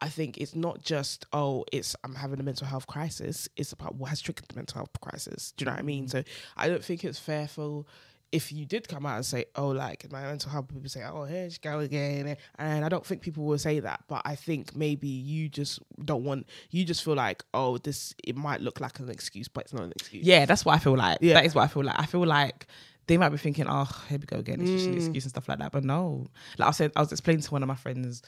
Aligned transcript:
I 0.00 0.08
think 0.08 0.38
it's 0.38 0.54
not 0.54 0.82
just 0.82 1.26
oh, 1.32 1.64
it's 1.72 1.94
I'm 2.04 2.14
having 2.14 2.40
a 2.40 2.42
mental 2.42 2.66
health 2.66 2.86
crisis. 2.86 3.48
It's 3.56 3.72
about 3.72 3.96
what 3.96 4.10
has 4.10 4.20
triggered 4.20 4.46
the 4.48 4.54
mental 4.56 4.76
health 4.76 5.00
crisis. 5.00 5.52
Do 5.56 5.62
you 5.62 5.66
know 5.66 5.72
what 5.72 5.80
I 5.80 5.82
mean? 5.82 6.08
So 6.08 6.22
I 6.56 6.68
don't 6.68 6.84
think 6.84 7.04
it's 7.04 7.18
fair 7.18 7.46
for 7.48 7.84
if 8.32 8.52
you 8.52 8.64
did 8.64 8.86
come 8.86 9.04
out 9.06 9.16
and 9.16 9.26
say, 9.26 9.44
"Oh, 9.56 9.68
like 9.70 10.10
my 10.12 10.22
mental 10.22 10.50
health," 10.52 10.68
people 10.68 10.88
say, 10.88 11.02
"Oh, 11.04 11.24
here 11.24 11.50
she 11.50 11.58
go 11.58 11.80
again," 11.80 12.36
and 12.58 12.84
I 12.84 12.88
don't 12.88 13.04
think 13.04 13.22
people 13.22 13.44
will 13.44 13.58
say 13.58 13.80
that. 13.80 14.04
But 14.08 14.22
I 14.24 14.36
think 14.36 14.76
maybe 14.76 15.08
you 15.08 15.48
just 15.48 15.80
don't 16.04 16.22
want. 16.24 16.46
You 16.70 16.84
just 16.84 17.02
feel 17.04 17.14
like, 17.16 17.44
"Oh, 17.52 17.76
this 17.78 18.14
it 18.22 18.36
might 18.36 18.60
look 18.60 18.80
like 18.80 19.00
an 19.00 19.10
excuse, 19.10 19.48
but 19.48 19.64
it's 19.64 19.72
not 19.72 19.82
an 19.82 19.92
excuse." 19.96 20.24
Yeah, 20.24 20.46
that's 20.46 20.64
what 20.64 20.76
I 20.76 20.78
feel 20.78 20.96
like. 20.96 21.18
Yeah. 21.20 21.34
That 21.34 21.44
is 21.46 21.54
what 21.56 21.64
I 21.64 21.66
feel 21.66 21.82
like. 21.84 21.98
I 21.98 22.06
feel 22.06 22.24
like 22.24 22.68
they 23.08 23.16
might 23.18 23.30
be 23.30 23.36
thinking, 23.36 23.66
"Oh, 23.68 23.88
here 24.08 24.18
we 24.20 24.26
go 24.26 24.36
again. 24.36 24.60
It's 24.60 24.70
just 24.70 24.86
Mm. 24.86 24.90
an 24.92 24.96
excuse 24.98 25.24
and 25.24 25.30
stuff 25.30 25.48
like 25.48 25.58
that." 25.58 25.72
But 25.72 25.82
no, 25.82 26.28
like 26.56 26.68
I 26.68 26.72
said, 26.72 26.92
I 26.94 27.00
was 27.00 27.10
explaining 27.10 27.42
to 27.42 27.50
one 27.50 27.64
of 27.64 27.68
my 27.68 27.74
friends 27.74 28.22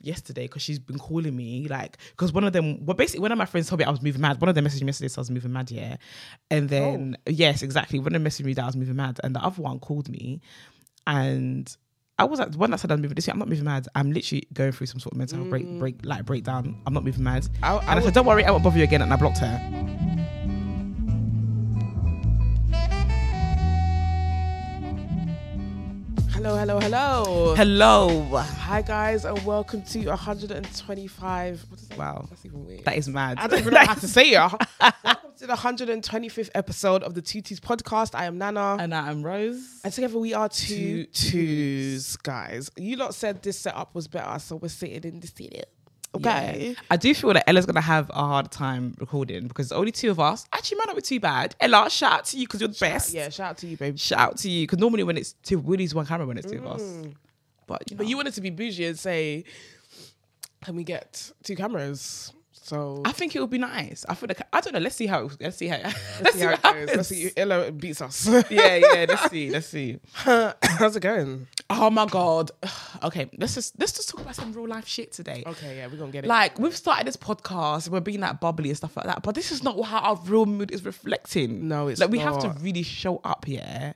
yesterday 0.00 0.42
because 0.42 0.62
she's 0.62 0.78
been 0.78 0.98
calling 0.98 1.34
me 1.34 1.66
like 1.68 1.98
because 2.10 2.32
one 2.32 2.44
of 2.44 2.52
them 2.52 2.84
well 2.84 2.94
basically 2.96 3.20
one 3.20 3.32
of 3.32 3.38
my 3.38 3.44
friends 3.44 3.68
told 3.68 3.78
me 3.80 3.84
I 3.84 3.90
was 3.90 4.02
moving 4.02 4.20
mad. 4.20 4.40
One 4.40 4.48
of 4.48 4.54
them 4.54 4.64
messaged 4.64 4.82
me 4.82 4.86
yesterday 4.86 5.08
so 5.08 5.20
I 5.20 5.22
was 5.22 5.30
moving 5.30 5.52
mad 5.52 5.70
yeah. 5.70 5.96
And 6.50 6.64
oh. 6.66 6.68
then 6.68 7.16
Oh. 7.26 7.30
yes 7.30 7.62
exactly. 7.62 7.98
One 7.98 8.08
of 8.08 8.12
them 8.12 8.24
messaged 8.24 8.44
me 8.44 8.54
that 8.54 8.62
I 8.62 8.66
was 8.66 8.76
moving 8.76 8.96
mad 8.96 9.20
and 9.22 9.34
the 9.34 9.40
other 9.40 9.60
one 9.62 9.78
called 9.80 10.08
me 10.08 10.40
and 11.06 11.74
I 12.18 12.24
was 12.24 12.40
like 12.40 12.50
the 12.52 12.58
one 12.58 12.70
that 12.72 12.80
said 12.80 12.90
I'm 12.90 13.00
moving 13.00 13.14
this 13.14 13.26
year 13.26 13.32
I'm 13.32 13.38
not 13.38 13.48
moving 13.48 13.64
mad. 13.64 13.86
I'm 13.94 14.12
literally 14.12 14.46
going 14.52 14.72
through 14.72 14.86
some 14.88 15.00
sort 15.00 15.12
of 15.12 15.18
mental 15.18 15.38
health 15.38 15.50
break 15.50 15.78
break 15.78 16.02
mm. 16.02 16.06
like 16.06 16.24
breakdown. 16.24 16.80
I'm 16.86 16.92
not 16.94 17.04
moving 17.04 17.22
mad. 17.24 17.48
I, 17.62 17.74
I 17.74 17.80
and 17.80 17.90
I 17.90 17.94
would- 17.96 18.04
said 18.04 18.14
don't 18.14 18.26
worry 18.26 18.44
I 18.44 18.50
won't 18.50 18.64
bother 18.64 18.78
you 18.78 18.84
again 18.84 19.02
and 19.02 19.12
I 19.12 19.16
blocked 19.16 19.38
her 19.38 19.88
hello, 26.38 26.54
hello, 26.54 26.78
hello. 26.78 27.54
hello 27.56 28.36
Hi 28.38 28.80
guys, 28.80 29.24
and 29.24 29.44
welcome 29.44 29.82
to 29.82 30.06
125. 30.06 31.66
What 31.68 31.80
is 31.80 31.88
that? 31.88 31.98
Wow. 31.98 32.26
that's 32.30 32.46
even 32.46 32.64
weird. 32.64 32.84
that 32.84 32.96
is 32.96 33.08
mad 33.08 33.38
I 33.40 33.48
don't 33.48 33.58
even 33.58 33.74
know 33.74 33.80
how 33.80 33.94
to 33.94 34.06
say 34.06 34.30
it. 34.30 34.36
welcome 35.04 35.32
to 35.38 35.46
the 35.48 35.54
125th 35.54 36.50
episode 36.54 37.02
of 37.02 37.14
the 37.14 37.22
Tutis 37.22 37.58
podcast. 37.58 38.14
I 38.14 38.26
am 38.26 38.38
Nana. 38.38 38.76
and 38.78 38.94
I'm 38.94 39.24
Rose 39.24 39.80
And 39.82 39.92
together 39.92 40.16
we 40.16 40.32
are 40.32 40.48
two 40.48 41.06
Two 41.06 41.30
twos, 41.30 42.16
guys. 42.18 42.70
You 42.76 42.96
lot 42.96 43.16
said 43.16 43.42
this 43.42 43.58
setup 43.58 43.92
was 43.96 44.06
better, 44.06 44.38
so 44.38 44.54
we're 44.56 44.68
sitting 44.68 45.02
in 45.12 45.18
the 45.18 45.26
studio. 45.26 45.64
Okay. 46.14 46.74
I 46.90 46.96
do 46.96 47.14
feel 47.14 47.32
that 47.34 47.48
Ella's 47.48 47.66
gonna 47.66 47.80
have 47.80 48.10
a 48.10 48.14
hard 48.14 48.50
time 48.50 48.94
recording 48.98 49.46
because 49.46 49.72
only 49.72 49.92
two 49.92 50.10
of 50.10 50.18
us. 50.18 50.46
Actually, 50.52 50.78
might 50.78 50.86
not 50.86 50.96
be 50.96 51.02
too 51.02 51.20
bad. 51.20 51.54
Ella, 51.60 51.90
shout 51.90 52.12
out 52.12 52.24
to 52.26 52.38
you 52.38 52.46
because 52.46 52.60
you're 52.60 52.68
the 52.68 52.78
best. 52.78 53.12
Yeah, 53.12 53.28
shout 53.28 53.50
out 53.50 53.58
to 53.58 53.66
you, 53.66 53.76
baby. 53.76 53.98
Shout 53.98 54.18
out 54.18 54.36
to 54.38 54.50
you 54.50 54.66
because 54.66 54.78
normally 54.78 55.04
when 55.04 55.16
it's 55.16 55.34
two, 55.42 55.58
we 55.58 55.78
use 55.78 55.94
one 55.94 56.06
camera 56.06 56.26
when 56.26 56.38
it's 56.38 56.50
two 56.50 56.58
of 56.58 56.66
us. 56.66 56.82
Mm. 56.82 57.14
But 57.66 57.90
you 57.90 57.96
know, 57.96 57.98
But 57.98 58.06
you 58.08 58.16
wanted 58.16 58.34
to 58.34 58.40
be 58.40 58.50
bougie 58.50 58.86
and 58.86 58.98
say, 58.98 59.44
can 60.64 60.74
we 60.74 60.84
get 60.84 61.30
two 61.44 61.54
cameras? 61.54 62.32
So 62.68 63.00
I 63.02 63.12
think 63.12 63.34
it 63.34 63.40
would 63.40 63.48
be 63.48 63.56
nice. 63.56 64.04
I 64.10 64.14
feel 64.14 64.28
like 64.28 64.42
I 64.52 64.60
don't 64.60 64.74
know. 64.74 64.78
Let's 64.78 64.96
see 64.96 65.06
how. 65.06 65.24
It, 65.24 65.36
let's 65.40 65.56
see 65.56 65.68
how. 65.68 65.78
let's 66.20 66.36
see 66.36 66.44
how 66.44 66.52
it 66.52 66.62
goes. 66.62 66.74
Let's 66.74 66.90
happens. 66.90 67.08
see. 67.08 67.30
Ella 67.34 67.72
beats 67.72 68.02
us. 68.02 68.26
yeah, 68.50 68.76
yeah. 68.76 69.06
Let's 69.08 69.30
see. 69.30 69.50
Let's 69.50 69.66
see. 69.68 69.98
How's 70.12 70.94
it 70.94 71.00
going? 71.00 71.46
Oh 71.70 71.90
my 71.90 72.06
god. 72.06 72.50
Okay, 73.00 73.30
let's 73.38 73.54
just 73.54 73.78
let's 73.78 73.92
just 73.92 74.08
talk 74.08 74.22
about 74.22 74.34
some 74.34 74.52
real 74.52 74.66
life 74.66 74.88
shit 74.88 75.12
today. 75.12 75.44
Okay, 75.46 75.76
yeah, 75.76 75.86
we're 75.86 75.96
gonna 75.98 76.10
get 76.10 76.24
it. 76.24 76.28
Like 76.28 76.58
we've 76.58 76.74
started 76.74 77.06
this 77.06 77.16
podcast, 77.16 77.88
we're 77.88 78.00
being 78.00 78.18
like 78.18 78.40
bubbly 78.40 78.70
and 78.70 78.76
stuff 78.76 78.96
like 78.96 79.06
that, 79.06 79.22
but 79.22 79.36
this 79.36 79.52
is 79.52 79.62
not 79.62 79.80
how 79.84 80.00
our 80.00 80.16
real 80.24 80.46
mood 80.46 80.72
is 80.72 80.84
reflecting. 80.84 81.68
No, 81.68 81.86
it's 81.86 82.00
like 82.00 82.10
we 82.10 82.18
have 82.18 82.40
to 82.40 82.48
really 82.60 82.82
show 82.82 83.20
up 83.22 83.44
here. 83.44 83.94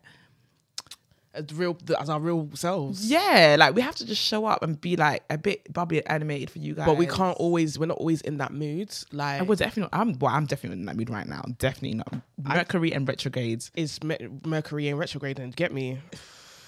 As 1.35 1.53
real 1.55 1.77
as 1.99 2.09
our 2.09 2.21
real 2.21 2.49
selves. 2.55 3.11
Yeah, 3.11 3.57
like 3.59 3.75
we 3.75 3.83
have 3.83 3.95
to 3.97 4.07
just 4.07 4.21
show 4.21 4.45
up 4.45 4.63
and 4.63 4.81
be 4.81 4.97
like 4.97 5.25
a 5.31 5.39
bit 5.39 5.73
bubbly 5.73 5.99
and 5.99 6.11
animated 6.11 6.51
for 6.51 6.59
you 6.59 6.75
guys. 6.75 6.87
But 6.87 6.97
we 6.97 7.07
can't 7.07 7.37
always. 7.39 7.79
We're 7.79 7.87
not 7.87 7.99
always 7.99 8.21
in 8.21 8.39
that 8.39 8.53
mood. 8.53 8.95
Like 9.13 9.41
I 9.41 9.45
would 9.45 9.59
definitely. 9.59 9.91
I'm. 9.93 10.19
Well, 10.19 10.35
I'm 10.35 10.47
definitely 10.47 10.81
in 10.81 10.87
that 10.87 10.97
mood 10.97 11.11
right 11.11 11.27
now. 11.27 11.43
Definitely 11.59 11.95
not. 11.99 12.15
Mercury 12.43 12.93
and 12.93 13.07
retrogrades. 13.07 13.71
is 13.75 14.03
Mer- 14.03 14.19
Mercury 14.45 14.89
and 14.89 14.99
retrograde 14.99 15.39
and 15.39 15.55
get 15.55 15.73
me. 15.73 15.99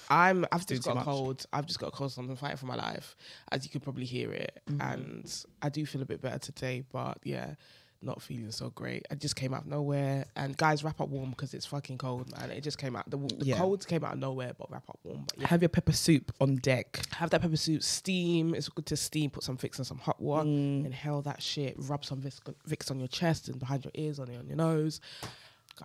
I'm. 0.09 0.45
I've 0.51 0.65
just 0.65 0.83
got 0.83 0.97
a 0.97 1.01
cold. 1.03 1.45
I've 1.53 1.65
just 1.65 1.79
got 1.79 1.87
a 1.87 1.91
cold. 1.91 2.11
So 2.11 2.21
I'm 2.21 2.35
fighting 2.35 2.57
for 2.57 2.65
my 2.65 2.75
life, 2.75 3.15
as 3.51 3.63
you 3.63 3.69
could 3.69 3.83
probably 3.83 4.05
hear 4.05 4.31
it. 4.31 4.61
Mm-hmm. 4.69 4.81
And 4.81 5.45
I 5.61 5.69
do 5.69 5.85
feel 5.85 6.01
a 6.01 6.05
bit 6.05 6.21
better 6.21 6.39
today, 6.39 6.83
but 6.91 7.19
yeah, 7.23 7.55
not 8.01 8.21
feeling 8.21 8.51
so 8.51 8.69
great. 8.69 9.05
I 9.09 9.15
just 9.15 9.35
came 9.35 9.53
out 9.53 9.61
of 9.61 9.67
nowhere. 9.67 10.25
And 10.35 10.55
guys, 10.57 10.83
wrap 10.83 11.01
up 11.01 11.09
warm 11.09 11.31
because 11.31 11.53
it's 11.53 11.65
fucking 11.65 11.97
cold, 11.97 12.31
man. 12.37 12.51
It 12.51 12.61
just 12.61 12.77
came 12.77 12.95
out. 12.95 13.09
The, 13.09 13.17
the 13.17 13.45
Yeah. 13.45 13.57
cold 13.57 13.87
came 13.87 14.03
out 14.03 14.13
of 14.13 14.19
nowhere, 14.19 14.53
but 14.57 14.69
wrap 14.71 14.89
up 14.89 14.99
warm. 15.03 15.25
But 15.27 15.39
yeah. 15.39 15.47
Have 15.47 15.61
your 15.61 15.69
pepper 15.69 15.91
soup 15.91 16.31
on 16.39 16.57
deck. 16.57 17.01
Have 17.15 17.29
that 17.31 17.41
pepper 17.41 17.57
soup 17.57 17.81
steam. 17.83 18.53
It's 18.53 18.69
good 18.69 18.85
to 18.87 18.97
steam. 18.97 19.29
Put 19.31 19.43
some 19.43 19.57
Vicks 19.57 19.77
and 19.77 19.87
some 19.87 19.97
hot 19.97 20.21
water. 20.21 20.47
Mm. 20.47 20.85
Inhale 20.85 21.21
that 21.23 21.41
shit. 21.41 21.75
Rub 21.77 22.05
some 22.05 22.21
Vicks, 22.21 22.39
Vicks 22.67 22.91
on 22.91 22.99
your 22.99 23.07
chest 23.07 23.49
and 23.49 23.59
behind 23.59 23.85
your 23.85 23.91
ears, 23.95 24.19
on 24.19 24.27
your, 24.29 24.39
on 24.39 24.47
your 24.47 24.57
nose. 24.57 25.01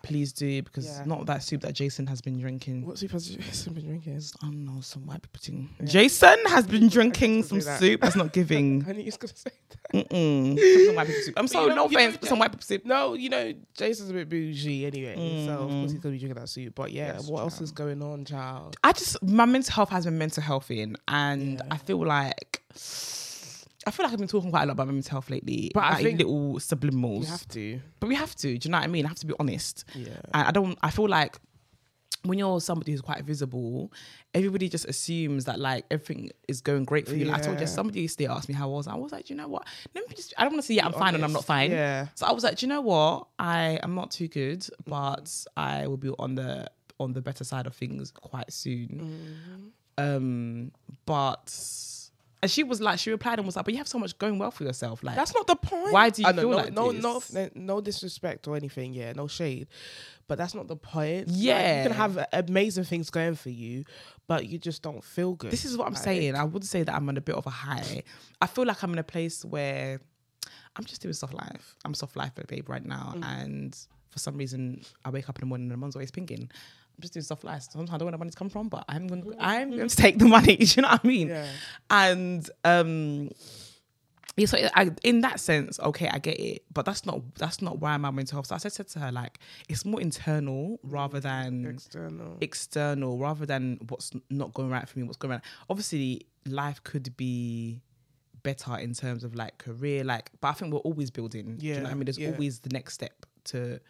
Please 0.03 0.33
do 0.33 0.63
because 0.63 0.87
Yeah. 0.87 1.05
not 1.05 1.27
that 1.27 1.43
soup 1.43 1.63
that 1.63 1.75
Jason 1.75 2.07
has 2.07 2.21
been 2.21 2.39
drinking. 2.39 2.87
What 2.87 2.99
soup 2.99 3.11
has 3.11 3.27
Jason 3.29 3.75
been 3.75 3.87
drinking? 3.87 4.21
I 4.43 4.47
don't 4.47 4.65
know 4.65 4.81
some 4.81 5.05
white 5.07 5.23
people 5.23 5.41
thing. 5.43 5.69
Jason 5.85 6.39
has 6.47 6.67
been 6.67 6.89
drinking 6.97 7.43
some 7.43 7.59
that. 7.61 7.81
soup. 7.81 8.01
That's 8.01 8.17
not 8.17 8.33
giving. 8.33 8.85
I 8.89 8.93
knew 8.93 9.01
you 9.01 9.07
was 9.07 9.17
gonna 9.17 9.33
say 9.35 9.51
that. 9.93 10.09
Mm-mm. 10.11 10.59
Some 10.87 10.95
white 10.95 11.07
people 11.09 11.23
soup. 11.23 11.35
I'm 11.37 11.49
sorry, 11.49 11.65
you 11.65 11.69
know- 11.71 11.75
no 11.75 11.85
offense, 11.87 12.17
but 12.21 12.29
some 12.29 12.39
white 12.39 12.53
people 12.53 12.63
soup. 12.65 12.85
No, 12.85 13.15
you 13.15 13.29
know, 13.29 13.53
Jason's 13.77 14.11
a 14.11 14.13
bit 14.13 14.29
bougie 14.29 14.87
anyway, 14.87 15.45
so 15.47 15.53
of 15.53 15.71
course 15.71 15.91
he's 15.91 15.99
Mm. 16.01 16.03
gonna 16.03 16.13
be 16.13 16.19
drinking 16.19 16.41
that 16.41 16.49
soup. 16.49 16.75
But 16.75 16.93
yeah, 16.93 17.15
Yes, 17.15 17.27
what 17.29 17.41
else 17.41 17.61
is 17.61 17.73
going 17.73 18.01
on, 18.03 18.25
child? 18.25 18.77
I 18.85 18.93
just 18.93 19.21
my 19.23 19.45
mental 19.47 19.75
health 19.75 19.89
has 19.91 20.05
been 20.05 20.19
mental 20.19 20.43
health 20.43 20.71
in, 20.71 20.97
and 21.09 21.61
I 21.71 21.77
feel 21.79 22.05
like 22.05 22.63
I 23.87 23.91
feel 23.91 24.05
like 24.05 24.13
I've 24.13 24.19
been 24.19 24.29
talking 24.29 24.51
quite 24.51 24.65
a 24.65 24.67
lot 24.67 24.73
about 24.73 24.89
mental 24.89 25.11
health 25.11 25.31
lately. 25.31 25.71
But 25.73 25.85
I 25.85 25.91
like 25.95 26.05
think- 26.05 26.19
little 26.19 26.55
subliminals. 26.57 27.21
You 27.23 27.27
have 27.27 27.49
to. 27.49 27.81
but 27.99 28.09
we 28.09 28.15
have 28.15 28.35
to. 28.37 28.59
Do 28.59 28.67
you 28.69 28.71
know 28.71 28.79
what 28.79 28.85
I 28.85 28.89
mean? 28.89 29.07
I 29.07 29.09
have 29.09 29.19
to 29.19 29.27
be 29.27 29.35
honest. 29.41 29.85
Yeah. 29.95 30.09
And 30.35 30.49
I 30.49 30.51
don't. 30.51 30.79
I 30.83 30.91
feel 30.91 31.09
like 31.09 31.39
when 32.25 32.39
you're 32.39 32.61
somebody 32.61 32.93
who's 32.93 33.01
quite 33.01 33.25
visible, 33.25 33.91
everybody 34.35 34.69
just 34.69 34.85
assumes 34.85 35.47
that 35.47 35.59
like 35.59 35.87
everything 35.91 36.31
is 36.49 36.61
going 36.61 36.85
great 36.85 37.09
for 37.09 37.15
you. 37.15 37.25
Yeah. 37.25 37.33
Like 37.33 37.43
I 37.43 37.47
told 37.47 37.61
you, 37.61 37.67
somebody 37.67 38.03
yesterday 38.03 38.29
asked 38.31 38.49
me 38.51 38.55
how 38.55 38.69
I 38.69 38.73
was. 38.73 38.87
I 38.87 38.95
was 38.97 39.13
like, 39.13 39.25
do 39.25 39.33
you 39.33 39.39
know 39.39 39.49
what? 39.49 39.67
Let 39.95 40.07
me 40.07 40.15
just. 40.15 40.35
I 40.37 40.43
don't 40.43 40.53
want 40.53 40.63
to 40.63 40.67
say 40.67 40.75
yeah, 40.75 40.85
I'm 40.85 40.93
fine 40.93 41.15
and 41.15 41.25
I'm 41.25 41.33
not 41.33 41.47
fine. 41.47 41.71
Yeah. 41.71 42.09
So 42.17 42.27
I 42.27 42.33
was 42.33 42.45
like, 42.45 42.59
do 42.59 42.67
you 42.67 42.69
know 42.69 42.83
what? 42.83 43.29
I 43.39 43.81
am 43.83 43.95
not 43.95 44.11
too 44.11 44.29
good, 44.29 44.67
but 44.87 45.35
I 45.57 45.87
will 45.87 45.97
be 45.97 46.11
on 46.19 46.35
the 46.35 46.71
on 46.99 47.15
the 47.15 47.23
better 47.23 47.45
side 47.45 47.67
of 47.67 47.75
things 47.75 48.11
quite 48.11 48.53
soon. 48.53 49.73
Um, 49.97 50.73
but. 51.07 51.51
And 52.43 52.51
she 52.51 52.63
was 52.65 52.81
like, 52.81 52.99
she 52.99 53.11
replied 53.11 53.39
and 53.39 53.45
was 53.45 53.57
like, 53.57 53.67
"But 53.67 53.75
you 53.75 53.79
have 53.79 53.89
so 53.89 53.99
much 53.99 54.17
going 54.19 54.39
well 54.39 54.51
for 54.51 54.65
yourself. 54.65 55.03
Like, 55.03 55.15
That's 55.15 55.35
not 55.35 55.47
the 55.47 55.57
point. 55.57 55.93
Why 55.93 56.09
do 56.09 56.23
you 56.23 56.29
I 56.29 56.33
feel 56.33 56.49
no, 56.51 56.57
like 56.57 56.73
no, 56.73 56.93
this? 56.93 57.33
no, 57.35 57.51
no 57.55 57.81
disrespect 57.83 58.49
or 58.49 58.57
anything. 58.57 58.95
Yeah, 58.95 59.13
no 59.13 59.29
shade, 59.29 59.69
but 60.27 60.39
that's 60.39 60.55
not 60.55 60.67
the 60.67 60.77
point. 60.77 61.29
Like, 61.29 61.37
Yeah. 61.39 61.83
you 61.83 61.89
can 61.91 61.97
have 61.99 62.27
amazing 62.33 62.85
things 62.85 63.11
going 63.11 63.35
for 63.35 63.51
you, 63.51 63.85
but 64.27 64.47
you 64.47 64.57
just 64.59 64.81
don't 64.83 65.05
feel 65.05 65.35
good. 65.35 65.51
This 65.51 65.67
is 65.67 65.77
what 65.77 65.87
I'm 65.87 65.93
Like, 65.93 66.03
saying. 66.03 66.35
I 66.35 66.45
would 66.45 66.65
say 66.65 66.83
that 66.83 66.95
I'm 66.95 67.07
on 67.11 67.19
a 67.19 67.21
bit 67.21 67.35
of 67.35 67.47
a 67.47 67.51
high. 67.51 68.03
I 68.41 68.47
feel 68.47 68.65
like 68.65 68.83
I'm 68.83 68.93
in 68.95 68.99
a 68.99 69.05
place 69.05 69.45
where 69.45 70.01
I'm 70.77 70.85
just 70.85 71.03
doing 71.03 71.13
soft 71.13 71.35
life. 71.35 71.77
I'm 71.85 71.93
soft 71.93 72.17
life 72.17 72.33
babe 72.49 72.69
right 72.71 72.85
now. 72.85 73.13
Mm. 73.17 73.25
And 73.43 73.87
for 74.09 74.19
some 74.19 74.37
reason 74.39 74.83
I 75.05 75.11
wake 75.11 75.29
up 75.29 75.37
in 75.39 75.41
the 75.41 75.47
morning 75.47 75.65
and 75.67 75.73
the 75.73 75.77
mom's 75.77 75.95
always 75.95 76.11
pinging. 76.11 76.51
Just 77.01 77.15
doing 77.15 77.25
stuff 77.25 77.45
like 77.45 77.63
Sometimes 77.63 77.91
I 77.91 77.93
don't 77.93 78.01
know 78.01 78.05
where 78.07 78.13
the 78.13 78.19
money's 78.19 78.35
come 78.35 78.49
from, 78.49 78.69
but 78.69 78.85
I'm 78.89 79.07
going 79.07 79.23
to 79.23 79.29
mm-hmm. 79.31 79.41
I'm 79.41 79.71
going 79.71 79.81
to 79.81 79.87
mm-hmm. 79.87 80.03
take 80.03 80.19
the 80.19 80.27
money. 80.27 80.57
Do 80.57 80.65
you 80.65 80.83
know 80.83 80.89
what 80.89 81.01
I 81.05 81.07
mean? 81.07 81.29
Yeah. 81.29 81.47
And 81.91 82.51
um 82.65 83.31
yeah, 84.37 84.47
so 84.47 84.59
I, 84.75 84.91
in 85.03 85.21
that 85.21 85.41
sense, 85.41 85.79
okay, 85.81 86.09
I 86.09 86.19
get 86.19 86.39
it, 86.39 86.65
but 86.73 86.85
that's 86.85 87.05
not 87.05 87.21
that's 87.35 87.61
not 87.61 87.79
why 87.79 87.97
my 87.97 88.11
mental 88.11 88.37
health. 88.37 88.47
So 88.47 88.55
I 88.55 88.59
said, 88.59 88.73
said 88.73 88.89
to 88.89 89.01
her 89.01 89.13
like, 89.13 89.39
it's 89.69 89.85
more 89.85 90.01
internal 90.01 90.79
rather 90.83 91.21
mm-hmm. 91.21 91.63
than 91.63 91.75
external. 91.75 92.37
external 92.41 93.19
rather 93.19 93.45
than 93.45 93.79
what's 93.89 94.13
not 94.31 94.55
going 94.55 94.71
right 94.71 94.89
for 94.89 94.99
me, 94.99 95.05
what's 95.05 95.19
going 95.19 95.33
right. 95.33 95.43
Obviously, 95.69 96.27
life 96.47 96.83
could 96.85 97.17
be 97.17 97.83
better 98.43 98.77
in 98.79 98.95
terms 98.95 99.25
of 99.25 99.35
like 99.35 99.59
career, 99.59 100.05
like, 100.05 100.31
but 100.41 100.49
I 100.49 100.53
think 100.53 100.73
we're 100.73 100.81
always 100.81 101.11
building. 101.11 101.57
Do 101.57 101.67
you 101.67 101.75
know 101.75 101.83
what 101.83 101.91
I 101.91 101.95
mean? 101.95 102.05
There's 102.05 102.19
yeah. 102.19 102.31
always 102.31 102.61
the 102.61 102.71
next 102.71 102.95
step 102.95 103.27
to 103.45 103.81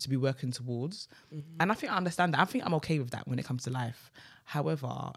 to 0.00 0.08
be 0.08 0.16
working 0.16 0.52
towards, 0.52 1.08
Mm-hmm. 1.34 1.56
and 1.60 1.70
I 1.72 1.74
think 1.74 1.92
I 1.92 1.96
understand 1.96 2.34
that. 2.34 2.40
I 2.40 2.44
think 2.44 2.64
I'm 2.66 2.74
okay 2.74 2.98
with 2.98 3.10
that 3.10 3.26
when 3.28 3.38
it 3.38 3.44
comes 3.44 3.64
to 3.64 3.70
life. 3.70 4.10
However, 4.44 5.12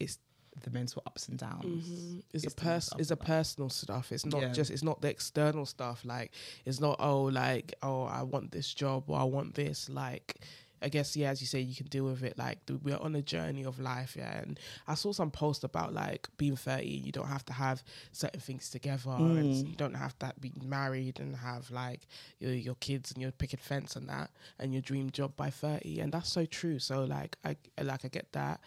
it's 0.00 0.18
the 0.62 0.70
mental 0.70 1.02
ups 1.06 1.28
and 1.28 1.38
downs. 1.38 2.22
It's, 2.32 2.44
It's 2.44 2.52
a 2.52 2.56
pers- 2.56 2.92
it's 2.98 3.10
a 3.10 3.16
personal 3.16 3.70
stuff. 3.70 4.12
It's 4.12 4.24
not 4.24 4.40
Yeah. 4.42 4.52
just 4.52 4.70
it's 4.70 4.82
not 4.84 5.00
the 5.00 5.08
external 5.08 5.66
stuff. 5.66 6.04
Like 6.04 6.32
it's 6.64 6.80
not 6.80 6.96
oh 7.00 7.24
like 7.24 7.74
oh 7.82 8.04
I 8.04 8.22
want 8.22 8.52
this 8.52 8.72
job 8.72 9.04
or 9.08 9.18
I 9.18 9.24
want 9.24 9.54
this. 9.54 9.88
Like 9.88 10.36
I 10.84 10.88
guess 10.88 11.16
yeah, 11.16 11.30
as 11.30 11.40
you 11.40 11.46
say, 11.46 11.60
you 11.60 11.74
can 11.74 11.86
deal 11.86 12.04
with 12.04 12.22
it. 12.22 12.36
Like 12.38 12.58
we're 12.82 12.98
on 12.98 13.16
a 13.16 13.22
journey 13.22 13.64
of 13.64 13.80
life, 13.80 14.14
yeah. 14.16 14.38
And 14.42 14.60
I 14.86 14.94
saw 14.94 15.12
some 15.12 15.30
post 15.30 15.64
about 15.64 15.92
like 15.94 16.28
being 16.36 16.56
thirty, 16.56 16.86
you 17.06 17.10
don't 17.12 17.28
have 17.28 17.44
to 17.46 17.52
have 17.54 17.82
certain 18.12 18.40
things 18.40 18.68
together, 18.70 19.10
and 19.10 19.54
Mm. 19.54 19.68
you 19.70 19.76
don't 19.76 19.94
have 19.94 20.18
to 20.20 20.32
be 20.38 20.52
married 20.62 21.18
and 21.20 21.36
have 21.36 21.70
like 21.70 22.02
your, 22.38 22.52
your 22.52 22.74
kids 22.76 23.10
and 23.12 23.22
your 23.22 23.32
picket 23.32 23.60
fence 23.60 23.96
and 23.96 24.08
that, 24.08 24.30
and 24.58 24.72
your 24.72 24.82
dream 24.82 25.10
job 25.10 25.34
by 25.36 25.50
thirty. 25.50 26.00
And 26.00 26.12
that's 26.12 26.30
so 26.30 26.44
true. 26.44 26.78
So 26.78 27.04
like 27.04 27.36
I 27.44 27.56
like 27.82 28.04
I 28.04 28.08
get 28.08 28.30
that. 28.32 28.60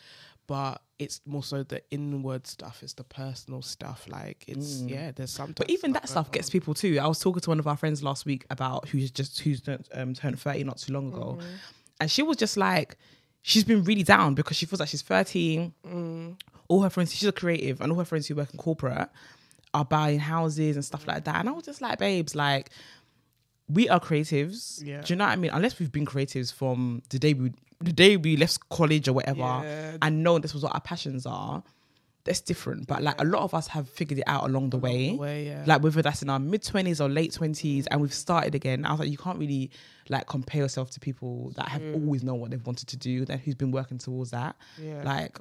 but 0.47 0.81
it's 0.97 1.19
more 1.25 1.43
so 1.43 1.61
the 1.61 1.81
inward 1.91 2.47
stuff. 2.47 2.81
It's 2.81 2.93
the 2.93 3.03
personal 3.03 3.61
stuff. 3.61 4.05
Like 4.09 4.45
it's 4.47 4.81
yeah. 4.81 5.11
There's 5.11 5.29
some. 5.31 5.51
But 5.51 5.69
even 5.69 5.91
that 5.91 6.07
stuff 6.09 6.31
gets 6.31 6.49
people 6.49 6.73
too. 6.73 6.97
I 6.99 7.05
was 7.07 7.19
talking 7.19 7.41
to 7.41 7.49
one 7.49 7.59
of 7.59 7.67
our 7.67 7.75
friends 7.77 8.01
last 8.01 8.25
week 8.25 8.45
about 8.49 8.87
who's 8.89 9.11
just 9.11 9.39
who's 9.41 9.61
um, 9.93 10.13
turned 10.13 10.39
thirty 10.39 10.63
not 10.63 10.77
too 10.77 10.93
long 10.93 11.09
ago, 11.13 11.37
and 11.99 12.09
she 12.11 12.21
was 12.23 12.37
just 12.37 12.57
like, 12.57 12.97
she's 13.41 13.63
been 13.63 13.83
really 13.83 14.03
down 14.03 14.33
because 14.35 14.57
she 14.57 14.65
feels 14.65 14.79
like 14.79 14.89
she's 14.89 15.01
thirteen. 15.01 15.73
Mm. 15.85 16.35
All 16.69 16.81
her 16.81 16.89
friends, 16.89 17.13
she's 17.15 17.27
a 17.27 17.31
creative, 17.31 17.79
and 17.81 17.91
all 17.91 17.97
her 17.99 18.05
friends 18.05 18.27
who 18.27 18.35
work 18.35 18.51
in 18.51 18.57
corporate 18.57 19.09
are 19.73 19.85
buying 19.85 20.19
houses 20.19 20.75
and 20.75 20.83
stuff 20.83 21.07
like 21.07 21.23
that. 21.25 21.35
And 21.37 21.47
I 21.47 21.51
was 21.53 21.63
just 21.65 21.81
like, 21.81 21.99
babes, 21.99 22.35
like 22.35 22.69
we 23.69 23.87
are 23.89 23.99
creatives. 23.99 24.81
Yeah. 24.83 25.01
Do 25.01 25.13
you 25.13 25.17
know 25.17 25.25
what 25.25 25.31
I 25.31 25.35
mean? 25.37 25.51
Unless 25.53 25.79
we've 25.79 25.91
been 25.91 26.05
creatives 26.05 26.53
from 26.53 27.01
the 27.09 27.19
day 27.19 27.33
we 27.33 27.51
the 27.79 27.93
day 27.93 28.17
we 28.17 28.35
left 28.37 28.67
college 28.69 29.07
or 29.07 29.13
whatever, 29.13 29.39
Yeah. 29.39 29.97
and 30.01 30.23
know 30.23 30.39
this 30.39 30.53
was 30.53 30.63
what 30.63 30.73
our 30.73 30.81
passions 30.81 31.25
are. 31.25 31.63
That's 32.27 32.41
different, 32.41 32.87
but 32.87 33.01
like 33.01 33.19
a 33.19 33.25
lot 33.25 33.43
of 33.43 33.53
us 33.53 33.67
have 33.69 33.89
figured 33.89 34.19
it 34.19 34.25
out 34.27 34.43
along 34.43 34.69
the 34.69 34.77
way. 34.77 35.13
way, 35.13 35.47
yeah. 35.47 35.63
Like 35.65 35.81
whether 35.81 36.01
that's 36.01 36.21
in 36.21 36.29
our 36.29 36.39
mid 36.39 36.61
twenties 36.61 37.01
or 37.01 37.09
late 37.09 37.33
twenties, 37.33 37.87
and 37.87 38.01
we've 38.01 38.13
started 38.13 38.53
again. 38.53 38.85
I 38.85 38.91
was 38.91 38.99
like, 38.99 39.09
you 39.09 39.17
can't 39.17 39.39
really 39.39 39.71
like 40.09 40.27
compare 40.27 40.61
yourself 40.61 40.91
to 40.91 40.99
people 40.99 41.51
that 41.55 41.69
have 41.69 41.81
always 41.93 42.23
known 42.23 42.39
what 42.39 42.51
they've 42.51 42.65
wanted 42.65 42.89
to 42.89 42.97
do, 42.97 43.25
that 43.25 43.39
who's 43.39 43.55
been 43.55 43.71
working 43.71 43.97
towards 43.97 44.31
that. 44.31 44.55
Yeah. 44.77 45.03
Like, 45.03 45.39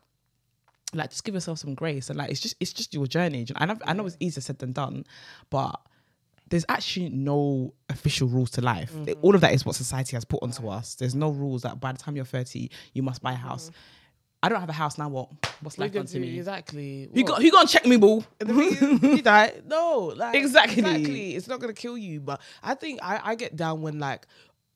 like 0.94 1.10
just 1.10 1.24
give 1.24 1.34
yourself 1.34 1.58
some 1.58 1.74
grace, 1.74 2.08
and 2.08 2.18
like 2.18 2.30
it's 2.30 2.40
just 2.40 2.56
it's 2.60 2.72
just 2.72 2.94
your 2.94 3.06
journey. 3.06 3.40
And? 3.40 3.52
I 3.56 3.66
know, 3.66 3.78
I 3.84 3.92
know 3.92 4.06
it's 4.06 4.16
easier 4.20 4.40
said 4.40 4.58
than 4.58 4.72
done, 4.72 5.04
but 5.50 5.80
there's 6.48 6.64
actually 6.68 7.08
no 7.08 7.74
official 7.88 8.28
rules 8.28 8.50
to 8.52 8.60
life. 8.60 8.92
Mm-hmm. 8.92 9.20
All 9.22 9.34
of 9.34 9.40
that 9.40 9.52
is 9.52 9.66
what 9.66 9.74
society 9.74 10.16
has 10.16 10.24
put 10.24 10.42
onto 10.42 10.68
us. 10.68 10.94
There's 10.94 11.14
no 11.14 11.30
rules 11.30 11.62
that 11.62 11.80
by 11.80 11.92
the 11.92 11.98
time 11.98 12.14
you're 12.14 12.24
30, 12.24 12.70
you 12.92 13.02
must 13.02 13.20
buy 13.22 13.32
a 13.32 13.36
house. 13.36 13.70
I 14.46 14.48
don't 14.48 14.60
have 14.60 14.68
a 14.68 14.72
house 14.72 14.96
now. 14.96 15.08
What? 15.08 15.28
What's 15.60 15.76
life 15.78 15.92
done 15.92 16.06
to 16.06 16.18
me? 16.20 16.38
exactly. 16.38 17.10
Who 17.12 17.24
got 17.24 17.42
who 17.42 17.50
gonna 17.50 17.66
check 17.66 17.84
me, 17.86 17.96
boo? 17.96 18.24
The 18.38 18.46
thing 18.46 19.02
is, 19.02 19.02
you 19.02 19.22
die. 19.34 19.52
No, 19.66 20.12
like 20.16 20.34
Exactly. 20.36 20.78
exactly. 20.78 21.34
It's 21.36 21.48
not 21.48 21.60
gonna 21.60 21.72
kill 21.72 21.98
you, 21.98 22.20
but 22.20 22.40
I 22.62 22.74
think 22.74 23.00
I, 23.02 23.20
I 23.24 23.34
get 23.34 23.56
down 23.56 23.82
when 23.82 23.98
like. 23.98 24.26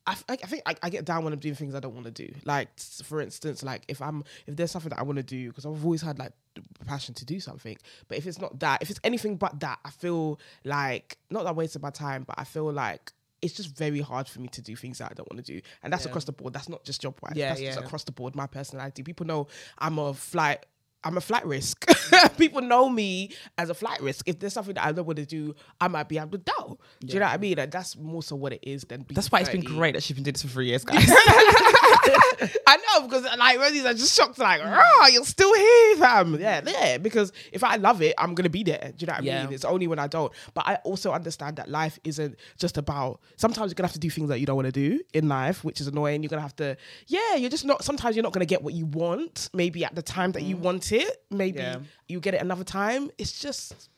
I, 0.06 0.17
I 0.28 0.37
think 0.37 0.62
I, 0.67 0.75
I 0.82 0.88
get 0.90 1.05
down 1.05 1.22
when 1.22 1.32
I'm 1.32 1.38
doing 1.38 1.55
things 1.55 1.75
I 1.75 1.78
don't 1.78 1.94
want 1.94 2.06
to 2.06 2.11
do. 2.11 2.34
Like, 2.44 2.69
for 3.05 3.20
instance, 3.20 3.62
like 3.62 3.82
if 3.87 4.00
I'm 4.02 4.25
if 4.46 4.56
there's 4.56 4.70
something 4.72 4.88
that 4.90 4.99
I 4.99 5.02
want 5.02 5.19
to 5.19 5.22
do 5.22 5.49
because 5.49 5.67
I've 5.67 5.84
always 5.84 6.02
had 6.02 6.19
like 6.19 6.32
the 6.55 6.62
passion 6.87 7.14
to 7.16 7.25
do 7.25 7.38
something. 7.38 7.76
But 8.08 8.19
if 8.19 8.26
it's 8.26 8.40
not 8.40 8.58
that, 8.61 8.82
if 8.82 8.90
it's 8.90 8.99
anything 9.05 9.37
but 9.37 9.61
that, 9.61 9.78
I 9.84 9.90
feel 9.90 10.40
like 10.64 11.19
not 11.31 11.44
that 11.44 11.50
I 11.50 11.52
wasted 11.52 11.82
my 11.82 11.90
time, 11.90 12.25
but 12.26 12.34
I 12.38 12.44
feel 12.44 12.73
like 12.73 13.12
it's 13.42 13.54
just 13.54 13.76
very 13.76 14.00
hard 14.00 14.28
for 14.28 14.40
me 14.40 14.48
to 14.48 14.62
do 14.62 14.76
things 14.76 14.98
that 14.98 15.10
I 15.10 15.14
don't 15.14 15.31
want 15.32 15.44
to 15.44 15.52
do, 15.52 15.60
and 15.82 15.92
that's 15.92 16.04
Yeah. 16.04 16.10
across 16.10 16.25
the 16.25 16.32
board. 16.32 16.52
That's 16.52 16.69
not 16.69 16.84
just 16.84 17.00
job 17.00 17.14
wise. 17.22 17.32
Yeah, 17.37 17.48
that's 17.50 17.60
just 17.60 17.78
yeah. 17.78 17.84
across 17.84 18.04
the 18.04 18.12
board. 18.12 18.34
My 18.37 18.46
personality. 18.46 19.02
People 19.02 19.26
know 19.26 19.46
I'm 19.78 19.98
a 19.98 20.12
flight. 20.14 20.64
I'm 21.02 21.16
a 21.16 21.20
flight 21.22 21.46
risk. 21.46 21.87
Mm. 21.87 22.37
People 22.37 22.60
know 22.60 22.87
me 22.90 23.31
as 23.56 23.70
a 23.70 23.75
flight 23.75 24.02
risk. 24.02 24.28
If 24.28 24.38
there's 24.38 24.52
something 24.52 24.75
that 24.75 24.84
I 24.84 24.92
don't 24.92 25.06
want 25.06 25.16
to 25.16 25.25
do, 25.25 25.54
I 25.81 25.88
might 25.88 26.10
be 26.10 26.19
able 26.19 26.32
to 26.32 26.38
do. 26.38 26.78
Do 27.00 27.14
you 27.14 27.20
know 27.20 27.25
what 27.25 27.32
I 27.32 27.38
mean? 27.38 27.56
Like, 27.56 27.70
that's 27.70 27.96
more 27.96 28.22
so 28.22 28.37
what 28.37 28.52
it 28.52 28.60
is 28.62 28.82
than. 28.84 29.00
Being 29.00 29.14
That's 29.14 29.32
why 29.32 29.40
it's 29.40 29.48
been 29.48 29.62
great 29.62 29.94
that 29.94 30.02
she's 30.02 30.14
been 30.14 30.25
doing 30.25 30.34
this 30.34 30.42
for 30.42 30.48
three 30.48 30.66
years, 30.66 30.84
guys. 30.87 31.08
I 32.66 32.76
know 32.76 33.06
because 33.06 33.25
like 33.38 33.58
Rosie's 33.58 33.84
are 33.84 33.94
just 33.94 34.16
shocked, 34.16 34.38
like, 34.38 34.60
oh, 34.64 35.08
you're 35.12 35.25
still 35.25 35.52
here, 35.54 35.96
fam. 35.96 36.40
Yeah, 36.40 36.60
yeah. 36.66 36.98
Because 36.98 37.32
if 37.52 37.64
I 37.64 37.76
love 37.76 38.02
it, 38.02 38.14
I'm 38.19 38.34
gonna 38.34 38.48
be 38.50 38.62
there. 38.62 38.92
Do 38.96 39.02
you 39.02 39.06
know 39.06 39.14
what 39.14 39.22
I 39.22 39.25
Yeah. 39.25 39.44
mean? 39.44 39.54
It's 39.54 39.64
only 39.64 39.87
when 39.87 39.98
I 39.98 40.06
don't. 40.06 40.32
But 40.54 40.66
I 40.66 40.76
also 40.84 41.12
understand 41.12 41.56
that 41.56 41.69
life 41.69 41.98
isn't 42.04 42.37
just 42.58 42.78
about. 42.78 43.20
Sometimes 43.37 43.70
you're 43.70 43.75
gonna 43.76 43.88
have 43.88 43.94
to 43.94 44.00
do 44.00 44.10
things 44.10 44.28
that 44.28 44.40
you 44.40 44.46
don't 44.46 44.56
want 44.56 44.66
to 44.66 44.72
do 44.72 45.00
in 45.12 45.28
life, 45.28 45.64
which 45.64 45.81
is 45.81 45.87
annoying. 45.87 46.22
You're 46.22 46.31
gonna 46.31 46.42
have 46.42 46.56
to. 46.56 46.76
Yeah, 47.06 47.34
you're 47.37 47.50
just 47.50 47.64
not. 47.64 47.84
Sometimes 47.84 48.16
you're 48.16 48.22
not 48.22 48.32
gonna 48.32 48.46
get 48.46 48.62
what 48.62 48.75
you 48.75 48.87
want. 48.87 49.48
Maybe 49.52 49.84
at 49.84 49.94
the 49.94 50.02
time 50.02 50.32
that 50.32 50.42
you 50.42 50.56
mm. 50.56 50.60
want 50.60 50.92
it. 50.92 51.25
Maybe 51.31 51.58
Yeah. 51.58 51.78
you 52.08 52.20
get 52.20 52.34
it 52.34 52.40
another 52.40 52.64
time. 52.64 53.10
It's 53.19 53.32
just. 53.40 53.88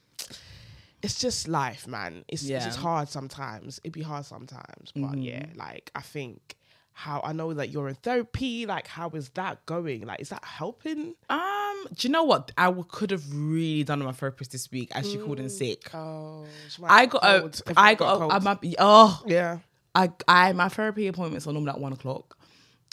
It's 1.03 1.19
just 1.19 1.49
life, 1.49 1.89
man. 1.89 2.25
It's, 2.29 2.45
it's 2.45 2.65
just 2.65 2.79
hard 2.79 3.09
sometimes. 3.09 3.81
It'd 3.83 3.93
be 3.93 4.03
hard 4.03 4.25
sometimes, 4.25 4.93
but 4.95 5.19
yeah, 5.19 5.41
mm-hmm. 5.47 5.59
like 5.59 5.91
I 5.97 6.01
think 6.01 6.55
how 6.95 7.21
I 7.25 7.33
know 7.33 7.53
that 7.55 7.71
you're 7.71 7.89
in 7.89 7.95
therapy. 7.97 8.67
Like, 8.67 8.87
how 8.87 9.09
is 9.11 9.29
that 9.31 9.65
going? 9.67 10.07
Like, 10.07 10.21
is 10.21 10.29
that 10.31 10.45
helping? 10.45 11.15
um, 11.31 11.85
do 11.95 12.07
you 12.07 12.13
know 12.13 12.23
what? 12.25 12.53
I 12.57 12.67
w- 12.67 12.85
could 12.89 13.11
have 13.11 13.25
really 13.35 13.83
done 13.85 13.99
with 14.01 14.07
my 14.07 14.13
therapist 14.13 14.53
this 14.53 14.71
week, 14.71 14.91
and 14.95 15.05
she 15.05 15.17
called 15.19 15.41
in 15.41 15.49
sick. 15.49 15.93
Oh, 15.95 16.45
I 16.85 17.07
got 17.07 17.25
a, 17.25 17.51
I 17.77 17.95
got, 17.95 18.21
a, 18.23 18.35
I 18.35 18.39
might 18.39 18.61
be, 18.61 18.77
oh, 18.79 19.23
yeah. 19.27 19.59
I, 19.95 20.11
I, 20.29 20.53
my 20.53 20.69
therapy 20.69 21.07
appointments 21.09 21.47
are 21.47 21.53
normally 21.53 21.71
at 21.73 21.81
one 21.81 21.93
o'clock, 21.93 22.37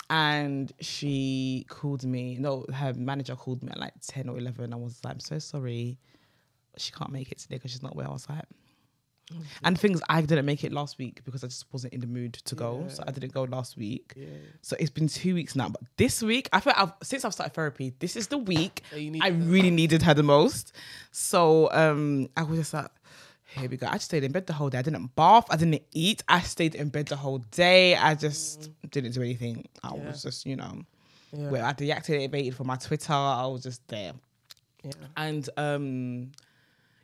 and 0.09 0.71
she 0.81 1.65
called 1.69 2.03
me. 2.03 2.37
No, 2.39 2.65
her 2.73 2.93
manager 2.93 3.35
called 3.35 3.63
me 3.63 3.69
at 3.71 3.79
like 3.79 3.93
ten 4.01 4.27
or 4.27 4.37
eleven. 4.37 4.73
I 4.73 4.77
was 4.77 4.99
like, 5.03 5.13
I'm 5.13 5.19
so 5.19 5.39
sorry, 5.39 5.97
she 6.77 6.91
can't 6.91 7.11
make 7.11 7.31
it 7.31 7.37
today 7.39 7.55
because 7.55 7.71
she's 7.71 7.83
not 7.83 7.95
well. 7.95 8.09
I 8.09 8.13
was 8.13 8.27
like, 8.29 8.43
and 9.63 9.79
things 9.79 10.01
I 10.09 10.21
didn't 10.21 10.45
make 10.45 10.63
it 10.63 10.71
last 10.71 10.97
week 10.97 11.21
because 11.23 11.43
I 11.43 11.47
just 11.47 11.65
wasn't 11.71 11.93
in 11.93 12.01
the 12.01 12.07
mood 12.07 12.33
to 12.33 12.55
go, 12.55 12.85
so 12.87 13.03
I 13.07 13.11
didn't 13.11 13.33
go 13.33 13.43
last 13.43 13.77
week. 13.77 14.13
So 14.61 14.75
it's 14.79 14.89
been 14.89 15.07
two 15.07 15.33
weeks 15.35 15.55
now, 15.55 15.69
but 15.69 15.81
this 15.97 16.21
week 16.21 16.49
I 16.53 16.59
feel 16.59 16.73
I've 16.75 16.93
since 17.03 17.25
I've 17.25 17.33
started 17.33 17.53
therapy, 17.53 17.93
this 17.99 18.15
is 18.15 18.27
the 18.27 18.37
week 18.37 18.83
That 18.91 19.01
you 19.01 19.11
need 19.11 19.21
I 19.23 19.29
really 19.29 19.71
needed 19.71 20.01
her 20.03 20.13
the 20.13 20.23
most. 20.23 20.73
So 21.11 21.71
um, 21.71 22.29
I 22.37 22.43
was 22.43 22.59
just 22.59 22.73
like. 22.73 22.87
Here 23.57 23.67
we 23.67 23.77
go. 23.77 23.87
I 23.87 23.93
just 23.93 24.05
stayed 24.05 24.23
in 24.23 24.31
bed 24.31 24.45
the 24.45 24.53
whole 24.53 24.69
day. 24.69 24.77
I 24.77 24.83
didn't 24.83 25.15
bath. 25.15 25.45
I 25.49 25.55
didn't 25.57 25.81
eat. 25.91 26.21
I 26.27 26.41
stayed 26.41 26.75
in 26.75 26.89
bed 26.89 27.07
the 27.07 27.15
whole 27.15 27.39
day. 27.49 27.95
I 27.95 28.13
just 28.13 28.69
didn't 28.91 29.13
do 29.13 29.23
anything. 29.23 29.65
I 29.81 29.95
Yeah. 29.95 30.05
was 30.07 30.21
just, 30.21 30.45
you 30.45 30.55
know, 30.55 30.83
Yeah. 31.31 31.49
where 31.49 31.65
I 31.65 31.73
deactivated 31.73 32.53
for 32.53 32.63
my 32.63 32.75
Twitter. 32.75 33.11
I 33.11 33.47
was 33.47 33.63
just 33.63 33.81
there. 33.87 34.13
Yeah. 34.83 34.91
And 35.17 35.49
um, 35.57 36.31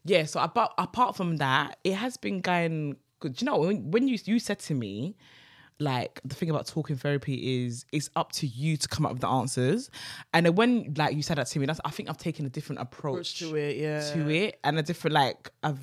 yeah. 0.05 0.25
So 0.25 0.39
apart 0.39 0.71
apart 0.77 1.15
from 1.15 1.37
that, 1.37 1.77
it 1.83 1.93
has 1.93 2.15
been 2.17 2.39
going 2.41 2.97
good. 3.19 3.35
Do 3.35 3.45
you 3.45 3.51
know 3.51 3.57
when, 3.57 3.91
when 3.91 4.07
you 4.07 4.17
you 4.25 4.39
said 4.39 4.59
to 4.59 4.73
me, 4.73 5.15
like 5.79 6.21
the 6.23 6.35
thing 6.35 6.49
about 6.49 6.67
talking 6.67 6.95
therapy 6.95 7.65
is 7.65 7.85
it's 7.91 8.09
up 8.15 8.31
to 8.33 8.47
you 8.47 8.77
to 8.77 8.87
come 8.87 9.05
up 9.05 9.11
with 9.11 9.21
the 9.21 9.27
answers. 9.27 9.89
And 10.33 10.45
then 10.45 10.55
when 10.55 10.93
like 10.95 11.15
you 11.15 11.21
said 11.23 11.37
that 11.37 11.47
to 11.47 11.59
me, 11.59 11.65
that's 11.65 11.81
I 11.83 11.89
think 11.89 12.09
I've 12.09 12.17
taken 12.17 12.45
a 12.45 12.49
different 12.49 12.81
approach, 12.81 13.39
to 13.39 13.55
it, 13.55 13.77
yeah. 13.77 13.99
to 14.13 14.29
it 14.29 14.59
and 14.63 14.79
a 14.79 14.83
different 14.83 15.15
like 15.15 15.49
I've 15.63 15.79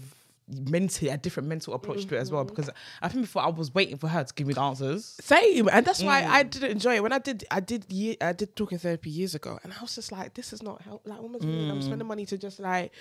mentally 0.49 1.11
a 1.11 1.17
different 1.17 1.49
mental 1.49 1.73
approach 1.73 2.05
to 2.05 2.17
it 2.17 2.19
as 2.19 2.31
well 2.31 2.45
because 2.45 2.69
I 3.01 3.09
think 3.09 3.23
before 3.25 3.43
I 3.43 3.49
was 3.49 3.73
waiting 3.75 3.97
for 3.97 4.09
her 4.09 4.25
to 4.25 4.35
give 4.35 4.47
me 4.47 4.55
the 4.55 4.61
answers. 4.61 5.17
Same, 5.21 5.69
and 5.69 5.85
that's 5.87 6.03
why 6.03 6.23
Mm. 6.23 6.29
I 6.29 6.43
didn't 6.43 6.71
enjoy 6.71 6.97
it 6.97 7.03
when 7.03 7.13
I 7.13 7.19
did. 7.19 7.45
I 7.51 7.61
did. 7.61 7.87
Ye- 7.91 8.19
I 8.21 8.33
did 8.33 8.55
talking 8.57 8.79
therapy 8.79 9.11
years 9.11 9.35
ago, 9.35 9.59
and 9.63 9.73
I 9.73 9.81
was 9.81 9.95
just 9.95 10.13
like, 10.13 10.35
"This 10.35 10.53
is 10.53 10.63
not 10.63 10.83
help." 10.83 11.07
Like, 11.07 11.21
what 11.21 11.29
am 11.29 11.37
I? 11.37 11.53
Mm. 11.53 11.71
I'm 11.71 11.83
spending 11.83 12.07
money 12.09 12.27
to 12.27 12.37
just 12.37 12.61
like, 12.61 12.93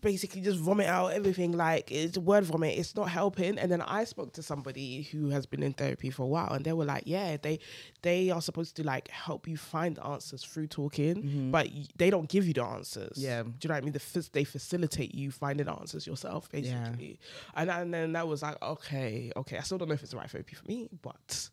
basically, 0.00 0.40
just 0.40 0.58
vomit 0.58 0.86
out 0.86 1.08
everything. 1.08 1.52
Like, 1.52 1.90
it's 1.92 2.16
word 2.18 2.44
vomit. 2.44 2.78
It's 2.78 2.94
not 2.96 3.08
helping. 3.08 3.58
And 3.58 3.70
then 3.70 3.80
I 3.82 4.04
spoke 4.04 4.32
to 4.34 4.42
somebody 4.42 5.02
who 5.02 5.28
has 5.30 5.46
been 5.46 5.62
in 5.62 5.72
therapy 5.72 6.10
for 6.10 6.22
a 6.22 6.26
while, 6.26 6.52
and 6.52 6.64
they 6.64 6.72
were 6.72 6.84
like, 6.84 7.04
"Yeah, 7.06 7.36
they, 7.40 7.58
they 8.02 8.30
are 8.30 8.40
supposed 8.42 8.76
to 8.76 8.84
like 8.84 9.08
help 9.08 9.46
you 9.48 9.56
find 9.56 9.98
answers 9.98 10.42
through 10.44 10.66
talking, 10.68 11.50
but 11.50 11.66
y- 11.68 11.84
they 11.96 12.10
don't 12.10 12.28
give 12.28 12.46
you 12.46 12.52
the 12.54 12.64
answers. 12.64 13.18
Mm-hmm. 13.18 13.22
Yeah. 13.22 13.42
do 13.42 13.48
you 13.62 13.68
know 13.68 13.74
what 13.74 13.82
I 13.82 13.84
mean? 13.84 13.92
The 13.92 14.02
f- 14.18 14.30
they 14.32 14.44
facilitate 14.44 15.14
you 15.14 15.30
finding 15.30 15.68
answers 15.68 16.06
yourself, 16.06 16.50
basically. 16.50 17.18
And, 17.54 17.70
and 17.70 17.92
then 17.94 18.12
that 18.12 18.26
was 18.26 18.42
like, 18.42 18.60
okay, 18.62 19.32
okay. 19.36 19.58
I 19.58 19.60
still 19.62 19.78
don't 19.78 19.88
know 19.88 19.94
if 19.94 20.02
it's 20.02 20.12
the 20.12 20.16
right 20.18 20.30
therapy 20.30 20.54
for 20.56 20.66
me, 20.66 20.88
but 21.02 21.48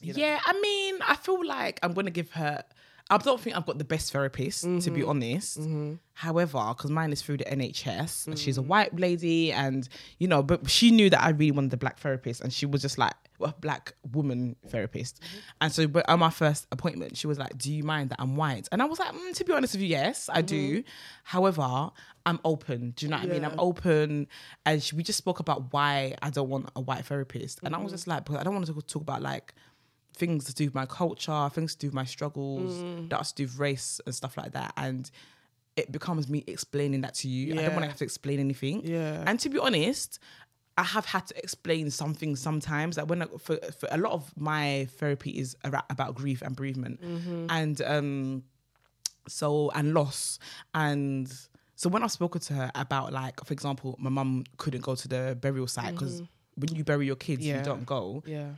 Yeah, 0.00 0.40
I 0.44 0.60
mean, 0.60 0.98
I 1.06 1.16
feel 1.16 1.44
like 1.46 1.78
I'm 1.82 1.92
gonna 1.92 2.10
give 2.10 2.30
her. 2.32 2.62
I 3.08 3.18
don't 3.18 3.40
think 3.40 3.56
I've 3.56 3.66
got 3.66 3.78
the 3.78 3.84
best 3.84 4.12
therapist, 4.12 4.62
to 4.62 4.68
Mm-hmm. 4.68 4.94
be 4.94 5.02
honest. 5.04 5.58
However, 6.14 6.64
because 6.70 6.90
mine 6.90 7.12
is 7.12 7.20
through 7.22 7.36
the 7.36 7.44
NHS, 7.44 8.26
and 8.26 8.38
she's 8.38 8.56
a 8.58 8.62
Mm. 8.62 8.66
white 8.66 8.98
lady, 8.98 9.52
and 9.52 9.88
you 10.18 10.26
know, 10.26 10.42
but 10.42 10.68
she 10.68 10.90
knew 10.90 11.08
that 11.10 11.22
I 11.22 11.30
really 11.30 11.50
wanted 11.52 11.72
a 11.74 11.76
black 11.76 11.98
therapist, 12.00 12.40
and 12.40 12.52
she 12.52 12.66
was 12.66 12.80
just 12.82 12.96
like 12.98 13.14
well, 13.38 13.50
a 13.56 13.60
black 13.60 13.92
woman 14.12 14.56
therapist. 14.66 15.20
Mm-hmm. 15.20 15.38
And 15.60 15.72
so, 15.72 15.86
but 15.86 16.08
on 16.08 16.18
my 16.20 16.30
first 16.30 16.66
appointment, 16.72 17.16
she 17.18 17.26
was 17.26 17.38
like, 17.38 17.56
"Do 17.58 17.70
you 17.72 17.84
mind 17.84 18.10
that 18.10 18.16
I'm 18.18 18.34
white?" 18.34 18.66
And 18.72 18.80
I 18.80 18.86
was 18.86 18.98
like, 18.98 19.12
mm, 19.12 19.34
"To 19.34 19.44
be 19.44 19.52
honest 19.52 19.74
with 19.74 19.82
you, 19.82 19.88
yes, 19.88 20.30
I 20.32 20.40
do. 20.40 20.82
However, 21.24 21.90
I'm 22.24 22.40
open. 22.44 22.92
Do 22.96 23.06
you 23.06 23.10
know 23.10 23.18
what 23.18 23.26
I 23.26 23.28
mean? 23.28 23.44
I'm 23.44 23.50
Mm-hmm. 23.52 23.60
Open." 23.60 24.26
And 24.64 24.82
she, 24.82 24.96
we 24.96 25.02
just 25.02 25.18
spoke 25.18 25.38
about 25.38 25.72
why 25.72 26.14
I 26.22 26.30
don't 26.30 26.48
want 26.48 26.70
a 26.74 26.80
white 26.80 27.04
therapist, 27.04 27.60
and 27.62 27.74
I 27.74 27.76
Mm-hmm. 27.76 27.84
was 27.84 27.92
just 27.92 28.06
like, 28.06 28.24
because 28.24 28.40
I 28.40 28.42
don't 28.44 28.54
want 28.54 28.66
to 28.66 28.72
talk 28.82 29.02
about 29.02 29.20
like 29.22 29.54
things 30.16 30.44
to 30.46 30.54
do 30.54 30.64
with 30.64 30.74
my 30.74 30.86
culture, 30.86 31.48
things 31.52 31.74
to 31.74 31.78
do 31.80 31.86
with 31.88 31.94
my 31.94 32.04
struggles, 32.04 32.72
Mm. 32.74 33.08
that 33.10 33.18
has 33.18 33.32
to 33.32 33.42
do 33.42 33.44
with 33.44 33.58
race 33.58 34.00
and 34.06 34.14
stuff 34.14 34.36
like 34.36 34.52
that. 34.52 34.72
And 34.76 35.10
it 35.76 35.92
becomes 35.92 36.28
me 36.28 36.42
explaining 36.46 37.02
that 37.02 37.14
to 37.16 37.28
you. 37.28 37.52
I 37.52 37.56
don't 37.64 37.72
want 37.74 37.82
to 37.84 37.88
have 37.88 37.98
to 37.98 38.04
explain 38.04 38.40
anything. 38.40 38.80
Yeah. 38.84 39.22
And 39.26 39.38
to 39.40 39.48
be 39.50 39.58
honest, 39.58 40.18
I 40.78 40.82
have 40.84 41.04
had 41.06 41.26
to 41.28 41.38
explain 41.38 41.90
something 41.90 42.34
sometimes. 42.36 42.96
Like 42.96 43.08
when 43.10 43.22
I, 43.22 43.26
for, 43.38 43.56
for 43.78 43.88
a 43.90 43.98
lot 43.98 44.12
of 44.12 44.32
my 44.36 44.88
therapy 44.98 45.30
is 45.38 45.54
about 45.64 46.14
grief 46.14 46.40
and 46.42 46.56
bereavement, 46.56 47.00
Mm-hmm. 47.02 47.46
and 47.50 47.80
um, 47.82 48.42
so 49.28 49.70
and 49.74 49.94
loss 49.94 50.38
and. 50.74 51.32
So 51.78 51.90
when 51.90 52.02
I've 52.02 52.10
spoken 52.10 52.40
to 52.40 52.54
her 52.54 52.70
about 52.74 53.12
like, 53.12 53.44
for 53.44 53.52
example, 53.52 53.96
my 53.98 54.08
mum 54.08 54.44
couldn't 54.56 54.80
go 54.80 54.94
to 54.94 55.08
the 55.08 55.36
burial 55.38 55.66
site 55.66 55.92
because 55.92 56.22
when 56.54 56.74
you 56.74 56.84
bury 56.84 57.04
your 57.04 57.16
kids, 57.16 57.42
Mm-hmm. 57.42 57.50
Yeah. 57.50 57.58
you 57.58 57.64
don't 57.64 57.84
go 57.84 58.22
yeah, 58.26 58.52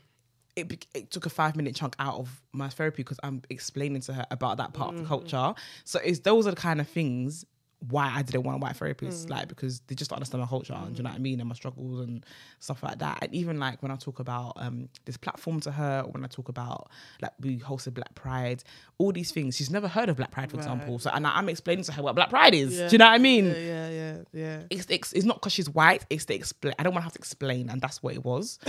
it, 0.59 0.87
it 0.95 1.11
took 1.11 1.27
a 1.27 1.31
five 1.31 1.57
minute 1.57 1.75
chunk 1.75 1.95
out 1.99 2.19
of 2.19 2.41
my 2.53 2.69
therapy 2.69 3.03
because 3.03 3.19
I'm 3.23 3.43
explaining 3.50 4.00
to 4.03 4.12
her 4.15 4.27
about 4.31 4.59
that 4.59 4.73
part 4.73 4.91
Mm-hmm. 4.91 4.99
of 4.99 5.03
the 5.05 5.09
culture. 5.09 5.55
So 5.85 6.00
it's 6.05 6.21
those 6.21 6.47
are 6.47 6.50
the 6.50 6.57
kind 6.57 6.81
of 6.81 6.88
things 6.88 7.45
why 7.91 8.11
I 8.12 8.23
didn't 8.23 8.43
want 8.43 8.61
white 8.61 8.75
therapist, 8.77 9.29
Mm. 9.29 9.31
like 9.31 9.47
because 9.47 9.79
they 9.87 9.95
just 9.95 10.11
don't 10.11 10.17
understand 10.17 10.41
my 10.41 10.49
culture, 10.49 10.75
do 10.91 10.97
you 10.97 11.03
know 11.05 11.11
what 11.11 11.15
I 11.15 11.21
mean, 11.21 11.38
and 11.38 11.49
my 11.49 11.55
struggles 11.55 12.00
and 12.00 12.27
stuff 12.59 12.83
like 12.83 12.99
that. 12.99 13.19
And 13.23 13.33
even 13.33 13.61
like 13.61 13.81
when 13.85 13.93
I 13.93 13.97
talk 13.97 14.19
about 14.19 14.55
um 14.57 14.88
this 15.05 15.17
platform 15.17 15.61
to 15.61 15.71
her, 15.71 16.03
or 16.05 16.11
when 16.11 16.25
I 16.25 16.27
talk 16.27 16.49
about 16.49 16.91
like 17.23 17.31
we 17.38 17.61
hosted 17.61 17.95
Black 17.95 18.12
Pride, 18.17 18.65
all 18.99 19.12
these 19.12 19.31
things, 19.31 19.57
she's 19.57 19.71
never 19.71 19.87
heard 19.87 20.09
of 20.09 20.17
Black 20.17 20.33
Pride, 20.33 20.50
for 20.50 20.57
example. 20.57 20.99
So 20.99 21.11
and 21.15 21.25
I'm 21.25 21.49
explaining 21.49 21.85
to 21.85 21.93
her 21.93 22.03
what 22.03 22.17
Black 22.17 22.31
Pride 22.31 22.53
is. 22.53 22.77
Do 22.77 22.88
you 22.91 22.99
know 22.99 23.05
what 23.07 23.15
I 23.15 23.19
mean? 23.19 23.45
Yeah, 23.47 23.55
yeah, 23.55 23.91
yeah, 23.91 24.17
yeah. 24.33 24.62
it's, 24.71 24.87
it's, 24.91 25.12
it's 25.12 25.25
not 25.25 25.37
because 25.37 25.53
she's 25.53 25.71
white. 25.71 26.05
It's 26.11 26.25
the 26.25 26.35
explain. 26.35 26.75
I 26.81 26.83
don't 26.83 26.93
want 26.95 27.03
to 27.03 27.07
have 27.07 27.12
to 27.12 27.21
explain, 27.21 27.71
and 27.71 27.81
that's 27.81 28.03
what 28.03 28.12
it 28.15 28.25
was. 28.25 28.59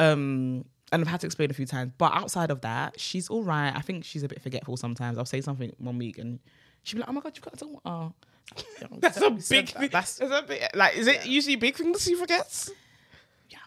Um, 0.00 0.64
and 0.92 1.02
I've 1.02 1.08
had 1.08 1.20
to 1.20 1.26
explain 1.26 1.50
a 1.50 1.54
few 1.54 1.66
times. 1.66 1.92
But 1.98 2.12
outside 2.14 2.50
of 2.50 2.60
that, 2.62 2.98
she's 2.98 3.28
all 3.28 3.42
right. 3.42 3.72
I 3.74 3.80
think 3.80 4.04
she's 4.04 4.22
a 4.22 4.28
bit 4.28 4.42
forgetful 4.42 4.76
sometimes. 4.76 5.18
I'll 5.18 5.24
say 5.24 5.40
something 5.40 5.72
one 5.78 5.98
week, 5.98 6.18
and 6.18 6.38
she'll 6.82 6.96
be 6.98 7.00
like, 7.00 7.08
"Oh 7.08 7.12
my 7.12 7.20
god, 7.20 7.36
you 7.36 7.42
got 7.42 7.54
oh. 7.54 7.58
some 7.58 7.72
water." 7.84 9.00
That's 9.00 9.20
a 9.20 9.30
big 9.48 9.66
that. 9.68 9.78
thing. 9.78 9.88
That's 9.92 10.16
That's 10.16 10.32
a 10.32 10.42
big, 10.42 10.62
like, 10.74 10.96
is 10.96 11.06
it 11.06 11.26
usually 11.26 11.56
big 11.56 11.76
things 11.76 12.02
she 12.02 12.14
forgets? 12.16 12.70
yeah, 13.48 13.58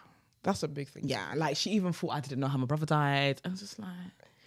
That's 0.42 0.62
a 0.62 0.68
big 0.68 0.88
thing. 0.88 1.04
yeah. 1.06 1.32
Like 1.34 1.56
she 1.56 1.70
even 1.70 1.92
thought 1.92 2.10
I 2.10 2.20
didn't 2.20 2.40
know 2.40 2.48
how 2.48 2.58
my 2.58 2.66
brother 2.66 2.86
died. 2.86 3.40
I 3.44 3.48
was 3.48 3.60
just 3.60 3.78
like, 3.78 3.88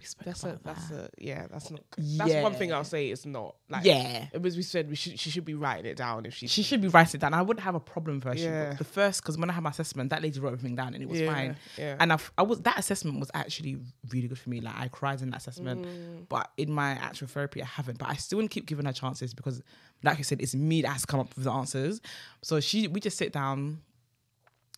spoke 0.07 0.25
That's 0.25 0.43
a, 0.43 0.59
that's 0.63 0.87
that. 0.89 0.99
a, 1.05 1.09
yeah, 1.17 1.47
that's 1.51 1.69
not, 1.71 1.81
that's 1.97 2.33
one 2.43 2.53
thing 2.53 2.73
I'll 2.73 2.83
say 2.83 3.09
it's 3.09 3.25
not. 3.25 3.55
Like, 3.69 3.85
Yeah. 3.85 4.27
It 4.33 4.41
was, 4.41 4.55
we 4.57 4.63
said 4.63 4.89
we 4.89 4.95
should, 4.95 5.19
she 5.19 5.29
should 5.29 5.45
be 5.45 5.53
writing 5.53 5.85
it 5.85 5.97
down 5.97 6.25
if 6.25 6.33
she, 6.33 6.47
She 6.47 6.63
should 6.63 6.81
be 6.81 6.87
writing 6.87 7.19
it 7.19 7.21
down. 7.21 7.33
I 7.33 7.41
wouldn't 7.41 7.63
have 7.63 7.75
a 7.75 7.79
problem 7.79 8.19
for 8.21 8.29
her. 8.29 8.37
She- 8.37 8.43
Yeah. 8.43 8.73
The 8.73 8.83
first, 8.83 9.21
because 9.21 9.37
when 9.37 9.49
I 9.49 9.53
had 9.53 9.63
my 9.63 9.69
assessment, 9.69 10.09
that 10.09 10.21
lady 10.23 10.39
wrote 10.39 10.53
everything 10.53 10.75
down 10.75 10.93
and 10.93 11.03
it 11.03 11.09
was 11.09 11.19
Yeah, 11.19 11.33
fine. 11.33 11.55
yeah. 11.77 11.95
And 11.99 12.11
I've, 12.13 12.31
I 12.37 12.43
was 12.43 12.61
that 12.61 12.79
assessment 12.79 13.19
was 13.19 13.29
actually 13.33 13.77
really 14.09 14.27
good 14.27 14.39
for 14.39 14.49
me. 14.49 14.61
Like 14.61 14.75
I 14.77 14.87
cried 14.87 15.21
in 15.21 15.29
that 15.31 15.41
assessment, 15.41 15.85
Mm. 15.85 16.27
but 16.29 16.51
in 16.57 16.71
my 16.71 16.91
actual 16.91 17.27
therapy, 17.27 17.61
I 17.61 17.65
haven't. 17.65 17.97
But 17.97 18.09
I 18.09 18.15
still 18.15 18.39
want 18.39 18.49
to 18.49 18.53
keep 18.53 18.65
giving 18.65 18.85
her 18.85 18.93
chances 18.93 19.33
because, 19.33 19.61
like 20.03 20.19
I 20.19 20.21
said, 20.21 20.41
it's 20.41 20.55
me 20.55 20.81
that 20.83 20.89
has 20.89 21.05
come 21.05 21.19
up 21.19 21.35
with 21.35 21.43
the 21.45 21.51
answers. 21.51 22.01
So 22.41 22.59
she, 22.59 22.87
we 22.87 22.99
just 22.99 23.17
sit 23.17 23.31
down. 23.33 23.81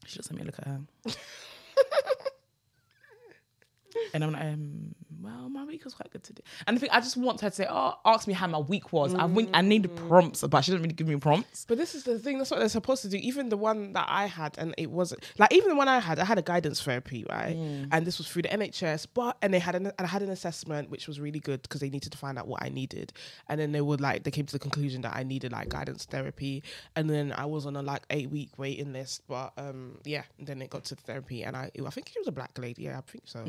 She 0.05 0.15
just 0.17 0.31
let 0.31 0.39
me 0.39 0.45
look 0.45 0.57
at 0.59 0.65
her. 0.67 0.79
And 4.13 4.23
I'm 4.23 4.31
like, 4.33 4.41
um, 4.43 4.95
well, 5.21 5.49
my 5.49 5.65
week 5.65 5.83
was 5.83 5.93
quite 5.93 6.09
good 6.11 6.23
today. 6.23 6.41
And 6.65 6.77
I 6.77 6.79
think 6.79 6.93
I 6.93 6.99
just 7.01 7.17
want 7.17 7.41
her 7.41 7.49
to 7.49 7.55
say, 7.55 7.67
oh, 7.69 7.95
ask 8.05 8.27
me 8.27 8.33
how 8.33 8.47
my 8.47 8.57
week 8.59 8.93
was. 8.93 9.13
I 9.13 9.25
win- 9.25 9.49
I 9.53 9.61
need 9.61 9.93
prompts, 10.07 10.41
but 10.43 10.61
she 10.61 10.71
doesn't 10.71 10.81
really 10.83 10.93
give 10.93 11.07
me 11.07 11.17
prompts. 11.17 11.65
But 11.67 11.77
this 11.77 11.93
is 11.95 12.03
the 12.03 12.17
thing. 12.19 12.37
That's 12.37 12.51
what 12.51 12.59
they're 12.59 12.69
supposed 12.69 13.01
to 13.03 13.09
do. 13.09 13.17
Even 13.17 13.49
the 13.49 13.57
one 13.57 13.93
that 13.93 14.05
I 14.09 14.27
had, 14.27 14.55
and 14.57 14.73
it 14.77 14.89
wasn't 14.89 15.23
like 15.37 15.53
even 15.53 15.69
the 15.69 15.75
one 15.75 15.87
I 15.87 15.99
had. 15.99 16.19
I 16.19 16.25
had 16.25 16.37
a 16.37 16.41
guidance 16.41 16.81
therapy, 16.81 17.25
right? 17.29 17.55
And 17.91 18.05
this 18.07 18.17
was 18.17 18.27
through 18.29 18.43
the 18.43 18.49
NHS. 18.49 19.07
But 19.13 19.37
and 19.41 19.53
they 19.53 19.59
had 19.59 19.75
an 19.75 19.87
and 19.87 19.93
I 19.99 20.07
had 20.07 20.21
an 20.21 20.29
assessment 20.29 20.89
which 20.89 21.07
was 21.07 21.19
really 21.19 21.39
good 21.39 21.61
because 21.63 21.81
they 21.81 21.89
needed 21.89 22.11
to 22.13 22.17
find 22.17 22.37
out 22.39 22.47
what 22.47 22.63
I 22.63 22.69
needed. 22.69 23.11
And 23.47 23.59
then 23.59 23.71
they 23.73 23.81
would 23.81 23.99
like 24.01 24.23
they 24.23 24.31
came 24.31 24.45
to 24.45 24.53
the 24.53 24.59
conclusion 24.59 25.01
that 25.01 25.15
I 25.15 25.23
needed 25.23 25.51
like 25.51 25.69
guidance 25.69 26.05
therapy. 26.05 26.63
And 26.95 27.09
then 27.09 27.33
I 27.35 27.45
was 27.45 27.65
on 27.65 27.75
a 27.75 27.81
like 27.81 28.03
eight 28.09 28.29
week 28.29 28.51
waiting 28.57 28.93
list. 28.93 29.23
But 29.27 29.51
um 29.57 29.97
yeah, 30.05 30.23
then 30.39 30.61
it 30.61 30.69
got 30.69 30.85
to 30.85 30.95
therapy, 30.95 31.43
and 31.43 31.57
I 31.57 31.69
I 31.85 31.89
think 31.89 32.09
she 32.09 32.19
was 32.19 32.27
a 32.27 32.31
black 32.31 32.57
lady. 32.57 32.83
Yeah, 32.83 32.99
I 32.99 33.01
think 33.01 33.23
so. 33.25 33.43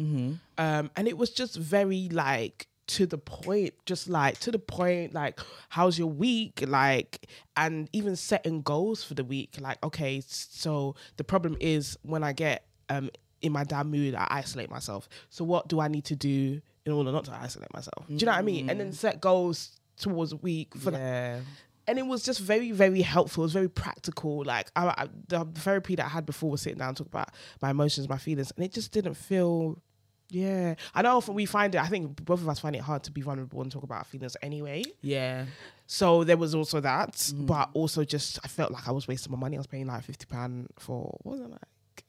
Um, 0.61 0.91
and 0.95 1.09
it 1.09 1.17
was 1.17 1.31
just 1.31 1.57
very 1.57 2.11
like 2.11 2.69
to 2.89 3.07
the 3.07 3.17
point, 3.17 3.73
just 3.87 4.11
like 4.11 4.39
to 4.41 4.51
the 4.51 4.59
point, 4.59 5.15
like 5.15 5.41
how's 5.71 5.99
your 5.99 6.09
week, 6.09 6.63
like, 6.67 7.29
and 7.57 7.89
even 7.95 8.15
setting 8.15 8.61
goals 8.61 9.03
for 9.03 9.15
the 9.15 9.25
week. 9.25 9.57
Like, 9.59 9.83
okay, 9.83 10.23
so 10.27 10.97
the 11.17 11.25
problem 11.25 11.57
is 11.61 11.97
when 12.03 12.23
I 12.23 12.35
get 12.35 12.67
um 12.91 13.09
in 13.41 13.53
my 13.53 13.65
down 13.65 13.91
mood, 13.91 14.15
I 14.15 14.27
isolate 14.29 14.71
myself. 14.71 15.09
So 15.31 15.45
what 15.45 15.69
do 15.69 15.81
I 15.81 15.89
need 15.89 16.05
to 16.05 16.17
do 16.17 16.61
in 16.85 16.93
order 16.93 17.11
not 17.11 17.25
to 17.25 17.33
isolate 17.33 17.73
myself? 17.73 18.07
Do 18.07 18.15
you 18.15 18.27
know 18.27 18.33
what 18.33 18.39
I 18.39 18.43
mean? 18.43 18.69
And 18.69 18.79
then 18.79 18.93
set 18.93 19.19
goals 19.19 19.81
towards 19.97 20.33
a 20.33 20.37
week 20.37 20.75
for 20.77 20.91
that 20.91 21.41
and 21.87 21.99
it 21.99 22.07
was 22.07 22.23
just 22.23 22.41
very 22.41 22.73
very 22.73 23.03
helpful 23.03 23.43
it 23.43 23.47
was 23.47 23.53
very 23.53 23.69
practical 23.69 24.43
like 24.45 24.71
I, 24.77 24.87
I, 24.87 25.09
the 25.29 25.45
therapy 25.45 25.95
that 25.97 26.07
i 26.07 26.09
had 26.09 26.25
before 26.25 26.51
was 26.51 26.63
sitting 26.63 26.79
down 26.79 26.89
and 26.89 26.97
talk 26.97 27.09
about 27.09 27.35
my 27.61 27.71
emotions 27.71 28.09
my 28.09 28.17
feelings 28.17 28.51
and 28.57 28.65
it 28.65 28.73
just 28.73 28.93
didn't 28.93 29.15
feel 29.15 29.83
yeah 30.31 30.75
i 30.95 31.03
know 31.03 31.23
we 31.29 31.45
find 31.47 31.75
it 31.75 31.79
i 31.81 31.87
think 31.87 32.25
both 32.25 32.41
of 32.41 32.49
us 32.49 32.59
find 32.59 32.77
it 32.77 32.83
hard 32.83 33.03
to 33.03 33.11
be 33.11 33.21
vulnerable 33.21 33.61
and 33.63 33.71
talk 33.73 33.83
about 33.83 33.99
our 33.99 34.05
feelings 34.05 34.37
anyway 34.43 34.83
Yeah. 35.03 35.47
so 35.87 36.25
there 36.25 36.37
was 36.37 36.55
also 36.55 36.81
that 36.81 37.33
but 37.37 37.71
also 37.75 38.05
just 38.05 38.39
i 38.45 38.49
felt 38.49 38.71
like 38.73 38.87
i 38.89 38.93
was 38.93 39.09
wasting 39.09 39.33
my 39.33 39.39
money 39.39 39.57
i 39.57 39.61
was 39.61 39.67
paying 39.67 39.87
like 39.87 40.05
50 40.05 40.27
pound 40.27 40.69
for 40.79 41.19
what 41.23 41.33
was 41.33 41.41
it 41.41 41.51
like 41.51 41.61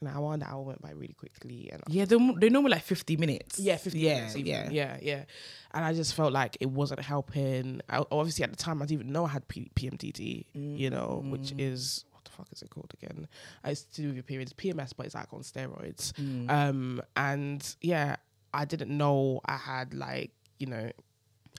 an 0.01 0.07
hour 0.07 0.33
and 0.33 0.41
the 0.41 0.47
hour 0.47 0.61
went 0.63 0.81
by 0.81 0.91
really 0.91 1.13
quickly 1.13 1.69
and 1.71 1.81
Yeah, 1.87 2.05
they're, 2.05 2.17
they're 2.37 2.49
normally 2.49 2.71
like 2.71 2.81
50 2.83 3.17
minutes. 3.17 3.59
yeah, 3.59 3.77
50 3.77 3.99
yeah, 3.99 4.15
minutes 4.15 4.35
even. 4.35 4.47
yeah. 4.51 4.69
yeah, 4.71 4.97
yeah. 5.01 5.23
And 5.73 5.85
I 5.85 5.93
just 5.93 6.15
felt 6.15 6.31
like 6.33 6.57
it 6.59 6.69
wasn't 6.71 7.01
helping. 7.01 7.81
I, 7.87 8.03
obviously, 8.11 8.43
at 8.43 8.49
the 8.49 8.55
time, 8.55 8.81
I 8.81 8.85
didn't 8.85 9.01
even 9.01 9.13
know 9.13 9.25
I 9.25 9.29
had 9.29 9.47
P- 9.47 9.69
PMDD, 9.75 10.45
you 10.53 10.89
know, 10.89 11.21
Mm. 11.23 11.29
which 11.31 11.53
is 11.57 12.05
what 12.21 12.25
the 12.25 12.31
fuck 12.37 12.47
is 12.51 12.61
it 12.61 12.69
called 12.69 12.93
again? 13.01 13.27
It's 13.65 13.83
to 13.83 14.01
do 14.01 14.07
with 14.07 14.15
your 14.15 14.23
periods, 14.23 14.53
PMS, 14.53 14.91
but 14.95 15.05
it's 15.05 15.15
like 15.15 15.33
on 15.33 15.41
steroids. 15.41 16.13
Mm. 16.13 16.49
Um, 16.49 17.01
and 17.15 17.75
yeah, 17.81 18.17
I 18.53 18.65
didn't 18.65 18.95
know 18.95 19.41
I 19.45 19.57
had 19.57 19.93
like, 19.93 20.31
you 20.59 20.67
know, 20.67 20.91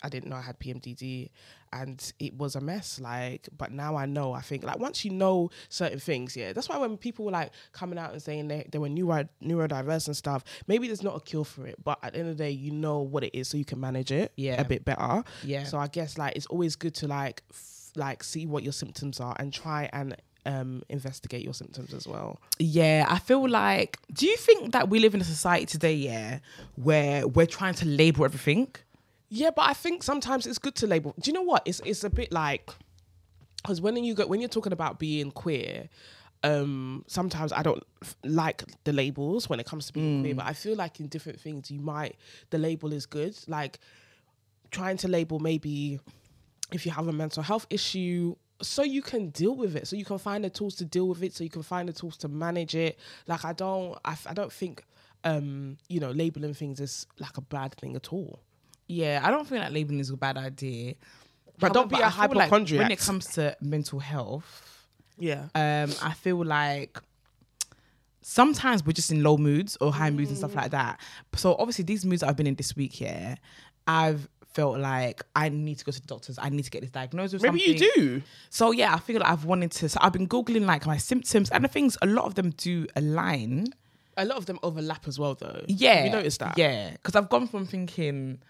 I 0.05 0.09
didn't 0.09 0.31
know 0.31 0.37
I 0.37 0.41
had 0.43 0.59
PMDD 0.59 1.31
and 1.73 2.13
it 2.19 2.35
was 2.37 2.55
a 2.57 2.61
mess. 2.61 3.01
Like, 3.01 3.49
but 3.57 3.71
now 3.73 3.97
I 3.97 4.05
know, 4.07 4.33
I 4.33 4.41
think, 4.41 4.63
like, 4.65 4.79
once 4.79 5.05
you 5.05 5.11
know 5.13 5.51
certain 5.69 5.99
things, 6.01 6.37
yeah, 6.37 6.53
that's 6.53 6.69
why 6.69 6.77
when 6.77 6.97
people 6.97 7.25
were 7.25 7.31
like 7.31 7.53
coming 7.73 7.99
out 7.99 8.13
and 8.13 8.21
saying 8.21 8.49
they, 8.49 8.67
they 8.71 8.79
were 8.79 8.89
neuro, 8.89 9.29
neurodiverse 9.43 10.07
and 10.09 10.17
stuff, 10.17 10.43
maybe 10.67 10.87
there's 10.89 11.03
not 11.05 11.17
a 11.17 11.21
cure 11.21 11.45
for 11.45 11.67
it, 11.67 11.77
but 11.83 11.99
at 12.03 12.13
the 12.15 12.19
end 12.21 12.29
of 12.29 12.37
the 12.37 12.45
day, 12.45 12.51
you 12.51 12.73
know 12.73 13.01
what 13.01 13.23
it 13.25 13.35
is 13.37 13.49
so 13.49 13.57
you 13.57 13.65
can 13.65 13.81
manage 13.81 14.11
it 14.13 14.33
Yeah. 14.37 14.61
a 14.61 14.65
bit 14.65 14.85
better. 14.85 15.23
Yeah. 15.45 15.65
So 15.65 15.79
I 15.79 15.87
guess 15.87 16.19
like 16.19 16.37
it's 16.37 16.47
always 16.47 16.75
good 16.77 16.95
to 16.97 17.07
like, 17.09 17.43
like 17.95 18.25
see 18.25 18.47
what 18.47 18.63
your 18.65 18.73
symptoms 18.73 19.21
are 19.21 19.37
and 19.39 19.53
try 19.53 19.89
and 19.93 20.17
um 20.45 20.83
investigate 20.89 21.43
your 21.43 21.55
symptoms 21.55 21.95
as 21.95 22.07
well. 22.07 22.41
Yeah, 22.59 23.07
I 23.09 23.19
feel 23.19 23.49
like. 23.49 23.99
Do 24.13 24.27
you 24.27 24.37
think 24.37 24.73
that 24.73 24.89
we 24.89 24.99
live 24.99 25.15
in 25.15 25.21
a 25.21 25.25
society 25.25 25.67
today, 25.67 25.95
yeah, 25.95 26.39
where 26.77 27.27
we're 27.27 27.47
trying 27.47 27.75
to 27.75 27.87
label 27.87 28.25
everything? 28.25 28.69
Yeah, 29.29 29.51
but 29.51 29.63
I 29.63 29.73
think 29.73 30.03
sometimes 30.03 30.47
it's 30.47 30.59
good 30.59 30.75
to 30.77 30.87
label. 30.87 31.15
Do 31.21 31.31
you 31.31 31.35
know 31.35 31.43
what? 31.43 31.63
It's 31.65 31.81
it's 31.85 32.05
a 32.05 32.11
bit 32.11 32.33
like 32.33 32.69
because 33.63 33.81
when 33.81 33.97
you 34.03 34.15
go 34.15 34.27
when 34.27 34.41
you're 34.41 34.49
talking 34.49 34.73
about 34.73 34.99
being 34.99 35.31
queer, 35.31 35.89
um, 36.43 37.05
sometimes 37.07 37.53
I 37.53 37.63
don't 37.63 37.83
f- 38.03 38.17
like 38.25 38.65
the 38.85 38.93
labels 38.93 39.49
when 39.49 39.61
it 39.61 39.67
comes 39.67 39.87
to 39.87 39.93
being 39.93 40.23
queer. 40.23 40.35
But 40.35 40.47
I 40.47 40.53
feel 40.53 40.77
like 40.77 40.99
in 41.01 41.07
different 41.07 41.41
things, 41.41 41.71
you 41.71 41.81
might 41.81 42.17
the 42.51 42.59
label 42.59 42.93
is 42.93 43.07
good. 43.07 43.37
Like 43.47 43.79
trying 44.71 44.97
to 44.99 45.09
label 45.09 45.39
maybe 45.39 46.01
if 46.73 46.85
you 46.85 46.93
have 46.93 47.07
a 47.07 47.13
mental 47.13 47.43
health 47.43 47.67
issue 47.71 48.35
so 48.63 48.83
you 48.83 49.03
can 49.03 49.29
deal 49.31 49.55
with 49.55 49.77
it 49.77 49.87
so 49.89 49.97
you 49.97 50.05
can 50.05 50.19
find 50.19 50.45
the 50.45 50.51
tools 50.51 50.75
to 50.77 50.85
deal 50.85 51.09
with 51.09 51.23
it 51.23 51.35
so 51.35 51.43
you 51.45 51.51
can 51.51 51.63
find 51.63 51.89
the 51.89 51.93
tools 51.93 52.17
to 52.17 52.29
manage 52.29 52.75
it 52.75 52.99
like 53.27 53.45
i 53.45 53.53
don't 53.53 53.99
i, 54.05 54.13
f- 54.13 54.27
I 54.29 54.35
don't 54.35 54.53
think 54.53 54.85
um 55.25 55.77
you 55.89 56.01
know 56.01 56.11
labeling 56.13 56.55
things 56.55 56.81
is 56.81 57.07
like 57.19 57.37
a 57.37 57.41
bad 57.43 57.75
thing 57.75 57.97
at 57.97 58.13
all 58.13 58.39
Yeah, 58.89 59.21
I 59.25 59.31
don't 59.31 59.47
think 59.49 59.61
that 59.63 59.73
labeling 59.73 60.01
is 60.01 60.11
a 60.11 60.17
bad 60.17 60.37
idea. 60.37 60.95
But 61.59 61.73
don't 61.73 61.89
be 61.89 61.95
a 61.97 61.99
feel 61.99 62.05
like 62.05 62.13
hypochondriac. 62.49 62.83
when 62.83 62.91
it 62.91 62.99
comes 62.99 63.27
to 63.35 63.57
mental 63.61 64.01
health, 64.01 64.51
yeah 65.19 65.43
um, 65.55 65.91
I 66.03 66.13
feel 66.15 66.45
like 66.45 66.99
sometimes 68.21 68.85
we're 68.85 68.93
just 68.93 69.11
in 69.11 69.23
low 69.23 69.37
moods 69.37 69.77
or 69.81 69.93
high 69.93 70.11
moods 70.11 70.31
and 70.31 70.39
stuff 70.39 70.55
like 70.55 70.71
that. 70.73 71.01
So 71.35 71.55
obviously 71.59 71.85
these 71.85 72.05
moods 72.05 72.23
I've 72.23 72.37
been 72.37 72.47
in 72.47 72.55
this 72.57 72.77
week 72.77 72.93
here, 72.93 73.37
I've 73.87 74.29
felt 74.55 74.79
like 74.79 75.23
I 75.35 75.49
need 75.49 75.79
to 75.79 75.85
go 75.85 75.93
to 75.93 76.01
the 76.01 76.07
doctors. 76.07 76.39
I 76.41 76.49
need 76.49 76.65
to 76.65 76.71
get 76.71 76.83
this 76.83 76.91
diagnosed 76.91 77.33
with 77.33 77.43
maybe 77.43 77.61
something. 77.61 77.91
you 77.95 77.95
do 77.95 78.23
So 78.51 78.71
yeah, 78.71 78.95
I 78.95 78.99
feel 78.99 79.21
like 79.21 79.29
I've 79.29 79.45
wanted 79.45 79.73
to. 79.73 79.89
So 79.89 79.99
I've 80.01 80.13
been 80.13 80.29
googling 80.29 80.67
like 80.67 80.87
my 80.87 80.97
symptoms, 80.97 81.51
and 81.51 81.65
the 81.65 81.69
things 81.69 81.97
a 82.03 82.07
lot 82.07 82.27
of 82.27 82.35
them 82.35 82.51
do 82.51 82.87
align. 82.97 83.67
a 84.17 84.25
lot 84.25 84.37
of 84.37 84.47
them 84.47 84.59
overlap 84.63 85.09
as 85.09 85.19
well 85.19 85.35
though 85.35 85.65
Yeah, 85.67 86.05
you 86.05 86.11
noticed 86.11 86.41
that 86.41 86.59
Yeah, 86.59 86.91
because 86.93 87.17
I've 87.17 87.29
gone 87.29 87.49
from 87.49 87.67
thinking, 87.67 88.43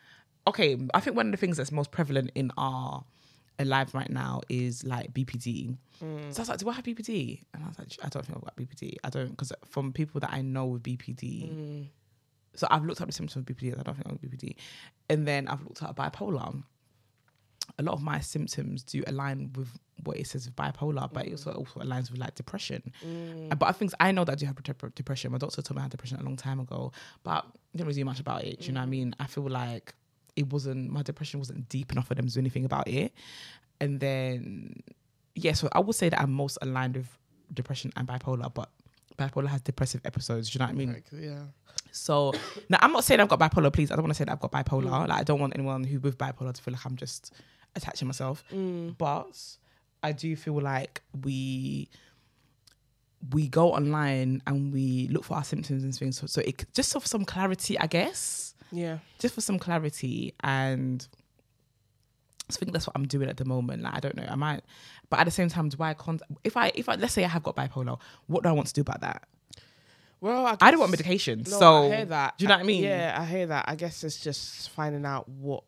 okay, 0.46 0.76
I 0.94 1.00
think 1.00 1.16
one 1.16 1.26
of 1.26 1.32
the 1.32 1.38
things 1.38 1.56
that's 1.56 1.72
most 1.72 1.90
prevalent 1.90 2.32
in 2.34 2.50
our 2.56 3.04
lives 3.64 3.94
right 3.94 4.10
now 4.10 4.40
is 4.48 4.84
like 4.84 5.12
BPD. 5.14 5.76
Mm. 6.02 6.34
So 6.34 6.40
I 6.40 6.42
was 6.42 6.48
like, 6.48 6.58
do 6.58 6.68
I 6.68 6.72
have 6.72 6.84
BPD? 6.84 7.42
And 7.54 7.64
I 7.64 7.68
was 7.68 7.78
like, 7.78 7.88
I 8.02 8.08
don't 8.08 8.26
think 8.26 8.36
I've 8.38 8.44
got 8.44 8.56
BPD. 8.56 8.96
I 9.04 9.10
don't 9.10 9.30
because 9.30 9.52
from 9.66 9.92
people 9.92 10.20
that 10.20 10.32
I 10.32 10.42
know 10.42 10.66
with 10.66 10.82
BPD. 10.82 11.52
Mm. 11.52 11.86
So 12.54 12.66
I've 12.70 12.84
looked 12.84 13.00
up 13.00 13.06
the 13.08 13.12
symptoms 13.12 13.36
of 13.48 13.56
BPD. 13.56 13.78
I 13.78 13.82
don't 13.82 13.94
think 13.94 14.06
I 14.06 14.10
have 14.10 14.20
BPD, 14.20 14.56
and 15.08 15.26
then 15.26 15.48
I've 15.48 15.62
looked 15.62 15.82
up 15.82 15.96
bipolar. 15.96 16.62
A 17.78 17.82
lot 17.82 17.92
of 17.94 18.02
my 18.02 18.20
symptoms 18.20 18.82
do 18.82 19.02
align 19.06 19.52
with 19.54 19.68
what 20.04 20.16
it 20.18 20.26
says 20.26 20.46
with 20.46 20.56
bipolar, 20.56 21.10
but 21.12 21.26
it 21.26 21.30
also 21.32 21.52
also 21.52 21.80
aligns 21.80 22.10
with 22.10 22.18
like 22.20 22.34
depression. 22.34 22.82
Uh, 23.50 23.54
But 23.54 23.66
I 23.68 23.72
think 23.72 23.92
I 24.00 24.10
know 24.12 24.24
that 24.24 24.32
I 24.32 24.34
do 24.34 24.46
have 24.46 24.56
depression. 24.94 25.32
My 25.32 25.38
doctor 25.38 25.62
told 25.62 25.76
me 25.76 25.80
I 25.80 25.84
had 25.84 25.90
depression 25.92 26.18
a 26.18 26.22
long 26.24 26.36
time 26.36 26.60
ago, 26.60 26.92
but 27.22 27.46
didn't 27.74 27.86
really 27.86 28.00
do 28.00 28.04
much 28.04 28.20
about 28.20 28.44
it. 28.44 28.60
Do 28.60 28.66
you 28.66 28.72
know 28.72 28.80
what 28.80 28.86
I 28.86 28.90
mean? 28.90 29.14
I 29.20 29.26
feel 29.26 29.48
like 29.48 29.94
it 30.34 30.52
wasn't 30.52 30.90
my 30.90 31.02
depression 31.02 31.38
wasn't 31.40 31.68
deep 31.68 31.92
enough 31.92 32.08
for 32.08 32.14
them 32.14 32.26
to 32.26 32.32
do 32.34 32.40
anything 32.40 32.64
about 32.64 32.88
it. 32.88 33.12
And 33.80 34.00
then 34.00 34.82
yeah, 35.34 35.52
so 35.52 35.68
I 35.72 35.80
would 35.80 35.94
say 35.96 36.08
that 36.08 36.20
I'm 36.20 36.32
most 36.32 36.58
aligned 36.62 36.96
with 36.96 37.16
depression 37.54 37.92
and 37.96 38.06
bipolar, 38.08 38.52
but 38.52 38.70
bipolar 39.28 39.48
has 39.48 39.60
depressive 39.60 40.00
episodes. 40.04 40.50
Do 40.50 40.56
you 40.56 40.58
know 40.60 40.66
what 40.66 40.74
I 40.74 40.76
mean? 40.76 40.92
Like, 40.92 41.04
yeah. 41.12 41.42
So 41.90 42.32
now 42.68 42.78
I'm 42.80 42.92
not 42.92 43.04
saying 43.04 43.20
I've 43.20 43.28
got 43.28 43.38
bipolar. 43.38 43.72
Please, 43.72 43.90
I 43.90 43.96
don't 43.96 44.04
want 44.04 44.14
to 44.14 44.18
say 44.18 44.24
that 44.24 44.32
I've 44.32 44.40
got 44.40 44.52
bipolar. 44.52 45.08
Like 45.08 45.20
I 45.20 45.22
don't 45.22 45.40
want 45.40 45.54
anyone 45.54 45.84
who 45.84 46.00
with 46.00 46.18
bipolar 46.18 46.52
to 46.52 46.62
feel 46.62 46.72
like 46.74 46.84
I'm 46.86 46.96
just 46.96 47.32
attaching 47.76 48.08
myself. 48.08 48.44
Mm. 48.52 48.96
But 48.98 49.38
I 50.02 50.12
do 50.12 50.34
feel 50.36 50.60
like 50.60 51.02
we 51.22 51.88
we 53.30 53.48
go 53.48 53.72
online 53.72 54.42
and 54.46 54.72
we 54.72 55.08
look 55.08 55.24
for 55.24 55.34
our 55.34 55.44
symptoms 55.44 55.84
and 55.84 55.94
things. 55.94 56.18
So, 56.18 56.26
so 56.26 56.40
it 56.40 56.64
just 56.72 56.92
for 56.92 57.00
some 57.00 57.24
clarity, 57.24 57.78
I 57.78 57.86
guess. 57.86 58.54
Yeah. 58.72 58.98
Just 59.18 59.34
for 59.34 59.40
some 59.40 59.58
clarity 59.58 60.34
and. 60.40 61.06
I 62.56 62.60
think 62.60 62.72
that's 62.72 62.86
what 62.86 62.96
I'm 62.96 63.06
doing 63.06 63.28
at 63.28 63.36
the 63.36 63.44
moment. 63.44 63.82
Like 63.82 63.94
I 63.94 64.00
don't 64.00 64.16
know, 64.16 64.26
I 64.28 64.34
might, 64.34 64.62
but 65.10 65.20
at 65.20 65.24
the 65.24 65.30
same 65.30 65.48
time, 65.48 65.68
do 65.68 65.82
I 65.82 65.94
con- 65.94 66.20
if 66.44 66.56
I 66.56 66.72
if 66.74 66.88
I 66.88 66.94
let's 66.96 67.12
say 67.12 67.24
I 67.24 67.28
have 67.28 67.42
got 67.42 67.56
bipolar, 67.56 67.98
what 68.26 68.42
do 68.42 68.48
I 68.48 68.52
want 68.52 68.68
to 68.68 68.74
do 68.74 68.80
about 68.80 69.00
that? 69.00 69.22
Well, 70.20 70.46
I, 70.46 70.56
I 70.60 70.70
don't 70.70 70.78
want 70.78 70.92
medication, 70.92 71.42
No, 71.48 71.58
so 71.58 71.82
I 71.84 71.96
hear 71.96 72.04
that. 72.06 72.38
do 72.38 72.44
you 72.44 72.48
know 72.48 72.54
what 72.54 72.60
I 72.60 72.64
mean? 72.64 72.84
Yeah, 72.84 73.16
I 73.20 73.24
hear 73.24 73.46
that. 73.48 73.64
I 73.66 73.74
guess 73.74 74.04
it's 74.04 74.18
just 74.20 74.70
finding 74.70 75.04
out 75.04 75.28
what 75.28 75.64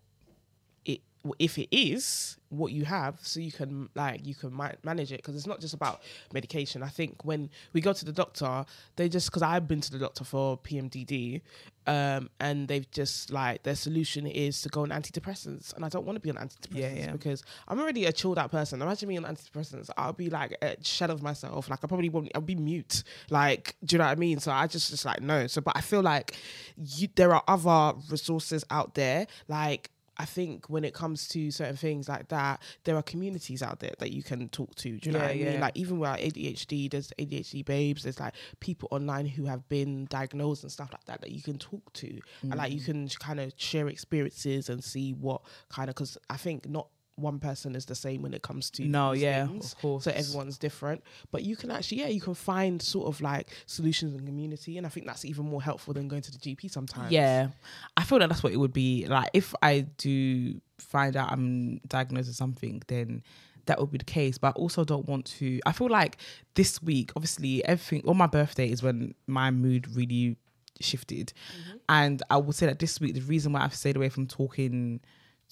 if 1.38 1.58
it 1.58 1.68
is 1.74 2.36
what 2.50 2.72
you 2.72 2.84
have, 2.84 3.18
so 3.22 3.40
you 3.40 3.50
can 3.50 3.88
like 3.94 4.24
you 4.26 4.34
can 4.34 4.52
ma- 4.52 4.72
manage 4.84 5.10
it 5.10 5.16
because 5.16 5.34
it's 5.34 5.46
not 5.46 5.60
just 5.60 5.74
about 5.74 6.02
medication. 6.32 6.82
I 6.82 6.88
think 6.88 7.24
when 7.24 7.50
we 7.72 7.80
go 7.80 7.92
to 7.92 8.04
the 8.04 8.12
doctor, 8.12 8.64
they 8.96 9.08
just 9.08 9.28
because 9.28 9.42
I've 9.42 9.66
been 9.66 9.80
to 9.80 9.90
the 9.90 9.98
doctor 9.98 10.22
for 10.24 10.58
PMDD, 10.58 11.40
um, 11.86 12.30
and 12.38 12.68
they've 12.68 12.88
just 12.90 13.30
like 13.30 13.62
their 13.64 13.74
solution 13.74 14.26
is 14.26 14.60
to 14.62 14.68
go 14.68 14.82
on 14.82 14.90
antidepressants, 14.90 15.74
and 15.74 15.84
I 15.84 15.88
don't 15.88 16.04
want 16.06 16.16
to 16.16 16.20
be 16.20 16.30
on 16.30 16.36
antidepressants 16.36 16.76
Yeah, 16.78 16.92
yeah. 16.92 17.12
because 17.12 17.42
I'm 17.66 17.80
already 17.80 18.04
a 18.04 18.12
chilled 18.12 18.38
out 18.38 18.50
person. 18.50 18.80
Imagine 18.82 19.08
me 19.08 19.16
on 19.16 19.24
antidepressants, 19.24 19.90
I'll 19.96 20.12
be 20.12 20.30
like 20.30 20.56
a 20.62 20.76
shell 20.82 21.10
of 21.10 21.22
myself. 21.22 21.68
Like 21.70 21.80
I 21.82 21.86
probably 21.86 22.08
won't. 22.10 22.30
I'll 22.34 22.40
be 22.40 22.54
mute. 22.54 23.02
Like, 23.30 23.74
do 23.84 23.94
you 23.94 23.98
know 23.98 24.04
what 24.04 24.12
I 24.12 24.16
mean? 24.16 24.38
So 24.38 24.52
I 24.52 24.66
just 24.66 24.90
just 24.90 25.04
like 25.04 25.20
no. 25.20 25.46
So, 25.46 25.60
but 25.60 25.76
I 25.76 25.80
feel 25.80 26.02
like 26.02 26.36
you, 26.76 27.08
there 27.16 27.34
are 27.34 27.42
other 27.48 27.98
resources 28.10 28.64
out 28.70 28.94
there. 28.94 29.26
Like 29.48 29.90
I 30.16 30.24
think 30.24 30.70
when 30.70 30.84
it 30.84 30.94
comes 30.94 31.26
to 31.28 31.50
certain 31.50 31.76
things 31.76 32.08
like 32.08 32.28
that, 32.28 32.62
there 32.84 32.94
are 32.96 33.02
communities 33.02 33.62
out 33.62 33.80
there 33.80 33.94
that 33.98 34.12
you 34.12 34.22
can 34.22 34.48
talk 34.48 34.74
to. 34.76 34.98
Do 34.98 35.08
you 35.08 35.12
know 35.12 35.18
Yeah, 35.18 35.24
what 35.24 35.32
I 35.32 35.36
mean? 35.38 35.60
Like 35.60 35.76
even 35.76 35.98
with 35.98 36.08
ADHD, 36.10 36.90
there's 36.90 37.12
ADHD 37.18 37.64
babes. 37.64 38.04
There's 38.04 38.20
like 38.20 38.34
people 38.60 38.88
online 38.92 39.26
who 39.26 39.46
have 39.46 39.68
been 39.68 40.06
diagnosed 40.06 40.62
and 40.62 40.70
stuff 40.70 40.90
like 40.92 41.04
that 41.06 41.20
that 41.22 41.30
you 41.32 41.42
can 41.42 41.58
talk 41.58 41.92
to, 41.94 42.20
and 42.42 42.56
like 42.56 42.72
you 42.72 42.80
Mm. 42.80 42.84
can 42.84 43.08
kind 43.18 43.40
of 43.40 43.52
share 43.56 43.88
experiences 43.88 44.68
and 44.68 44.84
see 44.84 45.12
what 45.12 45.42
kind 45.68 45.88
of 45.88 45.96
because 45.96 46.16
I 46.30 46.36
think 46.36 46.68
not 46.68 46.88
one 47.16 47.38
person 47.38 47.76
is 47.76 47.86
the 47.86 47.94
same 47.94 48.22
when 48.22 48.34
it 48.34 48.42
comes 48.42 48.70
to 48.70 48.84
No, 48.84 49.12
yeah, 49.12 49.46
things. 49.46 49.72
of 49.72 49.78
course. 49.78 50.04
So 50.04 50.10
everyone's 50.10 50.58
different, 50.58 51.02
but 51.30 51.42
you 51.42 51.56
can 51.56 51.70
actually, 51.70 52.00
yeah, 52.00 52.08
you 52.08 52.20
can 52.20 52.34
find 52.34 52.80
sort 52.82 53.06
of 53.06 53.20
like 53.20 53.48
solutions 53.66 54.14
in 54.14 54.26
community, 54.26 54.76
and 54.78 54.86
I 54.86 54.90
think 54.90 55.06
that's 55.06 55.24
even 55.24 55.46
more 55.46 55.62
helpful 55.62 55.94
than 55.94 56.08
going 56.08 56.22
to 56.22 56.32
the 56.32 56.38
GP 56.38 56.70
sometimes. 56.70 57.12
Yeah, 57.12 57.48
I 57.96 58.04
feel 58.04 58.18
like 58.18 58.28
that's 58.28 58.42
what 58.42 58.52
it 58.52 58.56
would 58.56 58.72
be 58.72 59.06
like 59.06 59.30
if 59.32 59.54
I 59.62 59.86
do 59.98 60.60
find 60.78 61.16
out 61.16 61.30
I'm 61.30 61.78
diagnosed 61.86 62.28
with 62.28 62.36
something, 62.36 62.82
then 62.88 63.22
that 63.66 63.80
would 63.80 63.90
be 63.90 63.98
the 63.98 64.04
case. 64.04 64.38
But 64.38 64.48
I 64.48 64.50
also 64.52 64.84
don't 64.84 65.08
want 65.08 65.26
to. 65.26 65.60
I 65.66 65.72
feel 65.72 65.88
like 65.88 66.18
this 66.54 66.82
week, 66.82 67.12
obviously, 67.16 67.64
everything 67.64 68.08
on 68.08 68.16
my 68.16 68.26
birthday 68.26 68.68
is 68.68 68.82
when 68.82 69.14
my 69.26 69.50
mood 69.50 69.94
really 69.94 70.36
shifted, 70.80 71.32
mm-hmm. 71.52 71.76
and 71.88 72.22
I 72.28 72.38
would 72.38 72.56
say 72.56 72.66
that 72.66 72.80
this 72.80 73.00
week 73.00 73.14
the 73.14 73.20
reason 73.20 73.52
why 73.52 73.60
I've 73.60 73.74
stayed 73.74 73.96
away 73.96 74.08
from 74.08 74.26
talking 74.26 75.00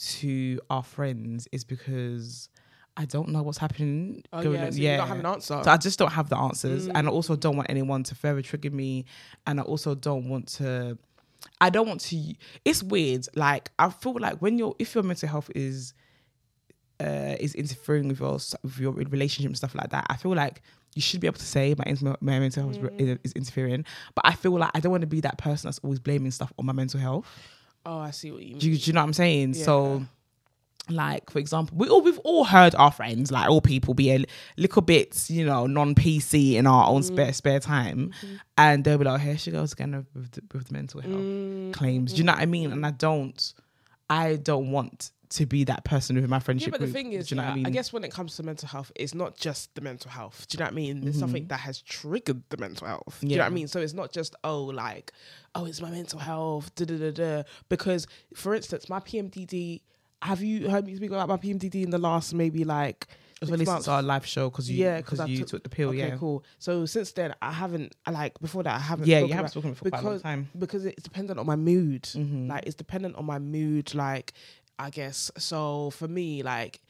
to 0.06 0.60
our 0.70 0.82
friends 0.82 1.48
is 1.52 1.64
because. 1.64 2.48
I 2.94 3.06
don't 3.06 3.30
know 3.30 3.42
what's 3.42 3.56
happening. 3.56 4.22
Oh 4.34 4.42
going 4.42 4.60
yeah, 4.60 4.68
so 4.68 4.76
you 4.76 4.96
don't 4.98 5.08
have 5.08 5.18
an 5.20 5.24
answer. 5.24 5.62
So 5.64 5.70
I 5.70 5.78
just 5.78 5.98
don't 5.98 6.12
have 6.12 6.28
the 6.28 6.36
answers, 6.36 6.88
and 6.88 7.08
I 7.08 7.10
also 7.10 7.36
don't 7.36 7.56
want 7.56 7.70
anyone 7.70 8.02
to 8.02 8.14
further 8.14 8.42
trigger 8.42 8.70
me, 8.70 9.06
and 9.46 9.58
I 9.58 9.62
also 9.62 9.94
don't 9.94 10.28
want 10.28 10.48
to. 10.58 10.98
I 11.58 11.70
don't 11.70 11.88
want 11.88 12.02
to. 12.02 12.34
It's 12.66 12.82
weird. 12.82 13.26
Like 13.34 13.70
I 13.78 13.88
feel 13.88 14.14
like 14.20 14.42
when 14.42 14.58
your 14.58 14.74
if 14.78 14.94
your 14.94 15.04
mental 15.04 15.26
health 15.26 15.50
is 15.54 15.94
uh 17.00 17.36
is 17.40 17.54
interfering 17.54 18.08
with 18.08 18.20
your 18.20 18.32
with 18.62 18.78
your 18.78 18.92
relationship 18.92 19.48
and 19.48 19.56
stuff 19.56 19.74
like 19.74 19.88
that, 19.88 20.06
I 20.10 20.16
feel 20.16 20.34
like 20.34 20.60
you 20.94 21.00
should 21.00 21.20
be 21.20 21.26
able 21.26 21.38
to 21.38 21.46
say 21.46 21.74
my, 21.78 21.94
my 22.20 22.38
mental 22.40 22.64
health 22.64 22.78
Mm. 22.78 23.00
is, 23.00 23.18
is 23.24 23.32
interfering. 23.32 23.86
But 24.14 24.26
I 24.26 24.34
feel 24.34 24.52
like 24.58 24.70
I 24.74 24.80
don't 24.80 24.92
want 24.92 25.00
to 25.00 25.06
be 25.06 25.20
that 25.22 25.38
person 25.38 25.68
that's 25.68 25.78
always 25.78 25.98
blaming 25.98 26.30
stuff 26.30 26.52
on 26.58 26.66
my 26.66 26.74
mental 26.74 27.00
health. 27.00 27.26
Oh, 27.86 27.98
I 27.98 28.10
see 28.10 28.30
what 28.32 28.42
you 28.42 28.50
mean. 28.50 28.58
Do 28.58 28.70
you, 28.70 28.76
do 28.78 28.84
you 28.88 28.92
know 28.92 29.00
what 29.00 29.06
I'm 29.06 29.12
saying? 29.12 29.54
So 29.54 30.04
like 30.88 31.30
for 31.30 31.38
example 31.38 31.76
we 31.78 31.88
all 31.88 32.02
we've 32.02 32.18
all 32.24 32.42
heard 32.42 32.74
our 32.74 32.90
friends 32.90 33.30
like 33.30 33.48
all 33.48 33.60
people 33.60 33.94
be 33.94 34.10
a 34.10 34.24
little 34.56 34.82
bit 34.82 35.30
you 35.30 35.46
know 35.46 35.64
non-pc 35.64 36.54
in 36.54 36.66
our 36.66 36.88
own 36.88 37.02
Mm. 37.02 37.04
spare 37.04 37.32
spare 37.32 37.60
time 37.60 38.10
Mm-hmm. 38.20 38.34
and 38.58 38.82
they'll 38.82 38.98
be 38.98 39.04
like 39.04 39.14
oh, 39.20 39.24
here 39.24 39.38
she 39.38 39.52
goes 39.52 39.72
again 39.72 40.04
with 40.12 40.32
the, 40.32 40.42
with 40.52 40.66
the 40.66 40.72
mental 40.72 41.00
health 41.00 41.14
Mm. 41.14 41.72
claims 41.72 42.10
do 42.12 42.18
you 42.18 42.24
know 42.24 42.32
what 42.32 42.42
i 42.42 42.46
mean 42.46 42.72
and 42.72 42.84
i 42.84 42.90
don't 42.90 43.54
i 44.10 44.34
don't 44.34 44.72
want 44.72 45.12
to 45.32 45.46
be 45.46 45.64
that 45.64 45.84
person 45.84 46.16
within 46.16 46.30
my 46.30 46.38
friendship 46.38 46.68
Yeah, 46.72 46.78
but 46.78 46.86
the 46.86 46.92
thing 46.92 47.12
is, 47.12 47.30
you 47.30 47.36
know 47.36 47.42
yeah, 47.42 47.56
what 47.56 47.66
i 47.66 47.68
I, 47.68 47.70
guess 47.70 47.92
when 47.92 48.04
it 48.04 48.10
comes 48.12 48.36
to 48.36 48.42
mental 48.42 48.68
health, 48.68 48.90
it's 48.94 49.14
not 49.14 49.36
just 49.36 49.74
the 49.74 49.80
mental 49.80 50.10
health. 50.10 50.46
Do 50.48 50.56
you 50.56 50.58
know 50.60 50.66
what 50.66 50.72
I 50.72 50.74
mean? 50.74 51.00
There's 51.00 51.14
Mm-hmm. 51.14 51.20
something 51.20 51.46
that 51.48 51.60
has 51.60 51.80
triggered 51.82 52.42
the 52.50 52.56
mental 52.58 52.86
health. 52.86 53.18
Do 53.20 53.26
you 53.28 53.36
know 53.36 53.42
what 53.42 53.46
I 53.52 53.54
mean? 53.54 53.68
So 53.68 53.80
it's 53.80 53.94
not 53.94 54.12
just 54.12 54.34
oh 54.44 54.62
like 54.64 55.12
oh 55.54 55.64
it's 55.66 55.80
my 55.80 55.90
mental 55.90 56.18
health. 56.18 56.74
Da 56.74 56.84
da 56.84 56.96
da 56.98 57.10
da. 57.10 57.42
Because 57.68 58.06
for 58.34 58.54
instance, 58.54 58.88
my 58.88 59.00
PMDD. 59.00 59.82
Have 60.22 60.40
you 60.40 60.70
heard 60.70 60.86
me 60.86 60.94
speak 60.94 61.10
about 61.10 61.28
my 61.28 61.36
PMDD 61.36 61.82
in 61.82 61.90
the 61.90 61.98
last 61.98 62.32
maybe 62.32 62.62
like 62.62 63.08
as 63.42 63.48
six 63.48 63.50
well 63.50 63.60
as 63.60 63.66
months? 63.66 63.80
it's 63.80 63.88
our 63.88 64.02
live 64.04 64.24
show 64.24 64.48
because 64.50 64.70
you 64.70 64.84
Yeah, 64.84 64.98
because 64.98 65.28
you 65.28 65.38
took- 65.38 65.48
took, 65.48 65.62
the 65.64 65.68
pill 65.68 65.88
Okay, 65.88 65.98
yeah 65.98 66.16
cool. 66.16 66.44
So 66.60 66.86
since 66.86 67.10
then, 67.10 67.34
I 67.42 67.50
haven't 67.50 67.96
like 68.08 68.38
before 68.40 68.62
that 68.62 68.76
I 68.76 68.78
haven't. 68.78 69.08
yeah 69.08 69.18
you 69.18 69.34
haven't 69.34 69.50
spoken 69.50 69.74
for 69.74 69.90
quite 69.90 70.00
a 70.00 70.04
long 70.04 70.12
because 70.12 70.22
time 70.22 70.48
because 70.56 70.84
it's 70.86 71.02
dependent 71.02 71.40
on 71.40 71.46
my 71.46 71.56
mood. 71.56 72.02
Mhm. 72.04 72.48
Like 72.48 72.66
it's 72.66 72.76
dependent 72.76 73.16
on 73.16 73.24
my 73.26 73.40
mood. 73.40 73.96
Like 73.96 74.32
I 74.78 74.90
guess 74.90 75.30
so. 75.38 75.90
For 75.90 76.08
me, 76.08 76.42
like 76.42 76.80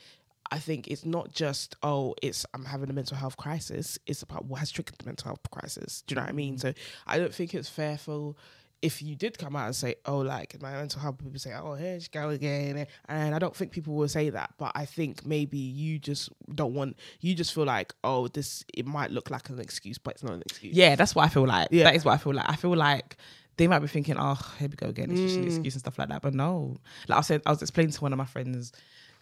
I 0.50 0.58
think 0.58 0.88
it's 0.88 1.06
not 1.06 1.32
just 1.32 1.76
oh, 1.82 2.14
it's 2.22 2.44
I'm 2.52 2.66
having 2.66 2.90
a 2.90 2.92
mental 2.92 3.16
health 3.16 3.36
crisis. 3.36 3.98
It's 4.06 4.22
about 4.22 4.44
what 4.44 4.60
has 4.60 4.70
triggered 4.70 4.98
the 4.98 5.06
mental 5.06 5.26
health 5.28 5.50
crisis. 5.50 6.02
Do 6.06 6.12
you 6.12 6.16
know 6.16 6.22
what 6.22 6.30
I 6.30 6.32
mean? 6.32 6.56
Mm. 6.56 6.60
So 6.60 6.74
I 7.06 7.18
don't 7.18 7.34
think 7.34 7.54
it's 7.54 7.68
fair 7.68 7.96
for. 7.98 8.34
If 8.82 9.00
you 9.00 9.14
did 9.14 9.38
come 9.38 9.54
out 9.54 9.66
and 9.66 9.76
say, 9.76 9.94
"Oh, 10.06 10.18
like 10.18 10.60
my 10.60 10.72
mental 10.72 11.00
health," 11.00 11.18
people 11.18 11.38
say, 11.38 11.54
"Oh, 11.54 11.74
here 11.74 12.00
she 12.00 12.08
go 12.08 12.30
again," 12.30 12.88
and 13.08 13.32
I 13.32 13.38
don't 13.38 13.54
think 13.54 13.70
people 13.70 13.94
will 13.94 14.08
say 14.08 14.28
that. 14.30 14.54
But 14.58 14.72
I 14.74 14.86
think 14.86 15.24
maybe 15.24 15.56
you 15.56 16.00
just 16.00 16.30
don't 16.52 16.74
want. 16.74 16.96
You 17.20 17.36
just 17.36 17.54
feel 17.54 17.64
like, 17.64 17.94
"Oh, 18.02 18.26
this 18.26 18.64
it 18.74 18.84
might 18.84 19.12
look 19.12 19.30
like 19.30 19.48
an 19.50 19.60
excuse, 19.60 19.98
but 19.98 20.14
it's 20.14 20.24
not 20.24 20.32
an 20.32 20.42
excuse." 20.42 20.74
Yeah, 20.74 20.96
that's 20.96 21.14
what 21.14 21.24
I 21.24 21.28
feel 21.28 21.46
like. 21.46 21.68
Yeah. 21.70 21.84
That 21.84 21.94
is 21.94 22.04
what 22.04 22.14
I 22.14 22.16
feel 22.18 22.34
like. 22.34 22.50
I 22.50 22.56
feel 22.56 22.74
like 22.76 23.16
they 23.56 23.66
might 23.68 23.80
be 23.80 23.86
thinking, 23.88 24.16
oh, 24.18 24.38
here 24.58 24.68
we 24.68 24.76
go 24.76 24.86
again. 24.88 25.10
It's 25.10 25.20
just 25.20 25.38
an 25.38 25.44
Mm. 25.44 25.48
excuse 25.48 25.74
and 25.74 25.80
stuff 25.80 25.98
like 25.98 26.08
that. 26.08 26.22
But 26.22 26.34
no, 26.34 26.76
like 27.08 27.18
I 27.18 27.22
said, 27.22 27.42
I 27.46 27.50
was 27.50 27.60
explaining 27.62 27.92
to 27.92 28.00
one 28.00 28.12
of 28.12 28.18
my 28.18 28.24
friends 28.24 28.72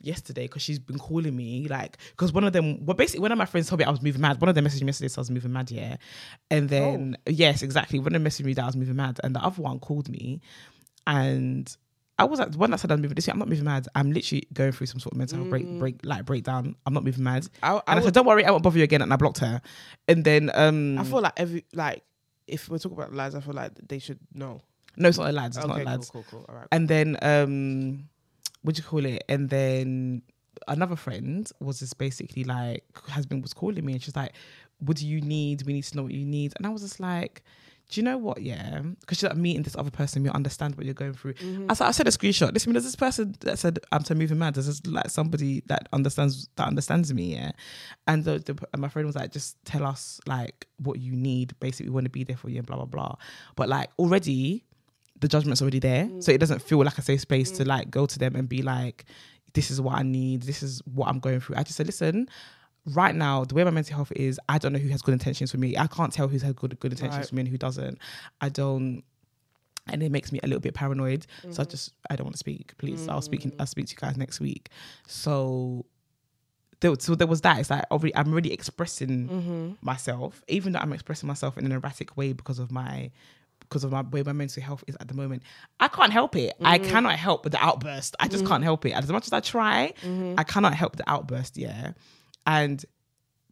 yesterday 0.02 0.44
because 0.44 0.62
she's 0.62 0.78
been 0.78 0.98
calling 0.98 1.36
me 1.36 1.68
like 1.68 1.98
because 2.12 2.32
one 2.32 2.42
of 2.42 2.54
them 2.54 2.86
well 2.86 2.96
basically 2.96 3.20
one 3.20 3.30
of 3.32 3.36
my 3.36 3.44
friends 3.44 3.68
told 3.68 3.78
me 3.80 3.84
I 3.84 3.90
was 3.90 4.00
moving 4.00 4.22
mad. 4.22 4.40
One 4.40 4.48
of 4.48 4.54
them 4.54 4.64
messaged 4.64 4.80
me 4.80 4.86
yesterday 4.86 5.08
so 5.08 5.18
I 5.18 5.22
was 5.22 5.30
moving 5.30 5.52
mad 5.52 5.70
yeah. 5.70 5.96
And 6.50 6.70
then 6.70 7.18
yes 7.26 7.60
exactly. 7.62 7.98
One 7.98 8.06
of 8.08 8.12
them 8.14 8.24
messaged 8.24 8.44
me 8.46 8.54
that 8.54 8.62
I 8.62 8.66
was 8.66 8.76
moving 8.76 8.96
mad 8.96 9.20
and 9.22 9.36
the 9.36 9.40
other 9.44 9.60
one 9.60 9.78
called 9.78 10.08
me 10.08 10.40
and 11.06 11.76
I 12.18 12.24
was 12.24 12.38
like 12.38 12.52
the 12.52 12.58
one 12.58 12.70
that 12.70 12.80
said 12.80 12.92
I'm 12.92 13.00
moving 13.00 13.14
this 13.14 13.26
year, 13.26 13.32
I'm 13.32 13.38
not 13.38 13.48
moving 13.48 13.64
mad. 13.64 13.88
I'm 13.94 14.12
literally 14.12 14.46
going 14.52 14.72
through 14.72 14.86
some 14.86 15.00
sort 15.00 15.12
of 15.12 15.18
mental 15.18 15.38
health 15.38 15.48
break 15.50 15.66
break 15.78 16.00
like 16.04 16.24
breakdown. 16.26 16.76
I'm 16.86 16.92
not 16.94 17.02
moving 17.04 17.24
mad. 17.24 17.48
I, 17.62 17.68
I, 17.68 17.72
and 17.76 17.82
I, 17.86 17.94
would- 17.96 18.04
said 18.04 18.14
don't 18.14 18.26
worry 18.26 18.44
I 18.44 18.50
won't 18.50 18.62
bother 18.62 18.78
you 18.78 18.84
again 18.84 19.00
and 19.02 19.12
I 19.12 19.16
blocked 19.16 19.38
her. 19.38 19.60
And 20.08 20.24
then 20.24 20.50
um 20.54 20.98
I 20.98 21.04
feel 21.04 21.20
like 21.20 21.32
every 21.36 21.64
like 21.74 22.04
if 22.50 22.68
we're 22.68 22.78
talking 22.78 22.98
about 22.98 23.12
lies, 23.14 23.34
I 23.34 23.40
feel 23.40 23.54
like 23.54 23.72
they 23.88 23.98
should 23.98 24.18
know. 24.34 24.60
No, 24.96 25.08
it's 25.08 25.18
not 25.18 25.30
a 25.30 25.32
lads. 25.32 25.56
It's 25.56 25.66
not 25.66 25.76
okay, 25.76 25.82
a 25.82 25.86
lads. 25.86 26.10
cool, 26.10 26.24
cool, 26.30 26.44
cool. 26.46 26.54
Right. 26.54 26.66
And 26.72 26.88
then 26.88 27.16
um, 27.22 28.08
what 28.62 28.74
do 28.74 28.80
you 28.82 28.88
call 28.88 29.04
it? 29.04 29.24
And 29.28 29.48
then 29.48 30.22
another 30.68 30.96
friend 30.96 31.50
was 31.60 31.78
just 31.78 31.96
basically 31.98 32.44
like 32.44 32.84
husband 33.08 33.42
was 33.42 33.54
calling 33.54 33.84
me 33.84 33.92
and 33.94 34.02
she's 34.02 34.16
like, 34.16 34.32
"What 34.78 34.96
do 34.96 35.06
you 35.06 35.20
need? 35.20 35.62
We 35.62 35.72
need 35.72 35.84
to 35.84 35.96
know 35.96 36.02
what 36.02 36.12
you 36.12 36.26
need." 36.26 36.52
And 36.56 36.66
I 36.66 36.70
was 36.70 36.82
just 36.82 37.00
like. 37.00 37.42
Do 37.90 38.00
you 38.00 38.04
know 38.04 38.18
what? 38.18 38.40
Yeah, 38.40 38.82
because 39.00 39.18
she's 39.18 39.28
like 39.28 39.36
meeting 39.36 39.64
this 39.64 39.74
other 39.74 39.90
person, 39.90 40.24
you 40.24 40.30
understand 40.30 40.76
what 40.76 40.84
you're 40.86 40.94
going 40.94 41.12
through. 41.12 41.34
Mm-hmm. 41.34 41.70
I 41.70 41.74
said, 41.74 41.86
I 41.88 41.90
said 41.90 42.06
a 42.06 42.10
screenshot. 42.12 42.52
Listen, 42.52 42.72
there's 42.72 42.84
this 42.84 42.94
person 42.94 43.34
that 43.40 43.58
said 43.58 43.80
I'm 43.90 44.04
so 44.04 44.14
moving 44.14 44.38
mad. 44.38 44.54
There's 44.54 44.66
this 44.66 44.86
like 44.86 45.10
somebody 45.10 45.62
that 45.66 45.88
understands 45.92 46.48
that 46.54 46.68
understands 46.68 47.12
me. 47.12 47.34
Yeah, 47.34 47.50
and 48.06 48.24
the, 48.24 48.38
the 48.38 48.56
and 48.72 48.80
my 48.80 48.88
friend 48.88 49.06
was 49.06 49.16
like, 49.16 49.32
just 49.32 49.56
tell 49.64 49.84
us 49.84 50.20
like 50.26 50.68
what 50.78 51.00
you 51.00 51.16
need. 51.16 51.58
Basically, 51.58 51.90
we 51.90 51.94
want 51.94 52.04
to 52.04 52.10
be 52.10 52.22
there 52.22 52.36
for 52.36 52.48
you 52.48 52.58
and 52.58 52.66
blah 52.66 52.76
blah 52.76 52.84
blah. 52.84 53.16
But 53.56 53.68
like 53.68 53.90
already, 53.98 54.64
the 55.18 55.26
judgment's 55.26 55.60
already 55.60 55.80
there, 55.80 56.04
mm. 56.04 56.22
so 56.22 56.30
it 56.30 56.38
doesn't 56.38 56.62
feel 56.62 56.84
like 56.84 56.98
a 56.98 57.02
safe 57.02 57.22
space 57.22 57.50
to 57.52 57.64
mm. 57.64 57.66
like 57.66 57.90
go 57.90 58.06
to 58.06 58.18
them 58.20 58.36
and 58.36 58.48
be 58.48 58.62
like, 58.62 59.04
this 59.54 59.68
is 59.68 59.80
what 59.80 59.98
I 59.98 60.04
need. 60.04 60.42
This 60.42 60.62
is 60.62 60.80
what 60.86 61.08
I'm 61.08 61.18
going 61.18 61.40
through. 61.40 61.56
I 61.56 61.64
just 61.64 61.76
said, 61.76 61.86
listen. 61.86 62.28
Right 62.86 63.14
now, 63.14 63.44
the 63.44 63.54
way 63.54 63.62
my 63.64 63.70
mental 63.70 63.94
health 63.96 64.10
is, 64.16 64.40
I 64.48 64.58
don't 64.58 64.72
know 64.72 64.78
who 64.78 64.88
has 64.88 65.02
good 65.02 65.12
intentions 65.12 65.50
for 65.50 65.58
me. 65.58 65.76
I 65.76 65.86
can't 65.86 66.12
tell 66.12 66.28
who's 66.28 66.42
had 66.42 66.56
good 66.56 66.78
good 66.80 66.92
intentions 66.92 67.18
Right. 67.18 67.28
for 67.28 67.34
me 67.34 67.40
and 67.42 67.48
who 67.48 67.58
doesn't. 67.58 67.98
I 68.40 68.48
don't 68.48 69.02
and 69.86 70.02
it 70.02 70.12
makes 70.12 70.30
me 70.30 70.38
a 70.42 70.46
little 70.46 70.60
bit 70.60 70.74
paranoid. 70.74 71.26
So 71.50 71.62
I 71.62 71.64
just 71.66 71.92
I 72.08 72.16
don't 72.16 72.24
want 72.26 72.34
to 72.34 72.38
speak. 72.38 72.76
Please, 72.78 73.08
I'll 73.08 73.22
speak. 73.22 73.44
I'll 73.58 73.66
speak 73.66 73.86
to 73.88 73.92
you 73.92 73.98
guys 73.98 74.16
next 74.16 74.40
week. 74.40 74.68
So 75.06 75.84
there, 76.80 76.94
so 76.98 77.14
there 77.14 77.26
was 77.26 77.42
that. 77.42 77.58
It's 77.58 77.70
like 77.70 77.84
already, 77.90 78.14
I'm 78.16 78.32
already 78.32 78.52
expressing 78.52 79.28
Mm-hmm. 79.28 79.72
myself, 79.82 80.42
even 80.48 80.72
though 80.72 80.78
I'm 80.78 80.92
expressing 80.92 81.26
myself 81.26 81.58
in 81.58 81.66
an 81.66 81.72
erratic 81.72 82.16
way 82.16 82.32
because 82.32 82.58
of 82.58 82.70
my 82.70 83.10
because 83.60 83.84
of 83.84 83.92
my 83.92 84.02
way 84.02 84.22
my 84.22 84.32
mental 84.32 84.62
health 84.62 84.82
is 84.88 84.96
at 85.00 85.08
the 85.08 85.14
moment. 85.14 85.42
I 85.78 85.88
can't 85.88 86.12
help 86.12 86.34
it. 86.36 86.54
I 86.64 86.78
Mm-hmm. 86.78 86.90
cannot 86.90 87.16
help 87.18 87.44
with 87.44 87.52
the 87.52 87.62
outburst. 87.64 88.16
I 88.18 88.28
just 88.28 88.46
can't 88.46 88.64
help 88.64 88.84
it. 88.86 88.92
As 88.92 89.10
much 89.12 89.26
as 89.26 89.32
I 89.32 89.40
try, 89.40 89.92
Mm-hmm. 90.02 90.34
I 90.38 90.44
cannot 90.44 90.74
help 90.74 90.96
the 90.96 91.08
outburst. 91.10 91.56
Yeah, 91.56 91.92
and 92.46 92.84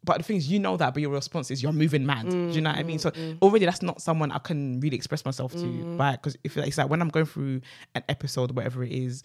but 0.03 0.17
the 0.19 0.23
thing 0.23 0.37
is, 0.37 0.49
you 0.49 0.59
know 0.59 0.77
that, 0.77 0.93
but 0.93 1.01
your 1.01 1.11
response 1.11 1.51
is 1.51 1.61
you're 1.61 1.73
moving 1.73 2.05
mad. 2.05 2.29
Do 2.29 2.37
you 2.51 2.61
know 2.61 2.69
what 2.69 2.79
I 2.79 2.83
mean? 2.83 2.99
So 2.99 3.11
already 3.41 3.65
that's 3.65 3.81
not 3.81 4.01
someone 4.01 4.31
I 4.31 4.37
can 4.39 4.79
really 4.79 4.95
express 4.95 5.25
myself 5.25 5.51
to, 5.51 5.57
Mm-hmm. 5.57 5.97
right? 5.97 6.13
Because 6.13 6.37
if 6.43 6.55
it's 6.55 6.77
like 6.77 6.89
when 6.89 7.01
I'm 7.01 7.09
going 7.09 7.25
through 7.25 7.61
an 7.95 8.03
episode, 8.07 8.51
whatever 8.51 8.83
it 8.83 8.93
is, 8.93 9.23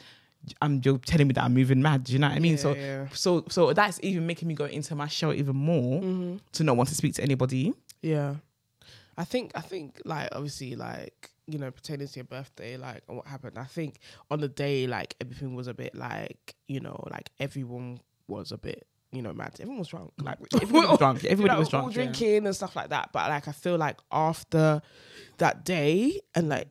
I'm 0.60 0.80
you're 0.84 0.98
telling 0.98 1.28
me 1.28 1.32
that 1.34 1.44
I'm 1.44 1.54
moving 1.54 1.80
mad. 1.80 2.04
Do 2.04 2.12
you 2.12 2.18
know 2.18 2.28
what 2.28 2.36
I 2.36 2.40
mean? 2.40 2.58
so 2.58 2.74
Yeah, 2.74 2.82
yeah. 3.04 3.08
so 3.12 3.44
so 3.48 3.72
that's 3.72 4.00
even 4.02 4.26
making 4.26 4.48
me 4.48 4.54
go 4.54 4.64
into 4.64 4.94
my 4.96 5.06
show 5.06 5.32
even 5.32 5.54
more 5.56 6.00
Mm-hmm. 6.02 6.36
to 6.52 6.64
not 6.64 6.76
want 6.76 6.88
to 6.88 6.94
speak 6.96 7.14
to 7.14 7.22
anybody. 7.22 7.72
Yeah. 8.02 8.34
I 9.16 9.24
think 9.24 9.52
I 9.54 9.60
think 9.60 10.02
like 10.04 10.28
obviously 10.32 10.74
like 10.74 11.30
you 11.46 11.58
know 11.58 11.70
pertaining 11.70 12.08
to 12.08 12.16
your 12.16 12.24
birthday 12.24 12.76
like 12.76 13.04
and 13.06 13.16
what 13.18 13.26
happened 13.28 13.58
I 13.58 13.64
think 13.64 14.00
on 14.30 14.40
the 14.40 14.48
day 14.48 14.86
like 14.88 15.14
everything 15.20 15.54
was 15.54 15.68
a 15.68 15.74
bit 15.74 15.94
like 15.94 16.56
you 16.66 16.80
know 16.80 17.02
like 17.10 17.30
everyone 17.38 18.00
was 18.26 18.50
a 18.50 18.58
bit 18.58 18.86
you 19.14 19.22
know 19.22 19.32
mad 19.32 19.52
everyone 19.60 19.78
was 19.78 19.88
drunk 19.88 20.12
like 20.22 20.38
Everybody 20.54 20.86
was 20.88 20.98
drunk. 20.98 21.22
you 21.22 21.36
know, 21.36 21.58
was 21.58 21.72
all 21.74 21.80
drunk. 21.82 21.96
yeah. 21.96 22.02
drinking 22.04 22.46
and 22.46 22.54
stuff 22.56 22.74
like 22.76 22.90
that 22.90 23.10
but 23.12 23.28
like 23.30 23.48
I 23.48 23.52
feel 23.52 23.76
like 23.76 23.98
after 24.10 24.80
that 25.38 25.64
day 25.64 26.20
and 26.34 26.48
like 26.48 26.68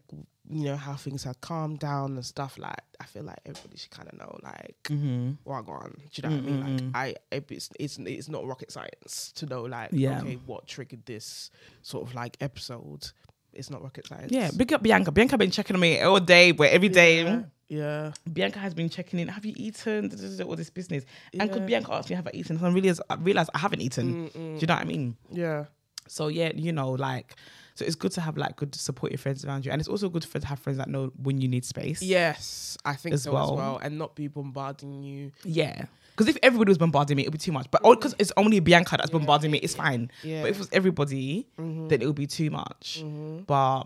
you 0.50 0.66
know 0.66 0.76
how 0.76 0.94
things 0.96 1.24
had 1.24 1.40
calmed 1.42 1.80
down 1.80 2.16
and 2.16 2.26
stuff 2.26 2.58
like 2.58 2.76
I 3.00 3.06
feel 3.06 3.24
like 3.24 3.40
everybody 3.46 3.78
should 3.78 3.92
kind 3.92 4.10
of 4.12 4.20
know 4.20 4.38
like 4.44 4.76
Mm-hmm. 4.84 5.32
what 5.46 5.68
on. 5.68 5.96
Do 6.12 6.22
you 6.22 6.30
know 6.30 6.36
what 6.36 6.44
I 6.44 6.50
mean? 6.52 6.92
Like 6.94 6.96
I, 6.96 7.16
it's 7.50 7.70
it's 7.80 7.98
it's 7.98 8.28
not 8.30 8.46
rocket 8.46 8.72
science 8.72 9.32
to 9.38 9.46
know 9.46 9.64
like 9.64 9.90
Yeah. 9.94 10.20
okay 10.22 10.38
what 10.46 10.68
triggered 10.68 11.06
this 11.06 11.50
sort 11.82 12.08
of 12.08 12.14
like 12.14 12.36
episode. 12.42 13.10
It's 13.56 13.70
not 13.70 13.82
rocket 13.82 14.08
science. 14.08 14.32
Yeah, 14.32 14.52
big 14.56 14.74
up 14.74 14.82
Bianca. 14.84 15.12
Bianca 15.12 15.38
been 15.38 15.52
checking 15.52 15.76
on 15.76 15.80
me 15.80 16.00
all 16.02 16.20
day, 16.20 16.52
but 16.52 16.70
every 16.70 16.90
day. 16.90 17.24
Yeah. 17.24 17.42
Yeah. 17.70 18.12
Bianca 18.32 18.60
has 18.60 18.74
been 18.74 18.90
checking 18.90 19.20
in. 19.20 19.28
Have 19.30 19.46
you 19.46 19.54
eaten? 19.56 20.12
All 20.46 20.56
this 20.56 20.70
business. 20.70 21.06
And 21.40 21.52
could 21.52 21.66
Bianca 21.66 21.94
ask 21.94 22.10
me 22.10 22.16
have 22.16 22.28
I 22.28 22.32
eaten? 22.34 22.60
So 22.60 22.66
I 22.66 22.70
realized 22.70 23.02
I 23.10 23.16
realized 23.16 23.50
I 23.54 23.60
haven't 23.60 23.82
eaten. 23.82 24.28
Do 24.34 24.40
you 24.40 24.68
know 24.68 24.74
what 24.76 24.82
I 24.82 24.86
mean? 24.86 25.18
Yeah. 25.32 25.66
So 26.08 26.28
yeah, 26.28 26.52
you 26.54 26.72
know, 26.72 26.92
like 26.92 27.36
so 27.76 27.86
it's 27.86 27.96
good 27.96 28.12
to 28.14 28.22
have 28.22 28.38
like 28.38 28.56
good 28.56 28.76
supportive 28.76 29.20
friends 29.20 29.44
around 29.46 29.66
you, 29.66 29.72
and 29.72 29.80
it's 29.82 29.90
also 29.90 30.10
good 30.10 30.24
for 30.26 30.40
to 30.40 30.46
have 30.48 30.60
friends 30.60 30.78
that 30.78 30.90
know 30.90 31.12
when 31.22 31.42
you 31.42 31.48
need 31.48 31.66
space. 31.66 32.02
Yes, 32.02 32.78
I 32.86 32.94
think 32.96 33.14
As 33.14 33.24
so 33.24 33.32
well. 33.34 33.54
as 33.54 33.58
well, 33.58 33.80
and 33.82 33.98
not 33.98 34.16
be 34.16 34.28
bombarding 34.28 35.02
you. 35.02 35.32
Yeah. 35.44 35.86
Because 36.16 36.28
if 36.28 36.38
everybody 36.44 36.70
was 36.70 36.78
bombarding 36.78 37.18
me, 37.18 37.24
it 37.24 37.28
would 37.28 37.34
be 37.34 37.38
too 37.40 37.52
much. 37.52 37.70
But 37.72 37.82
oh, 37.84 37.96
because 37.96 38.16
it's 38.20 38.32
only 38.38 38.60
Bianca 38.60 38.98
that's 38.98 39.10
bombarding 39.10 39.50
me, 39.50 39.58
it's 39.60 39.74
fine. 39.74 40.12
Yeah. 40.22 40.42
But 40.42 40.52
if 40.52 40.58
it 40.58 40.60
was 40.60 40.70
everybody, 40.72 41.48
mm-hmm. 41.60 41.88
then 41.88 42.02
it 42.02 42.06
would 42.06 42.16
be 42.16 42.28
too 42.28 42.52
much. 42.52 43.02
Mm-hmm. 43.04 43.44
But 43.44 43.86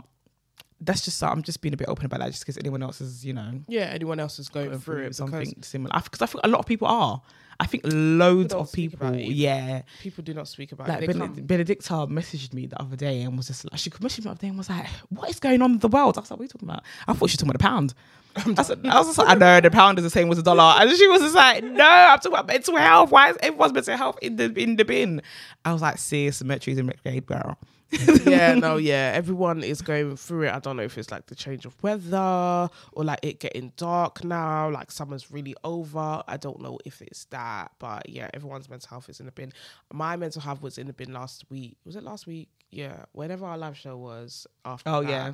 that's 0.82 1.06
just 1.06 1.24
I'm 1.24 1.42
just 1.42 1.62
being 1.62 1.74
a 1.74 1.78
bit 1.78 1.88
open 1.88 2.06
about 2.06 2.20
that, 2.20 2.32
just 2.32 2.42
because 2.42 2.58
anyone 2.58 2.84
else 2.84 3.00
is, 3.00 3.26
you 3.26 3.34
know, 3.34 3.62
Yeah, 3.68 3.86
anyone 3.86 4.20
else 4.20 4.40
is 4.40 4.50
going 4.50 4.68
going 4.68 4.80
through 4.80 5.06
it 5.06 5.16
something 5.16 5.62
similar. 5.62 5.92
Because 6.04 6.22
I, 6.22 6.26
think 6.26 6.44
a 6.44 6.50
lot 6.50 6.60
of 6.60 6.66
people 6.66 6.88
are. 6.88 7.22
I 7.60 7.66
think 7.66 7.84
loads 7.86 8.54
of 8.54 8.72
people, 8.72 9.16
yeah. 9.16 9.82
people 10.00 10.24
do 10.24 10.34
not 10.34 10.48
speak 10.48 10.72
about 10.72 10.88
Like 10.88 11.04
it. 11.04 11.48
Benedicta 11.48 11.94
messaged 12.08 12.54
me 12.54 12.68
the 12.68 12.80
other 12.80 12.96
day 12.96 13.22
and 13.22 13.36
was 13.36 13.48
just 13.48 13.66
like, 13.72 13.80
she 13.80 13.90
messaged 13.90 14.20
me 14.20 14.24
the 14.26 14.30
other 14.32 14.40
day 14.40 14.48
and 14.50 14.58
was 14.58 14.70
like, 14.70 14.86
"What 15.10 15.30
is 15.30 15.40
going 15.40 15.62
on 15.62 15.72
in 15.74 15.80
the 15.80 15.88
world?" 15.88 16.18
I 16.18 16.22
was 16.22 16.30
like, 16.30 16.40
"What 16.40 16.44
are 16.44 16.46
you 16.46 16.50
talking 16.50 16.70
about?" 16.70 16.84
I 17.08 17.14
thought 17.14 17.30
she 17.30 17.34
was 17.34 17.38
talking 17.38 17.50
about 17.50 17.60
the 17.60 17.64
pound. 17.64 17.94
I, 18.60 18.62
said, 18.62 18.86
I 18.86 19.00
was 19.00 19.08
just 19.08 19.18
like, 19.18 19.30
"I 19.30 19.34
know 19.34 19.60
the 19.60 19.72
pound 19.72 19.98
is 19.98 20.04
the 20.04 20.12
same 20.12 20.30
as 20.30 20.38
the 20.38 20.44
dollar," 20.44 20.76
and 20.80 20.96
she 20.96 21.08
was 21.08 21.22
just 21.22 21.36
like, 21.36 21.64
"No, 21.64 21.84
I'm 21.84 22.18
talking 22.20 22.34
about 22.34 22.48
mental 22.48 22.76
health. 22.78 23.12
Why 23.12 23.32
is 23.32 23.38
everyone's 23.42 23.74
mental 23.74 23.98
health 23.98 24.20
in 24.22 24.36
the 24.36 24.54
in 24.54 24.76
the 24.76 24.86
bin?" 24.86 25.24
I 25.66 25.74
was 25.74 25.82
like, 25.82 25.98
"Sis, 25.98 26.44
Metro's 26.44 26.78
in 26.78 26.86
retrograde, 26.86 27.26
girl." 27.26 27.58
yeah, 28.26 28.54
no, 28.54 28.78
yeah. 28.78 29.12
Everyone 29.16 29.64
is 29.64 29.82
going 29.82 30.16
through 30.18 30.44
it. 30.44 30.54
I 30.54 30.60
don't 30.60 30.78
know 30.78 30.84
if 30.84 30.98
it's 30.98 31.12
like 31.12 31.28
the 31.28 31.36
change 31.36 31.66
of 31.66 31.82
weather 31.82 32.70
or 32.92 33.04
like 33.04 33.20
it 33.24 33.40
getting 33.40 33.72
dark 33.78 34.24
now, 34.24 34.70
like 34.70 34.92
summer's 34.92 35.32
really 35.32 35.56
over. 35.64 36.24
I 36.28 36.38
don't 36.38 36.62
know 36.62 36.80
if 36.86 37.02
it's 37.02 37.26
that, 37.26 37.72
but 37.80 38.10
yeah, 38.10 38.30
everyone's 38.34 38.70
mental 38.70 38.90
health 38.90 39.10
is 39.10 39.20
in 39.20 39.26
the 39.26 39.32
bin. 39.32 39.54
My 39.94 40.16
mental 40.16 40.42
health 40.42 40.62
was 40.62 40.78
in 40.78 40.88
the 40.88 40.94
bin 40.94 41.14
last 41.14 41.46
week. 41.50 41.78
Was 41.86 41.96
it 41.96 42.04
last 42.04 42.28
week? 42.28 42.50
Yeah, 42.72 43.06
whenever 43.14 43.46
our 43.46 43.58
live 43.58 43.78
show 43.78 43.98
was 43.98 44.46
after. 44.66 44.90
Oh, 44.90 45.02
that, 45.02 45.10
yeah. 45.10 45.32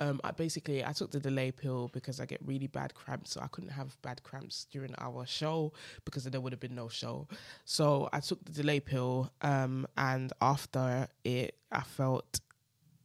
Um, 0.00 0.20
I 0.24 0.30
basically 0.30 0.84
I 0.84 0.92
took 0.92 1.10
the 1.10 1.20
delay 1.20 1.52
pill 1.52 1.90
because 1.92 2.20
I 2.20 2.26
get 2.26 2.40
really 2.44 2.66
bad 2.66 2.94
cramps, 2.94 3.32
so 3.32 3.40
I 3.42 3.48
couldn't 3.48 3.70
have 3.70 4.00
bad 4.02 4.22
cramps 4.22 4.66
during 4.70 4.94
our 4.98 5.26
show 5.26 5.72
because 6.06 6.24
then 6.24 6.32
there 6.32 6.40
would 6.40 6.52
have 6.52 6.60
been 6.60 6.74
no 6.74 6.88
show. 6.88 7.28
So 7.66 8.08
I 8.12 8.20
took 8.20 8.42
the 8.44 8.52
delay 8.52 8.80
pill, 8.80 9.30
um, 9.42 9.86
and 9.98 10.32
after 10.40 11.06
it, 11.22 11.54
I 11.70 11.82
felt 11.82 12.40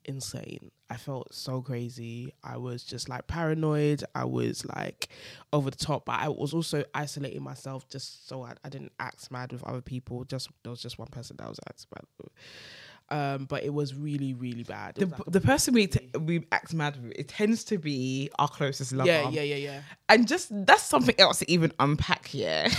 insane. 0.06 0.72
I 0.90 0.98
felt 0.98 1.34
so 1.34 1.62
crazy. 1.62 2.32
I 2.44 2.58
was 2.58 2.84
just 2.84 3.10
like 3.10 3.28
paranoid. 3.28 4.04
I 4.14 4.26
was 4.26 4.66
like 4.66 5.10
over 5.52 5.72
the 5.72 5.78
top, 5.78 6.06
but 6.06 6.20
I 6.20 6.30
was 6.30 6.54
also 6.54 6.84
isolating 6.94 7.42
myself 7.42 7.90
just 7.90 8.28
so 8.28 8.44
I, 8.44 8.54
I 8.64 8.70
didn't 8.70 8.94
act 9.00 9.32
mad 9.32 9.52
with 9.52 9.64
other 9.64 9.82
people. 9.82 10.24
Just 10.26 10.50
there 10.64 10.70
was 10.70 10.82
just 10.82 11.00
one 11.00 11.08
person 11.08 11.38
that 11.38 11.46
I 11.46 11.50
was 11.50 11.60
acting 11.68 11.88
mad 11.96 12.06
with. 12.20 12.32
Um, 13.10 13.46
but 13.46 13.64
it 13.64 13.74
was 13.74 13.94
really, 13.94 14.34
really 14.34 14.64
bad. 14.64 14.96
The, 14.96 15.06
like 15.06 15.22
the 15.28 15.42
person 15.42 15.76
we 15.76 15.88
t- 15.88 16.10
we 16.20 16.46
act 16.52 16.74
mad 16.74 16.98
with, 17.04 17.14
it 17.16 17.28
tends 17.28 17.64
to 17.66 17.78
be 17.78 18.32
our 18.40 18.48
closest 18.48 18.94
lover. 18.94 19.08
yeah, 19.08 19.30
yeah, 19.30 19.42
yeah, 19.42 19.56
yeah. 19.56 19.82
and 20.10 20.28
just 20.28 20.50
that's 20.66 20.82
something 20.82 21.14
else 21.20 21.40
to 21.40 21.52
even 21.52 21.72
unpack 21.80 22.26
here. 22.28 22.66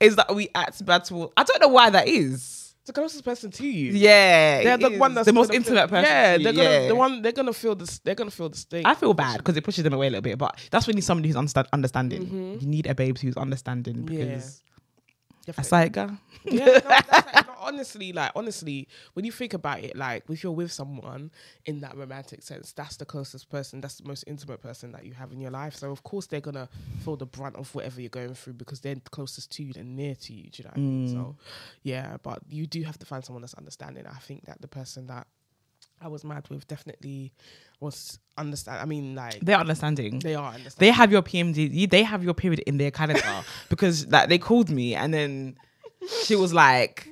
is 0.00 0.16
that 0.16 0.34
we 0.34 0.48
act 0.54 0.84
bad 0.84 1.04
towards 1.04 1.32
I 1.36 1.44
don't 1.44 1.60
know 1.60 1.68
why 1.68 1.90
that 1.90 2.08
is. 2.08 2.74
the 2.86 2.92
closest 2.92 3.24
person 3.24 3.50
to 3.50 3.66
you. 3.66 3.92
Yeah, 3.92 4.62
they're 4.62 4.78
the 4.78 4.90
is. 4.90 5.00
one 5.00 5.14
that's 5.14 5.26
the 5.26 5.32
most 5.32 5.52
intimate 5.52 5.88
feel, 5.88 5.88
person. 5.88 6.04
Yeah, 6.04 6.38
they're 6.38 6.52
gonna 6.52 6.62
yeah. 6.62 6.88
the 6.88 6.94
one 6.94 7.22
they're 7.22 7.32
gonna 7.32 7.52
feel 7.52 7.74
this. 7.74 7.98
They're 8.00 8.14
gonna 8.14 8.30
feel 8.30 8.48
the 8.48 8.56
sting. 8.56 8.86
I 8.86 8.94
feel 8.94 9.14
bad 9.14 9.38
because 9.38 9.56
it 9.56 9.64
pushes 9.64 9.84
them 9.84 9.92
away 9.92 10.08
a 10.08 10.10
little 10.10 10.22
bit, 10.22 10.38
but 10.38 10.58
that's 10.70 10.86
when 10.86 10.94
you 10.94 10.98
need 10.98 11.04
somebody 11.04 11.28
who's 11.28 11.36
understand, 11.36 11.68
understanding. 11.72 12.26
Mm-hmm. 12.26 12.58
You 12.60 12.66
need 12.66 12.86
a 12.86 12.94
babe 12.94 13.18
who's 13.18 13.36
understanding 13.36 14.02
because 14.02 14.18
Definitely. 14.18 14.75
That's 15.54 15.70
how 15.70 15.80
it 15.80 15.92
go. 15.92 16.10
yeah, 16.44 16.64
no, 16.64 16.80
like, 16.88 17.46
no, 17.46 17.54
honestly, 17.60 18.12
like 18.12 18.32
honestly, 18.34 18.88
when 19.14 19.24
you 19.24 19.32
think 19.32 19.54
about 19.54 19.80
it, 19.80 19.96
like 19.96 20.24
if 20.28 20.42
you're 20.42 20.52
with 20.52 20.72
someone 20.72 21.30
in 21.66 21.80
that 21.80 21.96
romantic 21.96 22.42
sense, 22.42 22.72
that's 22.72 22.96
the 22.96 23.04
closest 23.04 23.48
person, 23.50 23.80
that's 23.80 23.96
the 23.96 24.08
most 24.08 24.24
intimate 24.26 24.60
person 24.60 24.92
that 24.92 25.04
you 25.04 25.12
have 25.12 25.32
in 25.32 25.40
your 25.40 25.50
life. 25.50 25.74
So 25.74 25.90
of 25.90 26.02
course 26.02 26.26
they're 26.26 26.40
gonna 26.40 26.68
feel 27.04 27.16
the 27.16 27.26
brunt 27.26 27.56
of 27.56 27.74
whatever 27.74 28.00
you're 28.00 28.10
going 28.10 28.34
through 28.34 28.54
because 28.54 28.80
they're 28.80 28.96
closest 29.10 29.50
to 29.52 29.62
you, 29.62 29.72
they're 29.72 29.84
near 29.84 30.14
to 30.14 30.32
you. 30.32 30.50
Do 30.50 30.62
you 30.62 30.64
know 30.64 30.70
what 30.70 30.78
I 30.78 30.80
mean? 30.80 31.08
So 31.08 31.36
yeah, 31.82 32.16
but 32.22 32.40
you 32.48 32.66
do 32.66 32.82
have 32.82 32.98
to 32.98 33.06
find 33.06 33.24
someone 33.24 33.42
that's 33.42 33.54
understanding. 33.54 34.06
I 34.06 34.18
think 34.18 34.46
that 34.46 34.60
the 34.60 34.68
person 34.68 35.06
that 35.06 35.26
I 36.00 36.08
was 36.08 36.24
mad 36.24 36.48
with 36.50 36.66
definitely 36.68 37.32
was 37.80 38.18
understand. 38.36 38.80
I 38.80 38.84
mean, 38.84 39.14
like 39.14 39.40
They're 39.40 39.58
understanding. 39.58 40.18
they 40.20 40.34
are 40.34 40.52
understanding. 40.52 40.76
they 40.78 40.90
have 40.90 41.10
your 41.12 41.22
PMD. 41.22 41.88
They 41.88 42.02
have 42.02 42.22
your 42.22 42.34
period 42.34 42.60
in 42.60 42.76
their 42.78 42.90
calendar 42.90 43.22
because 43.68 44.06
like 44.08 44.28
they 44.28 44.38
called 44.38 44.70
me 44.70 44.94
and 44.94 45.12
then 45.12 45.56
she 46.24 46.36
was 46.36 46.52
like, 46.52 47.08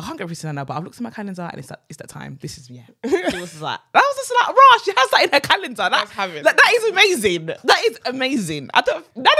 I 0.00 0.04
can't 0.04 0.16
get 0.16 0.24
everything 0.24 0.54
now, 0.54 0.64
but 0.64 0.76
I've 0.76 0.84
looked 0.84 0.96
at 0.96 1.02
my 1.02 1.10
calendar 1.10 1.42
and 1.42 1.58
it's 1.58 1.68
that 1.68 1.82
it's 1.88 1.96
that 1.98 2.08
time. 2.08 2.38
This 2.40 2.56
is 2.58 2.70
yeah. 2.70 2.82
She 3.04 3.40
was 3.40 3.60
like, 3.60 3.80
that 3.92 4.00
was 4.00 4.16
just 4.16 4.32
like, 4.40 4.48
raw. 4.48 4.78
She 4.84 4.92
has 4.96 5.10
that 5.10 5.22
in 5.24 5.30
her 5.30 5.40
calendar. 5.40 5.74
That, 5.90 6.08
have 6.10 6.34
like, 6.34 6.44
that 6.44 6.72
is 6.74 6.84
amazing. 6.90 7.46
That 7.46 7.82
is 7.88 7.98
amazing. 8.06 8.70
I 8.74 8.80
don't, 8.82 9.04
Nana. 9.16 9.30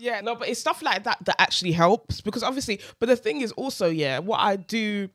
Yeah, 0.00 0.20
no, 0.20 0.34
but 0.34 0.48
it's 0.48 0.58
stuff 0.60 0.82
like 0.82 1.04
that 1.04 1.18
that 1.24 1.36
actually 1.40 1.72
helps 1.72 2.20
because 2.20 2.42
obviously, 2.42 2.80
but 2.98 3.08
the 3.08 3.16
thing 3.16 3.42
is 3.42 3.52
also, 3.52 3.88
yeah, 3.88 4.18
what 4.18 4.40
I 4.40 4.56
do, 4.56 5.08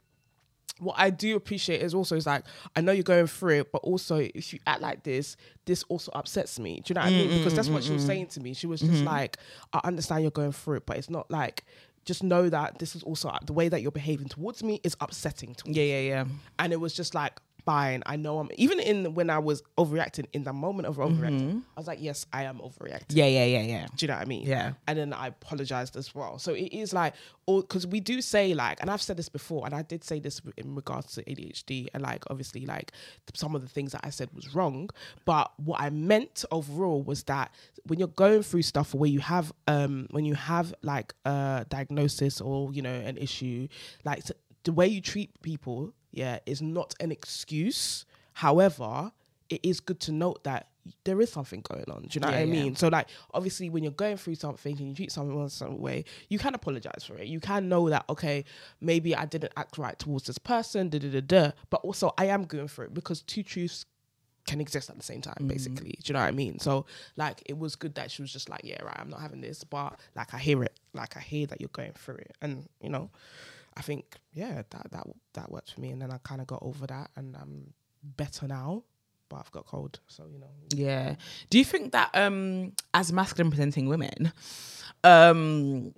what 0.80 0.96
I 0.98 1.10
do 1.10 1.36
appreciate 1.36 1.82
is 1.82 1.94
also 1.94 2.16
is 2.16 2.26
like 2.26 2.44
I 2.76 2.82
know 2.82 2.92
you're 2.92 3.04
going 3.04 3.28
through 3.28 3.62
it, 3.62 3.72
but 3.72 3.80
also 3.80 4.18
if 4.18 4.54
you 4.54 4.60
act 4.68 4.82
like 4.82 5.04
this, 5.04 5.38
this 5.66 5.84
also 5.90 6.12
upsets 6.14 6.60
me. 6.60 6.82
Do 6.84 6.92
you 6.92 6.96
know 6.96 7.02
what 7.02 7.08
I 7.08 7.12
mm, 7.12 7.18
mean? 7.18 7.38
Because 7.38 7.54
mm, 7.54 7.56
that's 7.56 7.68
mm, 7.70 7.74
what 7.74 7.84
she 7.84 7.94
was 7.94 8.06
saying 8.06 8.28
to 8.28 8.40
me. 8.40 8.54
She 8.54 8.68
was 8.68 8.82
just 8.82 8.94
mm-hmm. 8.94 9.06
like, 9.06 9.38
I 9.72 9.82
understand 9.84 10.24
you're 10.24 10.32
going 10.32 10.52
through 10.52 10.78
it, 10.78 10.86
but 10.86 10.98
it's 10.98 11.10
not 11.10 11.30
like. 11.30 11.66
Just 12.06 12.22
know 12.22 12.50
that 12.50 12.80
this 12.80 12.98
is 12.98 13.04
also 13.04 13.30
uh, 13.30 13.40
the 13.46 13.54
way 13.54 13.70
that 13.70 13.82
you're 13.82 13.90
behaving 13.90 14.28
towards 14.28 14.62
me 14.62 14.82
is 14.84 14.94
upsetting 15.00 15.56
to 15.56 15.70
me 15.70 15.74
Yeah, 15.74 15.84
yeah, 15.84 16.02
yeah. 16.02 16.26
and 16.60 16.74
it 16.74 16.76
was 16.76 16.94
just 16.94 17.16
like 17.16 17.40
fine 17.66 18.04
i 18.06 18.16
know 18.16 18.40
i'm 18.40 18.50
even 18.58 18.80
in 18.80 19.14
when 19.14 19.30
i 19.30 19.40
was 19.40 19.64
overreacting 19.78 20.26
in 20.34 20.44
the 20.44 20.52
moment 20.54 20.88
of 20.88 20.98
overreacting 20.98 21.62
i 21.76 21.80
was 21.80 21.88
like 21.88 22.00
yes 22.02 22.26
i 22.34 22.44
am 22.44 22.60
overreacting 22.60 23.16
Yeah, 23.16 23.26
yeah, 23.28 23.46
yeah, 23.46 23.62
yeah. 23.62 23.88
do 23.96 24.04
you 24.06 24.08
know 24.10 24.16
what 24.16 24.22
I 24.24 24.26
mean? 24.26 24.46
Yeah. 24.48 24.74
And 24.88 24.98
then 24.98 25.14
I 25.14 25.28
apologized 25.28 25.96
as 25.96 26.14
well. 26.16 26.38
So 26.40 26.54
it 26.54 26.72
is 26.74 26.94
like, 26.94 27.14
because 27.48 27.86
we 27.88 28.00
do 28.00 28.22
say 28.22 28.54
like, 28.54 28.80
and 28.82 28.90
I've 28.90 29.02
said 29.02 29.18
this 29.18 29.30
before, 29.30 29.66
and 29.66 29.74
I 29.76 29.82
did 29.82 30.04
say 30.04 30.20
this 30.20 30.42
in 30.58 30.76
regards 30.76 31.14
to 31.16 31.24
ADHD, 31.24 31.88
and 31.94 32.02
like 32.04 32.24
obviously 32.30 32.66
like 32.66 32.92
some 33.34 33.56
of 33.56 33.62
the 33.62 33.68
things 33.68 33.92
that 33.94 34.02
I 34.04 34.10
said 34.10 34.30
was 34.34 34.54
wrong, 34.56 34.90
but 35.26 35.52
what 35.58 35.80
I 35.82 35.90
meant 35.90 36.44
overall 36.52 37.02
was 37.04 37.24
that 37.24 37.52
when 37.88 38.00
you're 38.00 38.08
going 38.26 38.44
through 38.44 38.62
stuff 38.64 38.94
where 38.94 39.10
you 39.10 39.20
have 39.20 39.52
um 39.68 40.08
when 40.12 40.26
you 40.26 40.36
have 40.36 40.74
like 40.82 41.14
a 41.26 41.66
diagnosis 41.70 42.42
or 42.42 42.72
you 42.74 42.82
know 42.82 42.94
an 42.94 43.18
issue, 43.18 43.68
like 44.06 44.24
the 44.64 44.72
way 44.74 44.88
you 44.88 45.02
treat 45.02 45.30
people, 45.42 45.94
yeah, 46.14 46.40
is 46.46 46.62
not 46.62 46.96
an 47.00 47.12
excuse. 47.12 48.06
However, 48.34 49.12
it 49.50 49.60
is 49.64 49.80
good 49.80 50.00
to 50.02 50.12
note 50.12 50.44
that 50.46 50.70
there 51.06 51.20
is 51.22 51.32
something 51.32 51.62
going 51.62 51.86
on. 51.90 52.04
Do 52.04 52.08
you 52.12 52.20
know 52.22 52.28
Yeah, 52.28 52.34
what 52.36 52.40
I 52.42 52.44
yeah. 52.44 52.52
mean? 52.64 52.76
So 52.76 52.88
like 52.90 53.08
obviously 53.34 53.70
when 53.70 53.84
you're 53.84 53.92
going 53.94 54.18
through 54.18 54.36
something 54.36 54.78
and 54.78 54.90
you 54.90 54.96
treat 54.96 55.12
someone 55.12 55.42
in 55.44 55.50
some 55.50 55.80
way, 55.80 56.06
you 56.30 56.38
can 56.40 56.54
apologize 56.56 57.04
for 57.06 57.18
it. 57.18 57.28
You 57.28 57.40
can 57.40 57.70
know 57.70 57.90
that 57.90 58.06
okay, 58.10 58.46
maybe 58.82 59.16
I 59.16 59.26
didn't 59.26 59.54
act 59.58 59.78
right 59.78 59.98
towards 59.98 60.26
this 60.26 60.38
person, 60.38 60.90
da 60.90 61.00
da 61.00 61.10
da 61.10 61.22
da. 61.22 61.52
But 61.70 61.82
also 61.84 62.14
I 62.18 62.26
am 62.26 62.44
going 62.46 62.68
through 62.68 62.86
it 62.86 62.94
because 62.94 63.22
two 63.22 63.44
truths 63.44 63.86
can 64.46 64.60
exist 64.60 64.90
at 64.90 64.98
the 64.98 65.04
same 65.04 65.22
time, 65.22 65.38
mm. 65.40 65.48
basically. 65.48 65.92
Do 66.04 66.10
you 66.10 66.14
know 66.14 66.20
what 66.20 66.28
I 66.28 66.32
mean? 66.32 66.60
So 66.60 66.86
like 67.16 67.42
it 67.46 67.58
was 67.58 67.76
good 67.78 67.96
that 67.96 68.12
she 68.12 68.22
was 68.22 68.34
just 68.34 68.50
like, 68.50 68.62
Yeah, 68.64 68.82
right, 68.84 68.98
I'm 69.00 69.10
not 69.10 69.22
having 69.22 69.40
this, 69.42 69.64
but 69.64 69.98
like 70.16 70.34
I 70.34 70.38
hear 70.38 70.64
it. 70.64 70.78
Like 70.94 71.16
I 71.16 71.22
hear 71.22 71.48
that 71.48 71.62
you're 71.62 71.70
going 71.72 71.94
through 71.94 72.16
it. 72.16 72.36
And 72.42 72.68
you 72.82 72.90
know, 72.90 73.10
I 73.76 73.82
think, 73.82 74.18
yeah, 74.34 74.64
that 74.70 74.92
that 74.92 75.08
that 75.34 75.52
worked 75.52 75.74
for 75.74 75.82
me. 75.82 75.90
And 75.92 76.02
then 76.02 76.12
I 76.12 76.18
kinda 76.28 76.46
got 76.46 76.60
over 76.62 76.86
that 76.88 77.12
and 77.16 77.36
I'm 77.36 77.74
better 78.04 78.48
now. 78.48 78.84
But 79.30 79.38
I've 79.38 79.52
got 79.52 79.66
cold. 79.66 80.00
So, 80.08 80.26
you 80.32 80.40
know. 80.40 80.48
Yeah. 80.70 81.16
Do 81.50 81.58
you 81.58 81.66
think 81.66 81.92
that 81.94 82.10
um 82.14 82.74
as 82.94 83.12
masculine 83.12 83.50
presenting 83.52 83.88
women, 83.88 84.32
um 85.04 85.94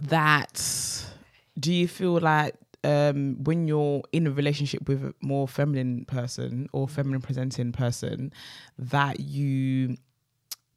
that 0.00 1.04
do 1.58 1.72
you 1.72 1.86
feel 1.88 2.18
like 2.18 2.54
um 2.84 3.42
when 3.44 3.66
you're 3.68 4.02
in 4.12 4.26
a 4.26 4.30
relationship 4.30 4.88
with 4.88 5.04
a 5.04 5.14
more 5.20 5.46
feminine 5.46 6.04
person 6.04 6.68
or 6.72 6.88
feminine 6.88 7.20
presenting 7.20 7.72
person 7.72 8.32
that 8.78 9.20
you 9.20 9.96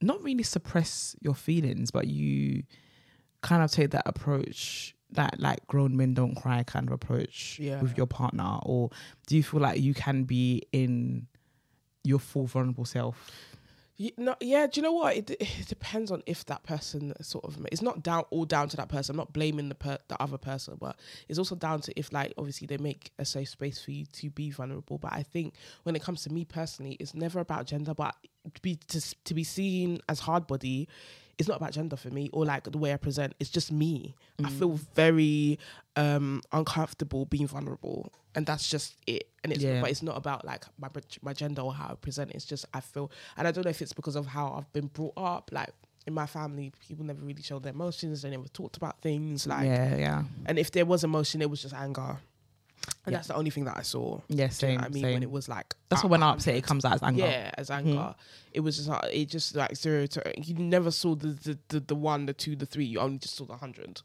not 0.02 0.22
really 0.22 0.44
suppress 0.44 1.16
your 1.22 1.34
feelings 1.34 1.90
but 1.90 2.08
you 2.08 2.64
kind 3.42 3.64
of 3.64 3.72
take 3.72 3.92
that 3.92 4.04
approach 4.06 4.96
that 5.12 5.40
like 5.40 5.66
grown 5.68 5.96
men 5.96 6.14
don't 6.14 6.36
cry 6.36 6.64
kind 6.64 6.88
of 6.88 6.94
approach 6.94 7.60
Yeah. 7.60 7.82
with 7.82 7.96
your 7.98 8.08
partner 8.08 8.60
or 8.64 8.90
do 9.28 9.36
you 9.38 9.44
feel 9.44 9.60
like 9.62 9.80
you 9.80 9.94
can 9.94 10.24
be 10.24 10.64
in 10.72 11.28
your 12.04 12.20
full 12.20 12.46
vulnerable 12.48 12.86
self 12.86 13.30
Y- 13.98 14.12
No, 14.18 14.36
yeah. 14.42 14.68
Do 14.68 14.78
you 14.80 14.82
know 14.82 14.92
what? 14.92 15.16
It, 15.16 15.30
it 15.40 15.68
depends 15.70 16.12
on 16.12 16.22
if 16.26 16.44
that 16.48 16.64
person 16.64 17.14
sort 17.22 17.46
of. 17.46 17.66
It's 17.72 17.82
not 17.82 18.04
down 18.04 18.26
all 18.30 18.44
down 18.44 18.68
to 18.68 18.76
that 18.76 18.90
person. 18.90 19.14
I'm 19.14 19.18
not 19.18 19.32
blaming 19.32 19.70
the 19.70 19.76
per, 19.76 19.98
the 20.10 20.22
other 20.22 20.38
person, 20.38 20.76
but 20.82 20.98
it's 21.30 21.40
also 21.40 21.56
down 21.56 21.80
to 21.80 21.98
if 21.98 22.12
like 22.12 22.34
obviously 22.38 22.68
they 22.68 22.76
make 22.76 23.12
a 23.20 23.24
safe 23.24 23.48
space 23.48 23.82
for 23.82 23.92
you 23.92 24.06
to 24.06 24.30
be 24.30 24.52
vulnerable. 24.52 24.98
But 24.98 25.14
I 25.14 25.24
think 25.24 25.54
when 25.84 25.96
it 25.96 26.02
comes 26.04 26.24
to 26.24 26.30
me 26.30 26.44
personally, 26.44 26.98
it's 27.00 27.14
never 27.14 27.40
about 27.40 27.68
gender, 27.68 27.94
but 27.94 28.18
to 28.54 28.62
be 28.62 28.76
to, 28.90 29.16
to 29.24 29.34
be 29.34 29.46
seen 29.46 30.02
as 30.10 30.20
hard 30.20 30.46
body. 30.46 30.90
It's 31.38 31.48
not 31.50 31.58
about 31.58 31.72
gender 31.74 31.96
for 31.98 32.10
me 32.10 32.30
or 32.32 32.46
like 32.46 32.64
the 32.64 32.78
way 32.78 32.94
I 32.94 32.98
present. 32.98 33.36
It's 33.40 33.50
just 33.50 33.72
me. 33.72 34.16
I 34.44 34.50
feel 34.50 34.80
very 34.96 35.60
um 35.96 36.42
uncomfortable 36.52 37.26
being 37.26 37.48
vulnerable, 37.48 38.12
and 38.36 38.46
that's 38.46 38.70
just 38.70 38.96
it. 39.08 39.28
And 39.44 39.52
it's 39.54 39.64
Yeah. 39.64 39.82
but 39.82 39.90
it's 39.92 40.02
not 40.02 40.18
about 40.18 40.46
like 40.46 40.66
my 40.78 40.90
my 41.22 41.34
gender 41.34 41.62
or 41.62 41.74
how 41.74 41.92
I 41.92 41.96
present. 41.96 42.32
It's 42.32 42.46
just 42.46 42.66
I 42.74 42.80
feel, 42.80 43.12
and 43.38 43.48
I 43.48 43.52
don't 43.52 43.64
know 43.66 43.70
if 43.70 43.82
it's 43.82 43.94
because 43.94 44.16
of 44.16 44.28
how 44.28 44.54
I've 44.58 44.72
been 44.74 44.88
brought 44.88 45.14
up. 45.18 45.50
Like 45.52 45.72
in 46.08 46.14
my 46.14 46.26
family, 46.26 46.72
people 46.88 47.06
never 47.06 47.22
really 47.22 47.42
showed 47.42 47.64
their 47.64 47.74
emotions. 47.74 48.22
They 48.22 48.30
never 48.30 48.48
talked 48.48 48.78
about 48.78 49.02
things. 49.02 49.46
Like, 49.48 49.66
yeah 49.66 49.96
yeah 49.96 50.24
and 50.46 50.58
if 50.60 50.72
there 50.72 50.86
was 50.86 51.04
emotion, 51.04 51.42
it 51.42 51.50
was 51.50 51.62
just 51.62 51.74
anger. 51.74 52.20
And 53.06 53.12
Yeah. 53.14 53.18
that's 53.18 53.28
the 53.28 53.36
only 53.36 53.52
thing 53.52 53.66
that 53.66 53.78
I 53.78 53.82
saw. 53.84 54.20
yeah 54.28 54.36
Do 54.36 54.42
you 54.44 54.50
same 54.52 54.80
know 54.80 54.86
I 54.86 54.90
mean, 54.90 55.04
same 55.04 55.14
when 55.14 55.24
it 55.24 55.32
was 55.32 55.48
like 55.48 55.76
that's 55.90 56.04
what 56.04 56.10
when 56.10 56.24
I'm 56.24 56.36
upset 56.36 56.56
it 56.56 56.64
comes 56.64 56.86
out 56.86 56.94
as 56.94 57.04
anger 57.04 57.22
Yeah, 57.26 57.52
as 57.58 57.70
mm. 57.70 57.76
anger. 57.76 58.16
It 58.54 58.62
was 58.62 58.78
just 58.78 58.90
like 58.90 59.10
it 59.14 59.30
just 59.30 59.56
like 59.56 59.76
zero 59.76 60.06
to 60.08 60.34
you 60.38 60.56
never 60.56 60.92
saw 60.92 61.16
the 61.16 61.28
the, 61.28 61.60
the 61.70 61.80
the 61.80 61.96
one, 61.96 62.26
the 62.26 62.34
two, 62.34 62.56
the 62.56 62.66
three. 62.66 62.86
You 62.86 63.00
only 63.00 63.18
just 63.20 63.36
saw 63.36 63.46
the 63.46 63.58
hundred, 63.58 64.02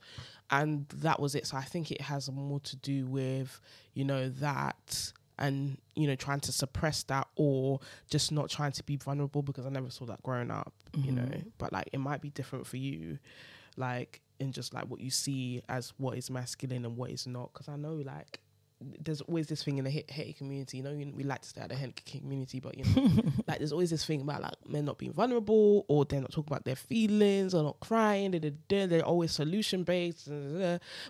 and 0.51 0.87
that 0.97 1.21
was 1.21 1.35
it. 1.35 1.47
So 1.47 1.57
I 1.57 1.63
think 1.63 1.91
it 1.91 2.01
has 2.03 2.31
more 2.31 2.61
to 2.61 2.77
do 2.77 3.07
with 3.07 3.61
you 3.95 4.05
know 4.05 4.29
that 4.29 5.13
and 5.39 5.79
you 5.95 6.07
know 6.07 6.15
trying 6.15 6.41
to 6.41 6.53
suppress 6.53 7.03
that 7.05 7.27
or 7.37 7.81
just 8.11 8.31
not 8.31 8.51
trying 8.51 8.73
to 8.73 8.83
be 8.85 8.97
vulnerable 8.97 9.43
because 9.43 9.65
I 9.67 9.71
never 9.71 9.91
saw 9.91 10.05
that 10.07 10.23
growing 10.23 10.51
up. 10.51 10.73
You 10.97 11.13
know, 11.13 11.23
mm-hmm. 11.23 11.49
but 11.59 11.73
like 11.73 11.89
it 11.93 11.99
might 11.99 12.21
be 12.21 12.31
different 12.31 12.67
for 12.67 12.77
you, 12.77 13.19
like 13.77 14.21
in 14.41 14.53
just 14.53 14.75
like 14.75 14.85
what 14.85 15.01
you 15.01 15.11
see 15.11 15.63
as 15.69 15.93
what 15.99 16.19
is 16.19 16.31
masculine 16.31 16.85
and 16.85 16.97
what 16.97 17.11
is 17.11 17.27
not. 17.27 17.53
Because 17.53 17.69
I 17.69 17.77
know 17.77 17.95
like 17.95 18.41
there's 18.99 19.21
always 19.23 19.47
this 19.47 19.63
thing 19.63 19.77
in 19.77 19.85
the 19.85 19.91
hate, 19.91 20.11
hate 20.11 20.39
community. 20.39 20.79
You 20.79 20.83
know, 20.85 20.93
you- 20.93 21.13
we 21.15 21.23
like 21.23 21.43
to 21.43 21.49
stay 21.49 21.61
at 21.61 21.69
the 21.69 21.75
hate 21.75 22.03
community, 22.07 22.61
but 22.61 22.79
you 22.79 22.85
know, 22.85 23.23
like 23.47 23.59
there's 23.59 23.73
always 23.73 23.91
this 23.91 24.05
thing 24.07 24.23
about 24.23 24.41
like 24.43 24.55
men 24.67 24.87
not 24.87 24.97
being 24.97 25.13
vulnerable 25.13 25.85
or 25.89 26.05
they're 26.07 26.21
not 26.21 26.33
talking 26.33 26.51
about 26.53 26.65
their 26.65 26.77
feelings 26.77 27.53
or 27.53 27.63
not 27.63 27.79
crying. 27.81 28.31
They're, 28.31 28.87
they're, 28.87 29.05
always 29.05 29.33
solution 29.33 29.83
based. 29.85 30.29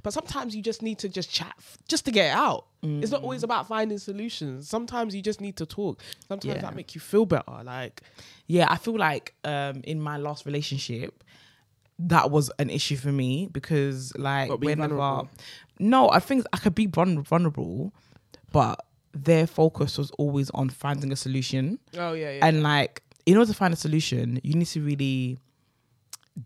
But 0.02 0.12
sometimes 0.12 0.56
you 0.56 0.62
just 0.62 0.82
need 0.82 0.98
to 0.98 1.08
just 1.08 1.30
chat 1.30 1.54
f- 1.58 1.78
just 1.86 2.04
to 2.06 2.10
get 2.10 2.26
it 2.32 2.36
out. 2.36 2.66
It's 2.82 3.12
not 3.12 3.22
always 3.22 3.42
about 3.44 3.68
finding 3.68 3.98
solutions. 3.98 4.66
Sometimes 4.68 5.14
you 5.14 5.20
just 5.22 5.40
need 5.40 5.56
to 5.58 5.66
talk. 5.66 6.00
Sometimes 6.28 6.54
Yeah. 6.56 6.60
that 6.62 6.74
make 6.74 6.94
you 6.94 7.00
feel 7.00 7.26
better. 7.26 7.62
Like 7.62 8.02
Yeah, 8.46 8.66
I 8.68 8.76
feel 8.76 8.96
like 8.96 9.34
um 9.44 9.82
in 9.84 10.00
my 10.00 10.16
last 10.16 10.44
relationship 10.46 11.22
that 12.02 12.30
was 12.30 12.50
an 12.58 12.70
issue 12.70 12.96
for 12.96 13.12
me 13.12 13.46
because 13.52 14.16
like 14.16 14.48
whenever 14.58 14.96
vulnerable? 14.96 15.28
No, 15.80 16.08
I 16.10 16.20
think 16.20 16.44
I 16.52 16.58
could 16.58 16.74
be 16.74 16.86
vulnerable, 16.86 17.92
but 18.52 18.84
their 19.12 19.46
focus 19.46 19.98
was 19.98 20.10
always 20.12 20.50
on 20.50 20.68
finding 20.70 21.10
a 21.12 21.16
solution. 21.16 21.78
oh 21.98 22.12
yeah, 22.12 22.32
yeah. 22.32 22.46
And 22.46 22.62
like 22.62 23.02
in 23.26 23.36
order 23.36 23.50
to 23.52 23.56
find 23.56 23.72
a 23.74 23.76
solution, 23.76 24.40
you 24.42 24.54
need 24.54 24.66
to 24.68 24.80
really 24.82 25.38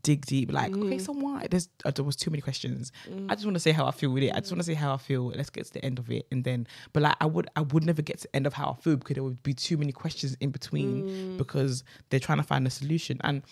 dig 0.03 0.25
deep. 0.27 0.51
Like, 0.51 0.73
Mm. 0.73 0.87
okay, 0.87 0.99
so 0.99 1.13
why? 1.13 1.47
There's 1.51 1.69
uh, 1.85 1.91
there 1.91 2.05
was 2.05 2.17
too 2.17 2.31
many 2.31 2.41
questions. 2.41 2.91
I 3.29 3.35
just 3.35 3.45
want 3.45 3.55
to 3.55 3.61
say 3.61 3.71
how 3.73 3.87
I 3.87 3.91
feel 3.91 4.11
with 4.11 4.23
it. 4.23 4.33
I 4.35 4.41
just 4.41 4.51
want 4.51 4.61
to 4.61 4.65
say 4.67 4.75
how 4.75 4.95
I 4.95 4.97
feel. 4.97 5.27
Let's 5.29 5.51
get 5.51 5.67
to 5.67 5.73
the 5.75 5.85
end 5.85 5.99
of 5.99 6.11
it, 6.11 6.27
and 6.33 6.43
then. 6.43 6.67
But 6.93 7.03
like, 7.05 7.17
I 7.21 7.27
would 7.27 7.49
I 7.55 7.61
would 7.61 7.85
never 7.85 8.03
get 8.03 8.19
to 8.19 8.23
the 8.29 8.37
end 8.37 8.47
of 8.47 8.55
how 8.55 8.77
I 8.79 8.83
feel 8.83 8.97
because 8.97 9.15
there 9.15 9.23
would 9.25 9.43
be 9.43 9.55
too 9.55 9.77
many 9.77 9.93
questions 9.93 10.37
in 10.41 10.51
between 10.51 11.05
Mm. 11.05 11.39
because 11.39 11.85
they're 12.11 12.21
trying 12.29 12.39
to 12.39 12.45
find 12.45 12.67
a 12.67 12.71
solution 12.71 13.19
and. 13.25 13.43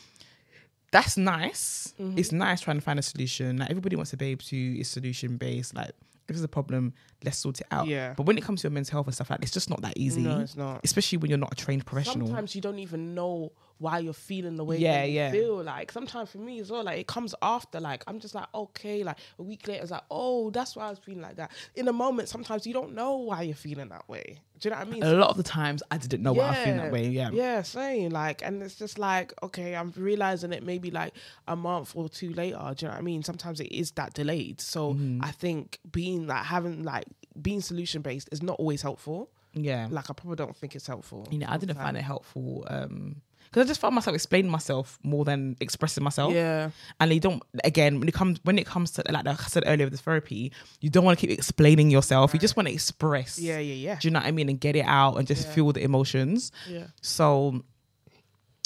That's 0.93 1.17
nice. 1.17 1.95
Mm-hmm. 2.01 2.19
It's 2.19 2.31
nice 2.31 2.61
trying 2.61 2.77
to 2.77 2.83
find 2.83 2.99
a 2.99 3.03
solution. 3.03 3.57
Like 3.57 3.71
everybody 3.71 3.97
wants 3.97 4.13
a 4.13 4.17
babe 4.17 4.41
to 4.43 4.81
is 4.81 4.89
solution 4.89 5.39
based. 5.39 5.75
Like 5.75 5.89
if 5.89 6.37
there's 6.37 6.45
a 6.45 6.49
problem, 6.49 6.93
let's 7.25 7.39
sort 7.39 7.61
it 7.61 7.67
out. 7.71 7.89
Yeah. 7.89 8.15
But 8.17 8.27
when 8.27 8.39
it 8.39 8.45
comes 8.45 8.61
to 8.61 8.69
your 8.69 8.73
mental 8.73 8.93
health 8.93 9.07
and 9.07 9.15
stuff 9.15 9.31
like, 9.31 9.43
it's 9.43 9.51
just 9.51 9.71
not 9.71 9.81
that 9.83 9.95
easy. 9.97 10.21
No, 10.21 10.41
it's 10.41 10.57
not. 10.57 10.81
Especially 10.85 11.19
when 11.19 11.31
you're 11.31 11.39
not 11.39 11.53
a 11.53 11.57
trained 11.57 11.85
professional. 11.85 12.29
Sometimes 12.29 12.55
you 12.55 12.61
don't 12.61 12.79
even 12.79 13.15
know 13.15 13.53
why 13.83 13.99
you're 13.99 14.13
feeling 14.15 14.57
the 14.57 14.65
way 14.65 14.79
Yeah, 14.79 15.05
you 15.05 15.15
yeah. 15.15 15.31
feel. 15.31 15.63
Like 15.63 15.93
sometimes 15.93 16.31
for 16.31 16.39
me 16.39 16.61
as 16.61 16.71
well, 16.71 16.85
like 16.85 16.99
it 16.99 17.07
comes 17.07 17.35
after. 17.43 17.81
Like 17.81 18.05
I'm 18.07 18.19
just 18.21 18.35
like 18.35 18.47
okay, 18.55 19.03
like 19.05 19.19
a 19.39 19.43
week 19.43 19.69
later, 19.69 19.83
it's 19.83 19.91
like 19.91 20.05
oh, 20.11 20.51
that's 20.51 20.75
why 20.77 20.87
I 20.87 20.91
was 20.91 20.99
feeling 20.99 21.23
like 21.23 21.37
that. 21.37 21.51
In 21.75 21.87
a 21.89 21.93
moment, 21.93 22.29
sometimes 22.29 22.67
you 22.67 22.73
don't 22.73 22.95
know 22.95 23.17
why 23.17 23.43
you're 23.43 23.55
feeling 23.55 23.89
that 23.91 24.09
way. 24.09 24.39
Do 24.61 24.69
you 24.69 24.75
know 24.75 24.79
what 24.81 24.87
I 24.87 24.91
mean? 24.91 25.03
a 25.03 25.13
lot 25.15 25.31
of 25.31 25.37
the 25.37 25.43
times 25.43 25.83
I 25.91 25.99
didn't 25.99 26.23
know 26.23 26.33
why 26.33 26.51
I 26.51 26.65
feel 26.65 26.77
that 26.77 26.93
way. 26.93 27.09
Yeah. 27.09 27.31
Yeah, 27.33 27.63
same. 27.63 28.11
Like, 28.13 28.43
and 28.47 28.63
it's 28.63 28.77
just 28.77 28.97
like, 28.97 29.33
okay, 29.43 29.75
I'm 29.75 29.93
realizing 29.97 30.53
it 30.53 30.63
maybe 30.63 30.93
like 30.93 31.15
a 31.49 31.57
month 31.57 31.97
or 31.97 32.09
two 32.09 32.33
later. 32.33 32.59
Do 32.77 32.85
you 32.87 32.89
know 32.89 32.93
what 32.95 32.99
I 32.99 33.03
mean? 33.03 33.25
Sometimes 33.25 33.59
it 33.59 33.73
is 33.73 33.91
that 33.93 34.15
delayed. 34.15 34.61
So 34.61 34.95
Mm-hmm. 34.95 35.25
I 35.25 35.31
think 35.33 35.79
being 35.91 36.27
like 36.29 36.45
having 36.45 36.83
like 36.85 37.07
being 37.41 37.61
solution 37.61 38.03
based 38.03 38.29
is 38.31 38.41
not 38.43 38.57
always 38.61 38.83
helpful. 38.83 39.31
Yeah. 39.55 39.89
Like 39.91 40.11
I 40.11 40.13
probably 40.13 40.37
don't 40.37 40.57
think 40.57 40.75
it's 40.77 40.87
helpful. 40.87 41.27
you 41.31 41.39
know, 41.39 41.47
I 41.49 41.57
didn't 41.57 41.77
find 41.77 41.97
it 41.97 42.03
helpful. 42.03 42.65
Um 42.69 43.23
because 43.53 43.67
I 43.67 43.69
just 43.69 43.81
found 43.83 43.95
myself 43.95 44.15
explaining 44.15 44.51
myself 44.51 44.99
more 45.03 45.27
than 45.27 45.57
expressing 45.61 46.03
myself. 46.03 46.33
Yeah. 46.33 46.71
And 46.99 47.13
you 47.13 47.21
don't 47.21 47.43
again 47.65 48.01
when 48.01 48.09
it 48.09 48.15
comes 48.15 48.41
when 48.45 48.59
it 48.59 48.65
comes 48.67 48.93
to 48.93 49.03
like, 49.11 49.27
I 49.27 49.35
said 49.35 49.65
earlier 49.67 49.85
with 49.87 49.93
this 49.93 50.01
therapy, 50.01 50.53
you 50.81 50.89
don't 50.89 51.05
want 51.05 51.19
to 51.19 51.27
keep 51.27 51.37
explaining 51.37 51.91
yourself. 51.91 52.33
You 52.33 52.41
just 52.41 52.57
want 52.57 52.69
to 52.69 52.73
express. 52.75 53.39
Yeah, 53.39 53.59
yeah, 53.59 53.75
yeah. 53.75 53.99
Do 53.99 54.09
you 54.09 54.13
know 54.13 54.21
what 54.21 54.27
I 54.27 54.31
mean? 54.31 54.49
And 54.49 54.59
get 54.59 54.75
it 54.75 54.87
out 54.87 55.17
and 55.19 55.27
just 55.27 55.49
Yeah. 55.49 55.53
feel 55.53 55.73
the 55.73 55.83
emotions. 55.83 56.51
Yeah. 56.67 56.87
So 57.03 57.63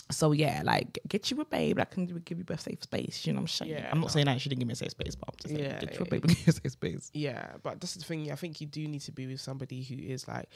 so 0.09 0.31
yeah, 0.31 0.63
like 0.65 1.01
get 1.09 1.33
you 1.33 1.41
a 1.41 1.45
babe 1.45 1.79
that 1.79 1.91
can 1.91 2.07
give 2.07 2.39
you 2.39 2.45
a 2.49 2.59
safe 2.59 2.81
space. 2.85 3.27
You 3.27 3.33
know 3.33 3.39
what 3.39 3.43
I'm 3.43 3.49
saying? 3.49 3.73
Yeah, 3.73 3.89
I'm 3.91 3.99
not 3.99 4.07
no. 4.07 4.13
saying 4.13 4.27
that 4.27 4.41
she 4.41 4.49
didn't 4.49 4.61
give 4.61 4.69
me 4.69 4.75
a 4.75 4.77
safe 4.77 4.93
space, 4.93 5.17
but 5.17 5.29
I'm 5.29 5.35
just 5.43 5.55
saying 5.55 5.65
Yeah, 5.69 5.81
get 5.81 5.95
you 5.99 6.03
a 6.03 6.09
babe 6.09 6.23
and 6.23 6.31
give 6.37 6.47
you 6.47 6.51
a 6.51 6.53
safe 6.53 6.73
space. 6.73 7.11
Yeah, 7.13 7.47
but 7.65 7.81
that's 7.81 7.95
the 7.95 8.05
thing. 8.05 8.31
I 8.31 8.37
think 8.37 8.61
you 8.61 8.69
do 8.69 8.87
need 8.87 9.01
to 9.01 9.13
be 9.13 9.27
with 9.27 9.41
somebody 9.41 9.83
who 9.83 9.97
is 9.97 10.29
like 10.29 10.49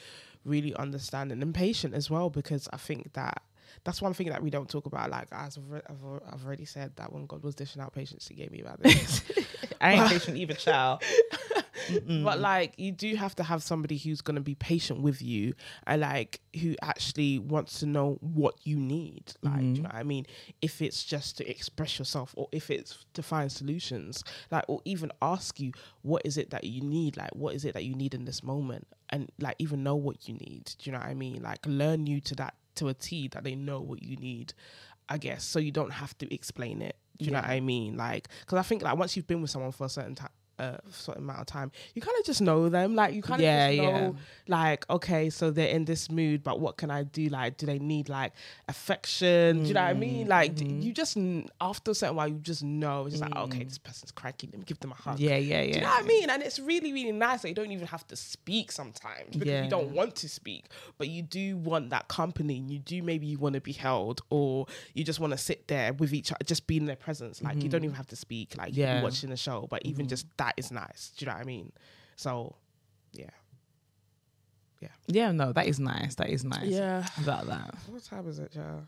really 0.44 0.72
understanding 0.76 1.42
and 1.42 1.52
patient 1.52 1.94
as 1.94 2.08
well, 2.08 2.30
because 2.30 2.68
I 2.72 2.76
think 2.76 3.12
that 3.14 3.42
that's 3.84 4.02
one 4.02 4.14
thing 4.14 4.28
that 4.28 4.42
we 4.42 4.50
don't 4.50 4.68
talk 4.68 4.86
about. 4.86 5.10
Like 5.10 5.28
as 5.32 5.58
I've, 5.58 5.82
I've, 5.88 6.22
I've 6.32 6.44
already 6.44 6.64
said 6.64 6.92
that 6.96 7.12
when 7.12 7.26
God 7.26 7.42
was 7.42 7.54
dishing 7.54 7.82
out 7.82 7.92
patience, 7.92 8.28
He 8.28 8.34
gave 8.34 8.50
me 8.50 8.60
about 8.60 8.82
this. 8.82 9.22
I 9.80 9.92
ain't 9.94 10.08
patient 10.08 10.36
either, 10.36 10.54
child. 10.54 11.02
but 12.22 12.38
like 12.38 12.74
you 12.76 12.92
do 12.92 13.14
have 13.16 13.34
to 13.34 13.42
have 13.42 13.62
somebody 13.62 13.96
who's 13.96 14.20
going 14.20 14.34
to 14.34 14.40
be 14.40 14.54
patient 14.54 15.00
with 15.00 15.22
you 15.22 15.54
and 15.86 16.00
like 16.02 16.40
who 16.60 16.74
actually 16.82 17.38
wants 17.38 17.80
to 17.80 17.86
know 17.86 18.18
what 18.20 18.54
you 18.64 18.76
need 18.76 19.32
like 19.42 19.58
do 19.58 19.64
you 19.64 19.72
mm-hmm. 19.72 19.82
know 19.82 19.88
what 19.88 19.94
i 19.94 20.02
mean 20.02 20.26
if 20.62 20.82
it's 20.82 21.04
just 21.04 21.36
to 21.36 21.48
express 21.48 21.98
yourself 21.98 22.34
or 22.36 22.48
if 22.52 22.70
it's 22.70 23.04
to 23.14 23.22
find 23.22 23.50
solutions 23.50 24.22
like 24.50 24.64
or 24.68 24.80
even 24.84 25.10
ask 25.22 25.60
you 25.60 25.72
what 26.02 26.22
is 26.24 26.36
it 26.36 26.50
that 26.50 26.64
you 26.64 26.80
need 26.80 27.16
like 27.16 27.34
what 27.34 27.54
is 27.54 27.64
it 27.64 27.74
that 27.74 27.84
you 27.84 27.94
need 27.94 28.14
in 28.14 28.24
this 28.24 28.42
moment 28.42 28.86
and 29.10 29.30
like 29.38 29.56
even 29.58 29.82
know 29.82 29.96
what 29.96 30.28
you 30.28 30.34
need 30.34 30.64
do 30.78 30.90
you 30.90 30.92
know 30.92 30.98
what 30.98 31.08
i 31.08 31.14
mean 31.14 31.42
like 31.42 31.60
learn 31.66 32.06
you 32.06 32.20
to 32.20 32.34
that 32.34 32.54
to 32.76 32.88
a 32.88 32.94
t 32.94 33.28
that 33.28 33.44
they 33.44 33.54
know 33.54 33.80
what 33.80 34.02
you 34.02 34.16
need 34.16 34.54
i 35.08 35.18
guess. 35.18 35.42
So 35.44 35.58
you 35.58 35.72
don't 35.72 35.92
have 35.92 36.16
to 36.18 36.32
explain 36.32 36.80
it. 36.82 36.96
Do 37.18 37.24
you 37.24 37.32
know 37.32 37.40
what 37.40 37.50
i 37.50 37.60
mean? 37.60 37.96
Like 37.96 38.28
because 38.40 38.58
i 38.58 38.62
think 38.62 38.82
like 38.82 38.96
once 38.96 39.16
you've 39.16 39.26
been 39.26 39.42
with 39.42 39.50
someone 39.50 39.72
for 39.72 39.84
a 39.86 39.88
certain 39.88 40.14
time 40.14 40.30
a 40.60 40.80
certain 40.90 41.22
amount 41.24 41.40
of 41.40 41.46
time, 41.46 41.72
you 41.94 42.02
kind 42.02 42.16
of 42.18 42.24
just 42.26 42.40
know 42.40 42.68
them. 42.68 42.94
Like 42.94 43.14
you 43.14 43.22
kind 43.22 43.40
of 43.40 43.44
Yeah, 43.44 43.68
just 43.70 43.78
know, 43.78 43.98
yeah. 43.98 44.12
like 44.48 44.88
okay, 44.90 45.30
so 45.30 45.50
they're 45.50 45.68
in 45.68 45.84
this 45.84 46.10
mood, 46.10 46.42
but 46.42 46.60
what 46.60 46.76
can 46.76 46.90
I 46.90 47.02
do? 47.04 47.28
Like, 47.28 47.56
do 47.56 47.66
they 47.66 47.78
need 47.78 48.08
like 48.08 48.32
affection? 48.84 49.62
Do 49.62 49.68
you 49.68 49.74
know 49.74 49.82
what 49.82 49.88
I 49.90 49.94
mean? 49.94 50.26
Like, 50.26 50.50
Mm-hmm. 50.56 50.80
you 50.82 50.92
just 50.92 51.16
after 51.60 51.92
a 51.92 51.94
certain 51.94 52.16
while, 52.16 52.28
you 52.28 52.38
just 52.38 52.62
know. 52.62 53.06
It's 53.06 53.18
just 53.18 53.22
like 53.22 53.36
okay, 53.36 53.64
this 53.64 53.78
person's 53.78 54.10
cranky. 54.10 54.48
Let 54.52 54.58
me 54.58 54.64
give 54.64 54.80
them 54.80 54.92
a 54.92 54.94
hug. 54.94 55.16
Mm. 55.18 55.20
Yeah, 55.20 55.36
yeah, 55.36 55.62
yeah. 55.62 55.72
Do 55.72 55.78
you 55.78 55.80
know 55.84 55.90
what 55.90 56.04
I 56.04 56.06
mean? 56.06 56.30
And 56.30 56.42
it's 56.42 56.58
really, 56.58 56.92
really 56.92 57.12
nice 57.12 57.42
that 57.42 57.48
you 57.48 57.54
don't 57.54 57.70
even 57.70 57.86
have 57.86 58.06
to 58.08 58.16
speak 58.16 58.72
sometimes 58.72 59.30
because 59.36 59.46
Yeah. 59.48 59.64
you 59.64 59.70
don't 59.70 59.90
want 59.92 60.16
to 60.16 60.28
speak, 60.28 60.64
but 60.98 61.08
you 61.08 61.22
do 61.22 61.56
want 61.56 61.90
that 61.90 62.08
company. 62.08 62.58
And 62.58 62.70
you 62.70 62.78
do 62.78 63.02
maybe 63.02 63.26
you 63.26 63.38
want 63.38 63.54
to 63.54 63.60
be 63.60 63.72
held, 63.72 64.22
or 64.30 64.66
you 64.94 65.04
just 65.04 65.20
want 65.20 65.32
to 65.32 65.38
sit 65.38 65.68
there 65.68 65.92
with 65.92 66.12
each 66.12 66.32
other, 66.32 66.44
just 66.44 66.66
be 66.66 66.76
in 66.76 66.86
their 66.86 66.96
presence. 66.96 67.42
Like 67.42 67.62
you 67.62 67.68
don't 67.68 67.84
even 67.84 67.96
have 67.96 68.08
to 68.08 68.16
speak. 68.16 68.56
Like 68.56 68.70
Mm-hmm. 68.70 68.80
Yeah. 68.80 68.98
be 68.98 69.02
watching 69.04 69.30
the 69.30 69.36
show, 69.36 69.66
but 69.70 69.82
even 69.84 70.06
just 70.08 70.26
that 70.36 70.49
is 70.56 70.70
nice. 70.70 71.12
Do 71.16 71.24
you 71.24 71.30
know 71.30 71.34
what 71.36 71.42
I 71.42 71.44
mean? 71.44 71.72
So, 72.16 72.54
yeah, 73.12 73.30
Yeah, 74.80 74.88
Yeah, 75.08 75.32
no, 75.32 75.52
that 75.52 75.66
is 75.66 75.78
nice. 75.78 76.14
That 76.16 76.30
is 76.30 76.44
nice. 76.44 76.64
yeah. 76.68 77.06
About 77.22 77.46
that. 77.46 77.74
What 77.88 78.04
time 78.04 78.28
is 78.28 78.38
it, 78.38 78.52
Joe? 78.52 78.82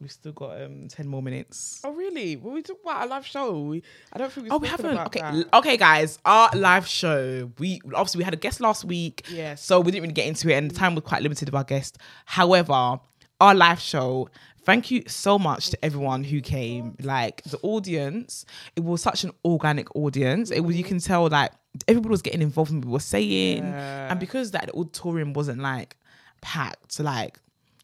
We've 0.00 0.12
still 0.12 0.30
got 0.32 0.62
um 0.62 0.86
ten 0.86 1.08
more 1.08 1.20
minutes. 1.22 1.80
Oh, 1.82 1.90
really? 1.92 2.36
Well, 2.36 2.54
we 2.54 2.62
talk 2.62 2.78
about 2.84 3.04
a 3.04 3.10
live 3.10 3.26
show. 3.26 3.58
We, 3.62 3.82
I 4.12 4.18
don't 4.18 4.30
think 4.32 4.44
we. 4.44 4.50
Oh, 4.50 4.58
we 4.58 4.68
haven't. 4.68 4.96
Okay, 4.96 5.20
l- 5.20 5.44
okay, 5.54 5.76
guys. 5.76 6.20
Our 6.24 6.50
live 6.54 6.86
show. 6.86 7.50
We 7.58 7.80
obviously 7.86 8.18
we 8.18 8.24
had 8.24 8.32
a 8.34 8.36
guest 8.36 8.60
last 8.60 8.84
week. 8.84 9.26
Yes. 9.28 9.64
So 9.64 9.80
we 9.80 9.90
didn't 9.90 10.02
really 10.02 10.14
get 10.14 10.28
into 10.28 10.48
it, 10.50 10.54
and 10.54 10.70
the 10.70 10.74
time 10.76 10.94
was 10.94 11.02
quite 11.02 11.22
limited 11.22 11.48
of 11.48 11.56
our 11.56 11.64
guest. 11.64 11.98
However, 12.26 13.00
our 13.40 13.54
live 13.56 13.80
show. 13.80 14.28
Thank 14.68 14.90
you 14.90 15.02
so 15.06 15.38
much 15.38 15.70
to 15.70 15.82
everyone 15.82 16.22
who 16.24 16.42
came. 16.42 16.94
Like 17.00 17.42
the 17.44 17.58
audience, 17.62 18.44
it 18.76 18.84
was 18.84 19.00
such 19.00 19.24
an 19.24 19.30
organic 19.42 19.88
audience. 19.96 20.50
It 20.50 20.60
was 20.60 20.76
you 20.76 20.84
can 20.84 20.98
tell 20.98 21.26
like 21.28 21.52
everybody 21.88 22.10
was 22.10 22.20
getting 22.20 22.42
involved 22.42 22.70
in 22.70 22.82
what 22.82 22.86
we 22.86 22.92
were 22.92 23.00
saying, 23.00 23.62
Yeah. 23.64 24.10
and 24.10 24.20
because 24.20 24.50
that 24.50 24.68
auditorium 24.74 25.32
wasn't 25.32 25.60
like 25.62 25.96
packed, 26.42 27.00
like 27.00 27.40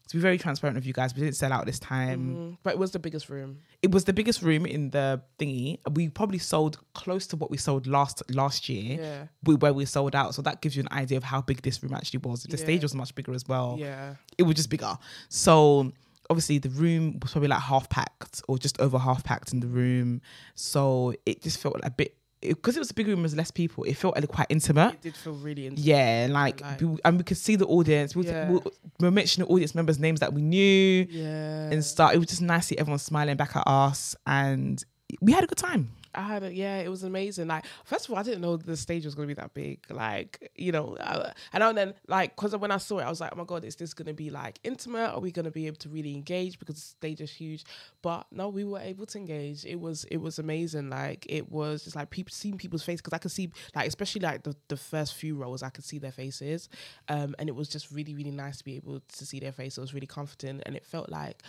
to 0.09 0.17
be 0.17 0.21
very 0.21 0.37
transparent 0.37 0.75
with 0.75 0.85
you 0.85 0.93
guys, 0.93 1.15
we 1.15 1.21
didn't 1.23 1.35
sell 1.37 1.51
out 1.51 1.65
this 1.65 1.79
time 1.79 2.19
Mm, 2.35 2.57
but 2.61 2.73
it 2.73 2.77
was 2.79 2.91
the 2.91 2.99
biggest 2.99 3.29
room. 3.31 3.57
it 3.81 3.89
was 3.89 4.03
the 4.03 4.13
biggest 4.13 4.43
room 4.43 4.67
in 4.67 4.91
the 4.91 5.19
thingy. 5.39 5.79
We 5.91 6.09
probably 6.09 6.37
sold 6.37 6.77
close 6.93 7.25
to 7.27 7.35
what 7.35 7.49
we 7.49 7.57
sold 7.57 7.87
last 7.87 8.21
last 8.29 8.69
year, 8.69 8.99
Yeah. 9.01 9.23
we- 9.43 9.55
where 9.55 9.73
we 9.73 9.85
sold 9.85 10.13
out. 10.13 10.35
So 10.35 10.43
that 10.43 10.61
gives 10.61 10.75
you 10.75 10.83
an 10.83 10.89
idea 10.95 11.17
of 11.17 11.23
how 11.23 11.41
big 11.41 11.63
this 11.63 11.81
room 11.81 11.95
actually 11.95 12.19
was. 12.19 12.43
The 12.43 12.55
Yeah. 12.57 12.63
stage 12.63 12.83
was 12.83 12.93
much 12.93 13.15
bigger 13.15 13.33
as 13.33 13.47
well. 13.47 13.77
Yeah. 13.79 14.17
It 14.37 14.43
was 14.43 14.55
just 14.55 14.69
bigger. 14.69 14.95
So 15.29 15.91
obviously 16.29 16.57
the 16.57 16.69
room 16.69 17.19
was 17.21 17.31
probably 17.31 17.47
like 17.49 17.61
half 17.61 17.89
packed 17.89 18.41
or 18.47 18.57
just 18.57 18.79
over 18.79 18.97
half 18.97 19.23
packed 19.23 19.53
in 19.53 19.59
the 19.59 19.67
room. 19.67 20.21
So 20.55 21.13
it 21.25 21.41
just 21.41 21.59
felt 21.59 21.79
a 21.83 21.89
bit 21.91 22.15
because 22.41 22.75
it, 22.75 22.79
was 22.79 22.91
a 22.91 22.93
big 22.93 23.07
room, 23.07 23.23
with 23.23 23.33
less 23.33 23.49
people. 23.49 23.83
It 23.85 23.95
felt 23.95 24.15
like 24.15 24.27
quite 24.27 24.45
intimate. 24.49 24.93
It 24.93 25.01
did 25.01 25.15
feel 25.15 25.33
really 25.33 25.65
intimate. 25.65 25.83
Yeah, 25.85 26.25
and 26.25 26.33
like, 26.33 26.61
like- 26.61 26.79
we- 26.79 26.97
and 27.03 27.17
we 27.17 27.23
could 27.23 27.37
see 27.37 27.55
the 27.55 27.65
audience. 27.65 28.15
We, 28.15 28.27
Yeah. 28.27 28.49
we, 28.51 28.59
we 28.99 29.07
were 29.07 29.09
mentioning 29.11 29.49
audience 29.49 29.73
members' 29.73 29.97
names 29.97 30.19
that 30.19 30.31
we 30.33 30.43
knew 30.43 31.07
Yeah. 31.09 31.71
and 31.71 31.83
stuff. 31.83 32.13
It 32.13 32.19
was 32.19 32.27
just 32.27 32.41
nice 32.43 32.63
to 32.63 32.67
see 32.69 32.77
everyone 32.77 32.99
smiling 32.99 33.35
back 33.35 33.55
at 33.55 33.63
us, 33.65 34.15
and 34.27 34.83
we 35.21 35.31
had 35.31 35.43
a 35.43 35.47
good 35.47 35.57
time. 35.57 35.89
I 36.17 36.21
had 36.21 36.43
a, 36.43 36.53
yeah, 36.53 36.77
it 36.79 36.89
was 36.89 37.03
amazing. 37.03 37.47
Like, 37.47 37.65
first 37.83 38.05
of 38.05 38.11
all, 38.11 38.17
I 38.17 38.23
didn't 38.23 38.41
know 38.41 38.57
the 38.57 38.77
stage 38.77 39.05
was 39.05 39.15
gonna 39.15 39.27
be 39.27 39.33
that 39.35 39.53
big. 39.53 39.79
Like, 39.89 40.51
you 40.55 40.71
know, 40.71 40.97
I, 40.99 41.31
and 41.53 41.77
then 41.77 41.93
like, 42.07 42.35
cause 42.35 42.55
when 42.55 42.71
I 42.71 42.77
saw 42.77 42.99
it, 42.99 43.03
I 43.03 43.09
was 43.09 43.21
like, 43.21 43.31
oh 43.33 43.37
my 43.37 43.43
god, 43.43 43.65
is 43.65 43.75
this 43.75 43.93
gonna 43.93 44.13
be 44.13 44.29
like 44.29 44.59
intimate? 44.63 45.11
Are 45.11 45.19
we 45.19 45.31
gonna 45.31 45.51
be 45.51 45.67
able 45.67 45.77
to 45.77 45.89
really 45.89 46.15
engage 46.15 46.59
because 46.59 46.75
the 46.75 46.81
stage 46.81 47.21
is 47.21 47.31
huge? 47.31 47.65
But 48.01 48.25
no, 48.31 48.49
we 48.49 48.63
were 48.63 48.79
able 48.79 49.05
to 49.07 49.17
engage. 49.17 49.65
It 49.65 49.79
was 49.79 50.05
it 50.05 50.17
was 50.17 50.39
amazing. 50.39 50.89
Like, 50.89 51.25
it 51.29 51.51
was 51.51 51.83
just 51.83 51.95
like 51.95 52.09
people 52.09 52.33
seeing 52.33 52.57
people's 52.57 52.83
face 52.83 53.01
because 53.01 53.13
I 53.13 53.19
could 53.19 53.31
see 53.31 53.51
like 53.75 53.87
especially 53.87 54.21
like 54.21 54.43
the 54.43 54.55
the 54.67 54.77
first 54.77 55.15
few 55.15 55.35
rows, 55.35 55.63
I 55.63 55.69
could 55.69 55.83
see 55.85 55.99
their 55.99 56.11
faces, 56.11 56.69
um, 57.09 57.35
and 57.39 57.49
it 57.49 57.55
was 57.55 57.69
just 57.69 57.91
really 57.91 58.13
really 58.13 58.31
nice 58.31 58.57
to 58.57 58.63
be 58.63 58.75
able 58.75 59.01
to 59.01 59.25
see 59.25 59.39
their 59.39 59.51
face. 59.51 59.77
It 59.77 59.81
was 59.81 59.93
really 59.93 60.07
comforting, 60.07 60.61
and 60.65 60.75
it 60.75 60.85
felt 60.85 61.09
like. 61.09 61.41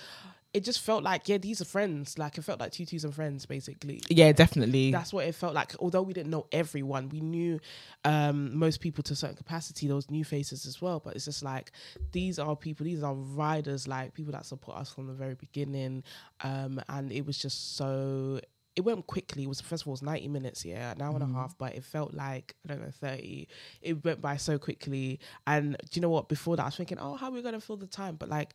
It 0.56 0.64
just 0.64 0.80
felt 0.80 1.02
like, 1.04 1.28
yeah, 1.28 1.38
these 1.38 1.60
are 1.60 1.66
friends. 1.66 2.18
Like 2.18 2.38
it 2.38 2.42
felt 2.42 2.60
like 2.60 2.72
tutus 2.72 3.04
and 3.04 3.14
friends, 3.14 3.44
basically 3.46 4.00
Yeah, 4.08 4.32
definitely. 4.32 4.90
that's 4.90 5.12
what 5.12 5.26
it 5.26 5.34
felt 5.34 5.54
like. 5.54 5.74
Although 5.78 6.02
we 6.02 6.14
didn't 6.14 6.30
know 6.30 6.46
everyone, 6.50 7.08
we 7.10 7.20
knew 7.20 7.60
um, 8.04 8.56
most 8.56 8.80
people 8.80 9.02
to 9.04 9.12
a 9.12 9.16
certain 9.16 9.36
capacity. 9.36 9.86
Those 9.86 10.10
new 10.10 10.24
faces 10.24 10.64
as 10.66 10.80
well, 10.80 10.98
but 11.04 11.14
it's 11.14 11.26
just 11.26 11.42
like 11.42 11.72
these 12.12 12.38
are 12.38 12.56
people. 12.56 12.84
These 12.84 13.02
are 13.02 13.14
riders, 13.14 13.86
like 13.86 14.14
people 14.14 14.32
that 14.32 14.46
support 14.46 14.78
us 14.78 14.90
from 14.92 15.06
the 15.08 15.12
very 15.12 15.34
beginning. 15.34 16.02
Um, 16.42 16.80
and 16.88 17.12
it 17.12 17.26
was 17.26 17.36
just 17.38 17.76
so. 17.76 18.40
It 18.76 18.84
went 18.84 19.06
quickly. 19.06 19.44
It 19.44 19.48
was 19.48 19.62
first 19.62 19.82
of 19.84 19.88
all, 19.88 19.92
it 19.92 20.00
was 20.00 20.02
ninety 20.02 20.28
minutes, 20.28 20.62
yeah, 20.62 20.92
an 20.92 21.00
hour 21.00 21.14
and 21.14 21.22
a 21.22 21.34
half, 21.34 21.56
but 21.56 21.74
it 21.74 21.82
felt 21.82 22.12
like 22.12 22.54
I 22.64 22.68
don't 22.72 22.82
know 22.82 22.90
thirty. 22.90 23.48
It 23.80 24.04
went 24.04 24.20
by 24.20 24.36
so 24.36 24.58
quickly. 24.58 25.18
And 25.46 25.76
do 25.78 25.88
you 25.94 26.02
know 26.02 26.10
what? 26.10 26.28
Before 26.28 26.56
that, 26.56 26.62
I 26.62 26.66
was 26.66 26.76
thinking, 26.76 26.98
oh, 27.00 27.14
how 27.16 27.28
are 27.28 27.32
we 27.32 27.40
gonna 27.40 27.60
fill 27.60 27.78
the 27.78 27.86
time? 27.86 28.16
But 28.16 28.28
like, 28.28 28.52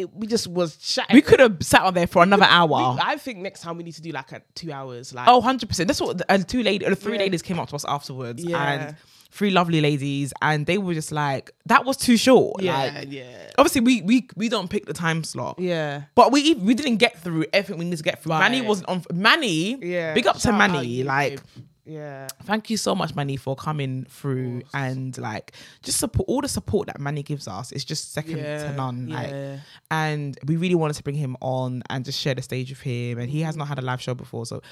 it 0.00 0.14
we 0.14 0.26
just 0.26 0.46
was 0.46 0.76
chatting. 0.76 1.14
we 1.14 1.22
could 1.22 1.40
have 1.40 1.56
sat 1.62 1.82
on 1.82 1.94
there 1.94 2.06
for 2.06 2.22
another 2.22 2.44
hour. 2.48 2.94
We- 2.94 3.00
I 3.02 3.16
think 3.16 3.38
next 3.38 3.60
time 3.60 3.76
we 3.76 3.82
need 3.84 3.94
to 3.94 4.02
do 4.02 4.10
like 4.12 4.32
a 4.32 4.42
two 4.54 4.72
hours. 4.72 5.12
Like, 5.14 5.28
oh, 5.28 5.40
100%. 5.40 5.86
That's 5.86 6.00
what 6.00 6.18
the 6.18 6.30
uh, 6.32 6.38
two 6.38 6.62
ladies, 6.62 6.88
or 6.88 6.94
three 6.94 7.14
Yeah. 7.14 7.18
ladies 7.20 7.42
came 7.42 7.58
up 7.58 7.68
to 7.70 7.74
us 7.76 7.84
afterwards. 7.84 8.44
Yeah. 8.44 8.72
And 8.72 8.96
three 9.30 9.50
lovely 9.50 9.80
ladies. 9.80 10.32
And 10.40 10.64
they 10.66 10.78
were 10.78 10.94
just 10.94 11.12
like, 11.12 11.50
that 11.66 11.84
was 11.84 11.96
too 11.96 12.16
short. 12.16 12.62
yeah, 12.62 12.92
Like, 12.94 13.08
yeah, 13.12 13.50
obviously, 13.58 13.80
we, 13.82 14.00
we 14.02 14.28
we 14.36 14.48
don't 14.48 14.68
pick 14.70 14.86
the 14.86 14.94
time 14.94 15.24
slot. 15.24 15.58
yeah. 15.58 16.02
But 16.14 16.32
we 16.32 16.54
we 16.54 16.74
didn't 16.74 16.96
get 16.96 17.18
through 17.20 17.44
everything 17.52 17.78
we 17.78 17.84
need 17.84 17.98
to 17.98 18.02
get 18.02 18.22
through. 18.22 18.38
Manny 18.38 18.62
wasn't 18.62 18.88
on. 18.88 19.02
Manny, 19.12 19.76
Yeah. 19.84 20.14
big 20.14 20.26
up 20.26 20.36
to 20.36 20.40
Shout 20.40 20.54
out 20.54 20.70
Manny. 20.70 21.02
Like. 21.02 21.40
Yeah. 21.86 22.26
thank 22.42 22.68
you 22.68 22.76
so 22.76 22.94
much, 22.94 23.14
Manny, 23.14 23.36
for 23.36 23.54
coming 23.56 24.06
through 24.08 24.62
and 24.74 25.16
like 25.18 25.52
just 25.82 25.98
support 25.98 26.28
all 26.28 26.40
the 26.40 26.48
support 26.48 26.88
that 26.88 27.00
Manny 27.00 27.22
gives 27.22 27.46
us. 27.48 27.72
It's 27.72 27.84
just 27.84 28.12
second 28.12 28.38
Yeah, 28.38 28.68
to 28.68 28.72
none. 28.74 29.08
Like, 29.08 29.60
and 29.90 30.38
we 30.46 30.56
really 30.56 30.74
wanted 30.74 30.94
to 30.94 31.02
bring 31.02 31.14
him 31.16 31.36
on 31.40 31.82
and 31.88 32.04
just 32.04 32.20
share 32.20 32.34
the 32.34 32.42
stage 32.42 32.70
with 32.70 32.80
him. 32.80 33.18
And 33.18 33.30
he 33.30 33.40
has 33.42 33.56
not 33.56 33.68
had 33.68 33.78
a 33.78 33.82
live 33.82 34.02
show 34.02 34.14
before, 34.14 34.46
so 34.46 34.62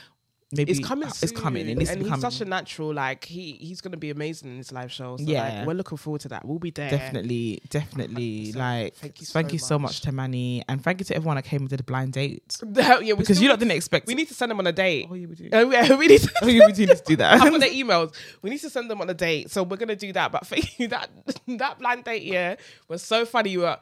maybe 0.56 0.72
It's 0.72 0.80
coming. 0.86 1.08
It's 1.08 1.32
coming. 1.32 1.68
And 1.68 1.80
to 1.80 1.96
be 1.98 2.08
he's 2.08 2.20
such 2.20 2.40
a 2.40 2.44
natural. 2.44 2.92
Like 2.94 3.24
he, 3.24 3.52
he's 3.52 3.80
gonna 3.80 3.96
be 3.96 4.10
amazing 4.10 4.50
in 4.50 4.56
his 4.58 4.72
live 4.72 4.90
show. 4.92 5.16
So 5.16 5.24
Yeah. 5.24 5.58
like, 5.58 5.66
we're 5.66 5.74
looking 5.74 5.98
forward 5.98 6.20
to 6.22 6.28
that. 6.28 6.44
We'll 6.44 6.58
be 6.58 6.70
there. 6.70 6.90
Definitely, 6.90 7.60
definitely. 7.68 8.52
100%. 8.52 8.56
Like, 8.56 8.94
Thank 8.96 9.20
you 9.20 9.26
thank 9.26 9.48
so 9.50 9.52
you 9.52 9.58
so 9.58 9.78
much. 9.78 9.88
much 9.90 10.00
to 10.02 10.12
Manny, 10.12 10.62
and 10.68 10.82
thank 10.82 11.00
you 11.00 11.04
to 11.04 11.16
everyone 11.16 11.36
that 11.36 11.44
came 11.44 11.60
and 11.62 11.68
did 11.68 11.80
a 11.80 11.84
blind 11.84 12.12
date 12.12 12.56
yeah, 12.74 13.14
because 13.14 13.40
you 13.40 13.48
lot 13.48 13.58
didn't 13.58 13.72
expect. 13.72 14.06
We 14.06 14.14
need 14.14 14.28
to 14.28 14.34
send 14.34 14.50
them 14.50 14.58
on 14.58 14.66
a 14.66 14.72
date. 14.72 15.06
Oh, 15.10 15.14
yeah, 15.14 15.26
we 15.26 15.34
do. 15.34 15.48
Uh, 15.52 15.64
we, 15.66 15.96
we 15.96 16.06
need 16.08 16.20
to. 16.22 16.32
Oh, 16.42 16.46
yeah, 16.46 16.66
we 16.66 16.72
do 16.72 16.86
need 16.86 16.96
to 16.96 17.02
do 17.04 17.16
that. 17.16 17.34
After 17.40 17.58
the 17.58 17.66
emails, 17.66 18.14
we 18.42 18.50
need 18.50 18.60
to 18.60 18.70
send 18.70 18.90
them 18.90 19.00
on 19.00 19.08
a 19.10 19.14
date. 19.14 19.50
So 19.50 19.62
we're 19.62 19.76
gonna 19.76 19.96
do 19.96 20.12
that. 20.12 20.32
But 20.32 20.46
thank 20.46 20.78
you 20.78 20.88
that 20.88 21.10
that 21.46 21.78
blind 21.78 22.04
date, 22.04 22.22
yeah, 22.22 22.56
was 22.88 23.02
so 23.02 23.24
funny. 23.24 23.50
You 23.50 23.60
were. 23.60 23.78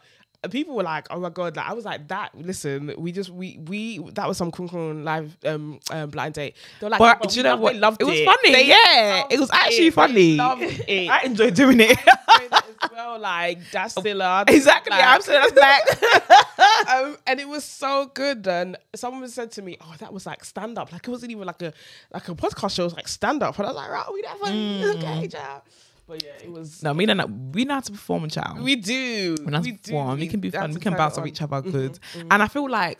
People 0.50 0.74
were 0.74 0.82
like, 0.82 1.06
"Oh 1.10 1.20
my 1.20 1.30
god!" 1.30 1.56
Like 1.56 1.68
I 1.68 1.72
was 1.72 1.84
like, 1.84 2.08
"That 2.08 2.30
listen, 2.34 2.92
we 2.98 3.12
just 3.12 3.30
we 3.30 3.58
we 3.68 3.98
that 4.14 4.26
was 4.26 4.36
some 4.36 4.50
Kun 4.50 4.68
Kun 4.68 5.04
live 5.04 5.36
um, 5.44 5.78
um 5.90 6.10
blind 6.10 6.34
date." 6.34 6.56
They 6.80 6.86
were 6.86 6.90
like, 6.90 6.98
But 6.98 7.18
"Oh, 7.22 7.28
do 7.28 7.36
you 7.36 7.42
know 7.44 7.56
what? 7.56 7.74
They 7.74 7.78
loved 7.78 8.02
it 8.02 8.04
was 8.04 8.18
it. 8.18 8.24
funny. 8.24 8.52
They 8.52 8.66
yeah, 8.66 9.24
it 9.30 9.38
was 9.38 9.50
actually 9.52 9.90
They 9.90 9.90
funny. 9.90 10.36
it. 10.36 11.10
I 11.10 11.22
enjoyed 11.24 11.54
doing 11.54 11.80
it. 11.80 11.96
as 12.52 12.62
well, 12.92 13.18
like 13.18 13.58
that's 13.70 13.92
still 13.92 14.20
exactly. 14.48 14.90
Like, 14.90 15.04
I'm 15.04 15.20
saying 15.20 15.40
that's 15.40 15.52
black. 15.52 16.88
um, 16.90 17.16
and 17.26 17.40
it 17.40 17.48
was 17.48 17.64
so 17.64 18.10
good. 18.12 18.46
And 18.46 18.76
someone 18.94 19.26
said 19.28 19.50
to 19.52 19.62
me, 19.62 19.76
"Oh, 19.80 19.94
that 19.98 20.12
was 20.12 20.26
like 20.26 20.44
stand 20.44 20.78
up. 20.78 20.92
Like 20.92 21.06
it 21.06 21.10
wasn't 21.10 21.32
even 21.32 21.46
like 21.46 21.62
a 21.62 21.72
like 22.12 22.28
a 22.28 22.34
podcast 22.34 22.74
show. 22.74 22.82
It 22.82 22.86
was 22.86 22.94
like 22.94 23.08
stand 23.08 23.42
up." 23.42 23.58
And 23.58 23.66
I 23.66 23.70
was 23.70 23.76
like, 23.76 23.90
"Right, 23.90 24.06
we 24.12 24.22
that 24.22 24.38
funny? 24.38 24.82
Mm. 24.82 24.96
Okay, 24.96 25.28
child." 25.28 25.62
But 26.06 26.22
yeah, 26.22 26.30
it 26.42 26.50
was. 26.50 26.82
no, 26.82 26.92
me 26.94 27.04
and 27.04 27.54
we 27.54 27.64
know 27.64 27.74
how 27.74 27.80
to 27.80 27.92
perform, 27.92 28.28
child. 28.28 28.60
We 28.60 28.76
do. 28.76 29.36
we 29.38 29.46
know 29.46 29.58
how 29.58 29.62
we 29.62 29.72
to 29.72 29.76
do. 29.76 29.82
perform. 29.82 30.20
We 30.20 30.26
can 30.26 30.40
be 30.40 30.50
fun. 30.50 30.72
We 30.72 30.80
can 30.80 30.94
bounce 30.94 31.16
off 31.16 31.26
each 31.26 31.40
other 31.40 31.62
good. 31.62 31.92
Mm-hmm, 31.92 32.18
mm-hmm. 32.18 32.28
And 32.30 32.42
I 32.42 32.48
feel 32.48 32.68
like 32.68 32.98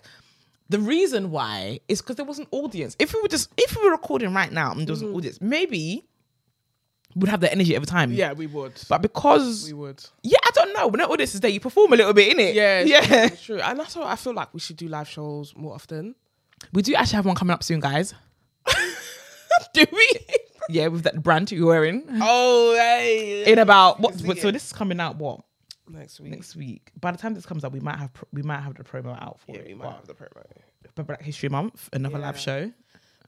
the 0.69 0.79
reason 0.79 1.31
why 1.31 1.81
is 1.89 2.01
because 2.01 2.17
there 2.17 2.25
was 2.25 2.39
an 2.39 2.47
audience. 2.51 2.97
If 2.99 3.13
we 3.13 3.21
were 3.21 3.29
just 3.29 3.53
if 3.57 3.77
we 3.77 3.85
were 3.85 3.91
recording 3.91 4.33
right 4.33 4.53
now 4.53 4.73
and 4.73 4.87
there 4.87 4.93
was 4.93 5.03
an 5.03 5.09
mm-hmm. 5.09 5.17
audience, 5.17 5.41
maybe 5.41 6.07
we'd 7.15 7.29
have 7.29 7.41
the 7.41 7.53
energy 7.53 7.75
every 7.75 7.87
time. 7.87 8.13
Yeah, 8.13 8.33
we 8.33 8.47
would. 8.47 8.81
But 8.89 9.03
because 9.03 9.67
we 9.67 9.73
would. 9.73 10.03
yeah, 10.23 10.39
I 10.45 10.51
don't 10.55 10.73
know. 10.75 10.89
When 10.89 11.01
the 11.01 11.09
audience 11.09 11.35
is 11.35 11.41
there, 11.41 11.51
you 11.51 11.61
perform 11.61 11.93
a 11.93 11.97
little 11.97 12.13
bit, 12.13 12.33
in 12.33 12.41
it. 12.41 12.55
Yeah, 12.55 12.81
yeah. 12.87 13.29
true, 13.29 13.37
true. 13.37 13.61
And 13.61 13.79
that's 13.79 13.97
why 13.97 14.11
I 14.11 14.17
feel 14.17 14.35
like 14.35 14.53
we 14.55 14.61
should 14.61 14.77
do 14.77 14.89
live 14.89 15.09
shows 15.09 15.55
more 15.57 15.75
often. 15.75 16.15
We 16.73 16.83
do 16.83 16.95
actually 16.95 17.17
have 17.17 17.27
one 17.27 17.35
coming 17.35 17.53
up 17.53 17.63
soon, 17.63 17.81
guys. 17.81 18.15
do 19.75 19.85
we? 19.93 20.13
Yeah, 20.69 20.89
with 20.89 21.03
that 21.05 21.23
brand 21.23 21.51
you're 21.53 21.67
wearing. 21.67 22.05
oh, 22.21 22.75
hey. 22.79 23.45
In 23.51 23.59
about 23.59 24.01
what? 24.01 24.15
what- 24.23 24.39
so 24.39 24.51
this 24.51 24.67
is 24.67 24.73
coming 24.73 25.01
out 25.01 25.17
what 25.17 25.41
next 25.89 26.21
week. 26.21 26.31
next 26.31 26.57
week? 26.57 26.91
By 27.01 27.11
the 27.13 27.19
time 27.19 27.35
this 27.35 27.47
comes 27.47 27.65
out, 27.65 27.73
we 27.73 27.81
might 27.81 27.99
have 27.99 28.13
pr- 28.13 28.25
we 28.33 28.43
might 28.43 28.61
have 28.61 28.75
the 28.75 28.85
promo 28.85 29.21
out 29.21 29.41
for 29.41 29.53
yeah, 29.53 29.59
it. 29.61 29.67
we 29.69 29.75
might 29.75 29.93
have 29.93 30.07
the 30.07 30.15
promo. 30.15 30.43
but 30.95 31.07
Black 31.07 31.23
History 31.23 31.49
Month, 31.49 31.89
another 31.93 32.19
live 32.19 32.37
Yeah. 32.37 32.41
show. 32.41 32.73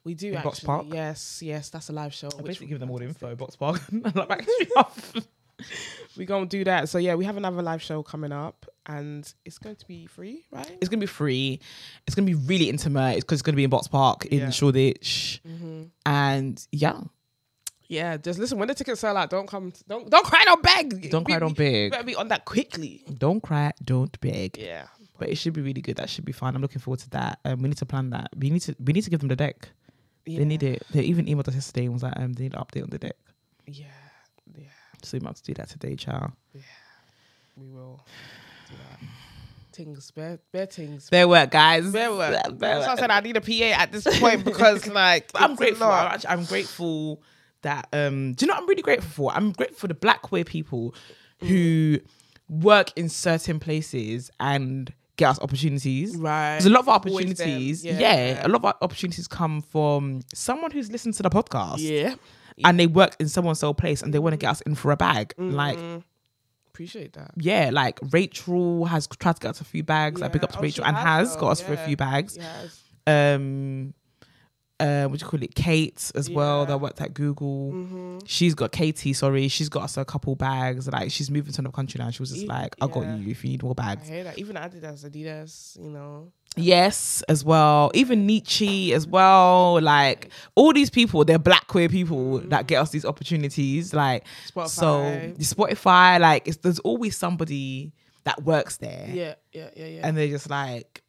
We 0.04 0.14
do 0.14 0.28
In 0.28 0.36
actually. 0.36 0.50
Boxpark? 0.68 0.92
Yes, 0.94 1.40
yes, 1.42 1.70
that's 1.70 1.88
a 1.88 1.92
live 1.92 2.12
show. 2.12 2.28
I 2.32 2.36
which 2.36 2.44
basically 2.46 2.66
we- 2.66 2.70
give 2.70 2.80
them 2.80 2.90
all 2.90 2.98
the 2.98 3.06
info. 3.06 3.34
Boxpark, 3.34 4.12
Black 4.26 4.44
History 4.44 4.68
Month. 4.76 5.26
We're 6.16 6.26
gonna 6.26 6.46
do 6.46 6.62
that. 6.64 6.88
So 6.88 6.98
yeah, 6.98 7.14
we 7.14 7.24
have 7.24 7.36
another 7.36 7.62
live 7.62 7.80
show 7.80 8.02
coming 8.02 8.32
up, 8.32 8.66
and 8.86 9.32
it's 9.44 9.58
going 9.58 9.76
to 9.76 9.86
be 9.86 10.06
free, 10.06 10.44
right? 10.52 10.70
It's 10.80 10.88
gonna 10.88 11.00
be 11.00 11.06
free. 11.06 11.60
It's 12.06 12.14
gonna 12.14 12.26
be 12.26 12.34
really 12.34 12.68
intimate. 12.68 13.16
It's 13.16 13.24
because 13.24 13.36
it's 13.36 13.42
gonna 13.42 13.56
be 13.56 13.64
in 13.64 13.70
Boxpark 13.70 14.26
in 14.26 14.40
Yeah. 14.40 14.50
Shoreditch, 14.50 15.40
Mm-hmm. 15.46 15.82
and 16.06 16.66
yeah, 16.72 17.00
Yeah, 17.88 18.16
just 18.16 18.38
listen. 18.38 18.58
When 18.58 18.68
the 18.68 18.74
tickets 18.74 19.00
sell 19.00 19.16
out, 19.16 19.28
don't 19.30 19.46
come. 19.46 19.72
Don't 19.88 20.08
don't 20.10 20.24
cry, 20.24 20.42
don't 20.44 20.62
beg. 20.62 21.10
Don't 21.10 21.24
cry, 21.24 21.38
don't 21.38 21.56
be- 21.56 21.64
beg. 21.64 21.90
Better 21.92 22.04
be 22.04 22.16
on 22.16 22.28
that 22.28 22.44
quickly. 22.44 23.02
Don't 23.18 23.42
cry, 23.42 23.72
don't 23.84 24.18
beg. 24.20 24.56
Yeah, 24.58 24.86
But 25.18 25.28
it 25.28 25.36
should 25.36 25.52
be 25.52 25.60
really 25.60 25.82
good. 25.82 25.96
That 25.96 26.08
should 26.08 26.24
be 26.24 26.32
fun. 26.32 26.56
I'm 26.56 26.62
looking 26.62 26.80
forward 26.80 27.00
to 27.00 27.10
that. 27.10 27.40
Um, 27.44 27.60
we 27.62 27.68
need 27.68 27.78
to 27.78 27.86
plan 27.86 28.10
that. 28.10 28.30
We 28.36 28.50
need 28.50 28.60
to 28.62 28.74
we 28.82 28.92
need 28.94 29.02
to 29.02 29.10
give 29.10 29.20
them 29.20 29.28
the 29.28 29.36
deck. 29.36 29.68
yeah. 30.24 30.38
They 30.38 30.44
need 30.46 30.62
it. 30.62 30.82
They 30.90 31.02
even 31.02 31.26
emailed 31.26 31.48
us 31.48 31.54
yesterday 31.54 31.84
and 31.84 31.92
was 31.92 32.02
like, 32.02 32.18
um, 32.18 32.32
they 32.32 32.44
need 32.44 32.54
an 32.54 32.60
update 32.60 32.82
on 32.84 32.90
the 32.90 32.98
deck. 32.98 33.16
Yeah, 33.66 33.84
yeah. 34.56 34.64
So 35.02 35.16
we 35.18 35.20
might 35.20 35.30
have 35.30 35.36
to 35.36 35.42
do 35.44 35.54
that 35.54 35.68
today, 35.68 35.94
child. 35.96 36.32
Yeah, 36.54 36.62
we 37.56 37.68
will 37.68 38.00
do 38.70 38.76
that. 38.76 39.08
Things, 39.72 40.10
bare, 40.12 40.38
bare 40.52 40.66
things. 40.66 41.08
Fair 41.08 41.26
work, 41.28 41.50
guys. 41.50 41.90
Bare 41.92 42.12
work. 42.12 42.30
Fair 42.32 42.52
That's 42.52 42.86
why 42.86 42.92
I 42.92 42.96
said 42.96 43.10
I 43.10 43.20
need 43.20 43.36
a 43.36 43.40
PA 43.40 43.82
at 43.82 43.90
this 43.92 44.06
point 44.20 44.44
because, 44.44 44.86
like, 45.02 45.30
I'm 45.34 45.54
grateful. 45.56 45.88
lot. 45.88 46.06
I'm, 46.06 46.12
actually, 46.14 46.30
I'm 46.30 46.44
grateful 46.44 47.22
that 47.64 47.88
um 47.92 48.32
do 48.34 48.44
you 48.44 48.48
know 48.48 48.54
what 48.54 48.62
I'm 48.62 48.68
really 48.68 48.82
grateful 48.82 49.10
for? 49.10 49.32
I'm 49.36 49.52
grateful 49.52 49.78
for 49.80 49.88
the 49.88 49.94
black 49.94 50.22
queer 50.22 50.44
people 50.44 50.94
who 51.40 51.98
work 52.48 52.92
in 52.96 53.08
certain 53.08 53.58
places 53.60 54.30
and 54.40 54.92
get 55.16 55.30
us 55.30 55.40
opportunities. 55.40 56.16
Right. 56.16 56.52
There's 56.52 56.66
a 56.66 56.70
lot 56.70 56.80
of 56.80 56.88
our 56.88 56.98
Always 56.98 57.14
them. 57.26 57.32
opportunities. 57.32 57.84
Yeah. 57.84 57.98
Yeah. 57.98 58.46
a 58.46 58.48
lot 58.48 58.64
of 58.64 58.74
opportunities 58.82 59.26
come 59.28 59.60
from 59.62 60.22
someone 60.34 60.70
who's 60.70 60.90
listened 60.90 61.14
to 61.14 61.22
the 61.22 61.30
podcast. 61.30 61.78
Yeah. 61.78 62.14
And 62.64 62.78
they 62.78 62.86
work 62.86 63.16
in 63.18 63.28
someone's 63.28 63.62
old 63.62 63.78
place 63.78 64.00
and 64.02 64.12
they 64.14 64.18
want 64.20 64.32
to 64.34 64.36
get 64.36 64.50
us 64.50 64.60
in 64.62 64.74
for 64.76 64.92
a 64.92 64.96
bag. 64.96 65.34
Like, 65.38 65.78
Appreciate 66.68 67.12
that. 67.14 67.30
yeah, 67.36 67.70
like 67.72 67.98
Rachel 68.10 68.84
has 68.86 69.06
tried 69.06 69.36
to 69.36 69.40
get 69.40 69.50
us 69.50 69.60
a 69.60 69.64
few 69.64 69.82
bags. 69.84 70.20
Like, 70.20 70.32
big 70.32 70.42
Yeah. 70.42 70.46
up 70.46 70.52
to 70.52 70.58
Oh, 70.58 70.62
Rachel 70.62 70.84
and 70.84 70.96
has 70.96 71.28
has 71.30 71.36
got 71.36 71.50
us 71.50 71.60
for 71.60 71.72
a 71.72 71.76
few 71.76 71.96
bags. 71.96 72.36
Yes. 72.36 72.80
um 73.06 73.94
uh 74.80 75.06
what 75.06 75.20
do 75.20 75.24
you 75.24 75.30
call 75.30 75.42
it? 75.42 75.54
Kate 75.54 76.10
as 76.14 76.28
well 76.28 76.66
that 76.66 76.78
worked 76.80 77.00
at 77.00 77.14
google. 77.14 77.70
Mm-hmm. 77.72 78.18
she's 78.26 78.54
got 78.54 78.72
katie 78.72 79.12
sorry. 79.12 79.48
She's 79.48 79.68
got 79.68 79.84
us 79.84 79.96
a 79.96 80.04
couple 80.04 80.34
bags. 80.34 80.88
Like 80.88 81.10
she's 81.10 81.30
moving 81.30 81.52
to 81.52 81.60
another 81.60 81.72
country 81.74 81.98
now. 81.98 82.10
She 82.10 82.20
was 82.22 82.30
just 82.30 82.42
E- 82.44 82.46
like 82.46 82.74
i 82.80 82.86
got 82.86 83.02
you 83.06 83.30
if 83.30 83.44
you 83.44 83.50
need 83.50 83.62
more 83.62 83.74
I 83.78 83.94
bags. 83.94 84.08
hear 84.08 84.24
that. 84.24 84.38
Even 84.38 84.56
Adidas, 84.56 85.08
Adidas, 85.08 85.80
you 85.80 85.90
know. 85.90 86.32
yes 86.56 87.22
as 87.28 87.44
well. 87.44 87.90
Even 87.94 88.26
nietzsche 88.26 88.92
as 88.94 89.06
well. 89.06 89.80
Like 89.80 90.30
all 90.56 90.72
these 90.72 90.90
people 90.90 91.24
they're 91.24 91.38
black 91.38 91.68
queer 91.68 91.88
people 91.88 92.38
that 92.38 92.66
get 92.66 92.80
us 92.82 92.90
these 92.90 93.04
opportunities. 93.04 93.94
Like 93.94 94.24
Spotify. 94.52 94.68
so 94.68 95.02
the 95.36 95.44
spotify 95.44 96.18
like 96.20 96.48
it's, 96.48 96.56
there's 96.58 96.80
always 96.80 97.16
somebody 97.16 97.92
that 98.24 98.42
works 98.42 98.78
there. 98.78 99.06
Yeah, 99.12 99.34
yeah, 99.52 99.68
yeah, 99.76 99.86
yeah. 99.86 100.00
and 100.08 100.16
they're 100.16 100.28
just 100.28 100.50
like 100.50 101.02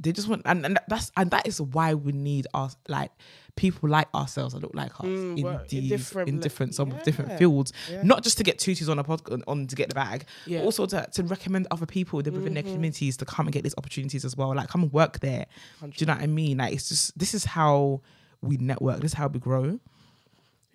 they 0.00 0.12
just 0.12 0.28
want 0.28 0.42
and, 0.44 0.64
and 0.64 0.78
that's 0.88 1.10
and 1.16 1.30
that 1.30 1.46
is 1.46 1.60
why 1.60 1.94
we 1.94 2.12
need 2.12 2.46
us 2.54 2.76
like 2.88 3.10
people 3.56 3.88
like 3.88 4.06
ourselves 4.14 4.54
that 4.54 4.62
look 4.62 4.74
like 4.74 4.92
us 5.00 5.06
Mm, 5.06 5.38
in 5.38 5.44
work 5.44 5.72
in 5.72 5.80
these 5.80 5.90
different 5.90 6.28
in 6.28 6.38
different 6.38 6.74
some 6.74 6.90
yeah, 6.92 7.02
different 7.02 7.32
fields. 7.38 7.72
yeah. 7.90 8.02
not 8.04 8.22
just 8.22 8.38
to 8.38 8.44
get 8.44 8.58
tutus 8.60 8.88
on 8.88 8.98
a 9.00 9.04
pod 9.04 9.20
on 9.48 9.66
to 9.66 9.74
get 9.74 9.88
the 9.88 9.94
bag 9.96 10.24
Yeah. 10.46 10.58
but 10.60 10.64
also 10.66 10.86
to, 10.86 11.08
to 11.14 11.22
recommend 11.24 11.66
other 11.72 11.86
people 11.86 12.18
within 12.18 12.54
their 12.54 12.62
communities 12.62 13.16
to 13.16 13.24
come 13.24 13.46
and 13.46 13.52
get 13.52 13.64
these 13.64 13.74
opportunities 13.76 14.24
as 14.24 14.36
well 14.36 14.54
like 14.54 14.68
come 14.68 14.82
and 14.84 14.92
work 14.92 15.18
there. 15.20 15.46
Do 15.80 15.90
you 15.96 16.06
know 16.06 16.14
what 16.14 16.22
I 16.22 16.26
mean? 16.28 16.58
Like 16.58 16.72
it's 16.74 16.88
just 16.88 17.18
this 17.18 17.34
is 17.34 17.44
how 17.44 18.00
we 18.40 18.56
network 18.58 19.00
this 19.00 19.10
is 19.10 19.18
how 19.18 19.26
we 19.26 19.40
grow 19.40 19.80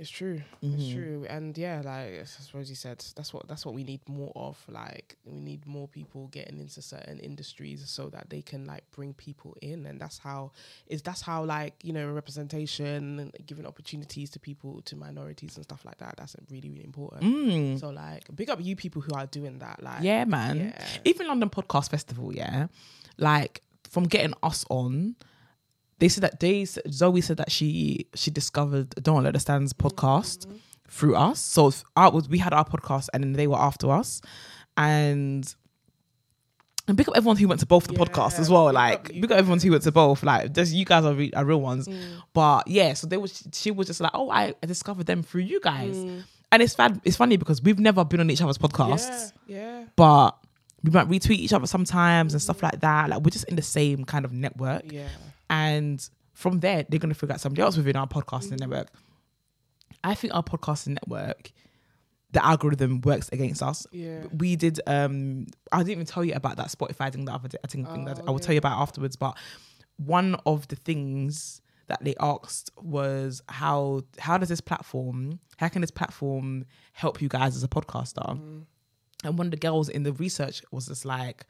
It's 0.04 0.12
true. 0.12 0.42
It's 0.62 0.92
true. 0.92 1.26
And 1.30 1.58
yeah, 1.58 1.78
like 1.84 2.12
as 2.22 2.50
Rosie 2.54 2.76
said, 2.76 3.04
that's 3.16 3.34
what 3.34 3.48
that's 3.48 3.66
what 3.66 3.74
we 3.74 3.86
need 3.86 4.02
more 4.10 4.34
of. 4.36 4.58
Like 4.68 5.16
we 5.26 5.40
need 5.40 5.66
more 5.66 5.88
people 5.88 6.28
getting 6.28 6.60
into 6.60 6.82
certain 6.82 7.20
industries 7.20 7.82
so 7.90 8.10
that 8.10 8.30
they 8.30 8.42
can 8.42 8.66
like 8.66 8.84
bring 8.92 9.14
people 9.14 9.56
in, 9.62 9.86
and 9.86 10.02
that's 10.02 10.18
how 10.18 10.52
is 10.88 11.02
that's 11.02 11.22
how 11.22 11.46
like 11.46 11.74
you 11.84 11.94
know 11.94 12.12
representation 12.12 13.20
and 13.20 13.32
giving 13.46 13.66
opportunities 13.66 14.30
to 14.32 14.40
people 14.40 14.82
to 14.82 14.98
minorities 14.98 15.56
and 15.56 15.64
stuff 15.64 15.86
like 15.86 16.00
that. 16.00 16.16
That's 16.18 16.36
really 16.52 16.70
really 16.70 16.84
important. 16.84 17.80
So 17.80 17.90
like 17.90 18.24
big 18.36 18.50
up 18.50 18.60
you 18.62 18.76
people 18.76 19.02
who 19.02 19.14
are 19.16 19.26
doing 19.26 19.60
that. 19.60 19.82
Like 19.82 20.00
Mm. 20.02 20.04
yeah 20.04 20.26
man 20.26 20.58
yeah. 20.58 20.86
even 21.06 21.28
London 21.28 21.50
Podcast 21.50 21.90
Festival, 21.92 22.34
yeah, 22.34 22.68
like 23.18 23.62
from 23.90 24.04
getting 24.06 24.34
us 24.44 24.66
on, 24.70 25.16
they 26.00 26.10
said 26.10 26.24
that 26.24 26.40
they 26.40 26.66
Zoe 26.66 27.22
said 27.22 27.38
that 27.38 27.52
she 27.52 28.08
she 28.16 28.32
discovered 28.32 28.90
Don't 29.02 29.24
Let 29.24 29.34
the 29.34 29.40
Stands 29.40 29.74
podcast 29.74 30.48
through 30.88 31.16
us. 31.16 31.40
So 31.40 31.72
our 31.96 32.12
was 32.12 32.28
we 32.30 32.38
had 32.40 32.54
our 32.54 32.66
podcast 32.66 33.10
and 33.14 33.24
then 33.24 33.34
they 33.34 33.48
were 33.48 33.58
after 33.60 33.92
us, 33.92 34.22
and. 34.78 35.54
And 36.86 36.98
big 36.98 37.08
up 37.08 37.16
everyone 37.16 37.38
who 37.38 37.48
went 37.48 37.62
to 37.62 37.66
both 37.66 37.88
the 37.88 37.94
podcasts 37.94 38.40
as 38.40 38.50
well. 38.50 38.70
Like 38.74 39.08
big 39.08 39.32
up 39.32 39.38
everyone 39.38 39.58
who 39.62 39.72
went 39.72 39.84
to 39.84 39.92
both. 39.94 40.22
Like 40.22 40.52
just 40.52 40.74
you 40.74 40.84
guys 40.84 41.06
are, 41.06 41.14
re- 41.14 41.32
are 41.34 41.46
real 41.46 41.62
ones. 41.62 41.88
But 42.34 42.68
yeah, 42.68 42.92
so 42.94 43.08
they 43.08 43.16
was 43.16 43.42
she 43.54 43.72
was 43.72 43.88
just 43.88 44.02
like, 44.02 44.12
oh, 44.14 44.30
I, 44.30 44.54
I 44.62 44.66
discovered 44.66 45.06
them 45.06 45.24
through 45.24 45.44
you 45.44 45.62
guys. 45.62 45.96
And 46.52 46.62
it's 46.62 46.76
fun. 46.76 47.02
It's 47.06 47.16
funny 47.16 47.38
because 47.38 47.64
we've 47.64 47.80
never 47.80 48.04
been 48.04 48.20
on 48.20 48.30
each 48.30 48.42
other's 48.42 48.58
podcasts 48.58 49.32
yeah, 49.48 49.80
yeah, 49.80 49.84
but 49.96 50.38
we 50.84 50.92
might 50.92 51.08
retweet 51.08 51.38
each 51.38 51.54
other 51.54 51.68
sometimes 51.68 52.34
and 52.34 52.42
stuff 52.42 52.62
like 52.62 52.82
that. 52.82 53.10
Like 53.10 53.22
we're 53.22 53.30
just 53.30 53.46
in 53.46 53.56
the 53.56 53.62
same 53.62 54.04
kind 54.04 54.26
of 54.26 54.34
network. 54.34 54.92
yeah. 54.92 55.08
And 55.50 56.08
from 56.34 56.60
there, 56.60 56.86
they're 56.88 57.00
gonna 57.00 57.14
figure 57.14 57.34
out 57.34 57.42
somebody 57.42 57.62
else 57.62 57.78
within 57.78 57.96
our 57.96 58.08
podcasting 58.08 58.60
network. 58.60 58.88
I 60.04 60.16
think 60.16 60.34
our 60.34 60.44
podcasting 60.44 60.96
network, 60.96 61.52
the 62.32 62.44
algorithm 62.44 63.02
works 63.02 63.30
against 63.30 63.62
us. 63.62 63.86
Yeah. 63.92 64.24
We 64.36 64.56
did 64.56 64.80
um 64.88 65.48
I 65.72 65.78
didn't 65.80 65.92
even 65.92 66.06
tell 66.06 66.26
you 66.26 66.34
about 66.34 66.58
that 66.58 66.68
Spotify 66.68 67.12
thing 67.12 67.26
the 67.26 67.34
other 67.34 67.48
day. 67.48 67.58
I 67.64 67.68
think, 67.68 67.88
thing 67.90 68.06
that 68.06 68.20
I 68.28 68.32
will 68.32 68.40
tell 68.40 68.54
you 68.54 68.60
about 68.60 68.82
afterwards. 68.82 69.16
But 69.16 69.38
one 69.98 70.36
of 70.46 70.68
the 70.68 70.76
things 70.76 71.62
that 71.88 72.04
they 72.04 72.16
asked 72.20 72.72
was 72.82 73.42
how 73.50 74.02
how 74.18 74.38
does 74.38 74.50
this 74.50 74.62
platform 74.62 75.40
how 75.58 75.68
can 75.68 75.82
this 75.82 75.92
platform 75.92 76.66
help 76.94 77.22
you 77.22 77.28
guys 77.30 77.56
as 77.56 77.64
a 77.64 77.68
podcaster 77.68 78.28
and 79.24 79.38
one 79.38 79.48
of 79.48 79.52
the 79.52 79.58
girls 79.58 79.90
in 79.90 80.04
the 80.04 80.14
research 80.14 80.64
was 80.72 80.88
just 80.88 81.06
like 81.06 81.46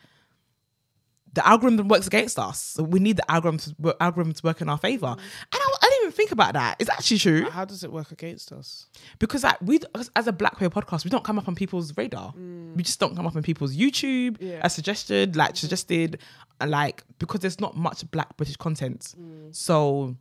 the 1.33 1.47
algorithm 1.47 1.87
works 1.87 2.05
against 2.07 2.37
us. 2.37 2.61
So 2.61 2.83
we 2.83 2.99
need 2.99 3.17
the 3.17 3.31
algorithm 3.31 3.75
to, 3.81 3.95
algorithm 3.99 4.33
to 4.33 4.41
work 4.43 4.61
in 4.61 4.69
our 4.69 4.77
favor. 4.77 5.07
Mm. 5.07 5.13
And 5.17 5.21
I, 5.53 5.75
I 5.81 5.89
didn't 5.89 6.01
even 6.03 6.11
think 6.11 6.31
about 6.31 6.53
that. 6.53 6.75
It's 6.79 6.89
actually 6.89 7.17
true. 7.17 7.49
How 7.49 7.65
does 7.65 7.83
it 7.83 7.91
work 7.91 8.11
against 8.11 8.51
us? 8.51 8.87
because 9.19 9.43
like 9.43 9.59
we 9.61 9.79
as- 10.15 10.27
a 10.27 10.31
black 10.31 10.55
queer 10.55 10.69
podcast 10.69 11.03
we 11.03 11.09
don't 11.09 11.23
come 11.23 11.37
up 11.39 11.47
on 11.47 11.55
people's 11.55 11.95
radar. 11.97 12.33
Mm. 12.33 12.75
We 12.75 12.83
just 12.83 12.99
don't 12.99 13.15
come 13.15 13.25
up 13.27 13.35
on 13.35 13.43
people's 13.43 13.75
youtube 13.75 14.37
Yeah. 14.39 14.59
as 14.63 14.73
suggested 14.73 15.35
like 15.35 15.49
mm-hmm. 15.49 15.55
suggested 15.57 16.19
uh, 16.61 16.67
like 16.67 17.03
because 17.19 17.41
there's 17.41 17.59
not 17.59 17.75
much 17.75 18.09
black 18.11 18.35
british 18.37 18.57
content. 18.57 19.13
Mm. 19.19 19.55
So 19.55 20.15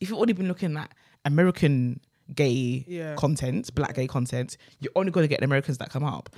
if 0.00 0.08
you've 0.08 0.16
already 0.18 0.32
been 0.32 0.48
looking 0.48 0.76
at 0.76 0.90
american 1.24 2.00
gay 2.34 2.84
Yeah. 2.88 3.14
content 3.16 3.74
black 3.74 3.94
gay 3.94 4.06
content 4.06 4.56
you're 4.80 4.92
only 4.96 5.12
going 5.12 5.24
to 5.24 5.28
get 5.28 5.40
the 5.40 5.44
americans 5.46 5.78
that 5.78 5.90
come 5.90 6.04
up 6.04 6.30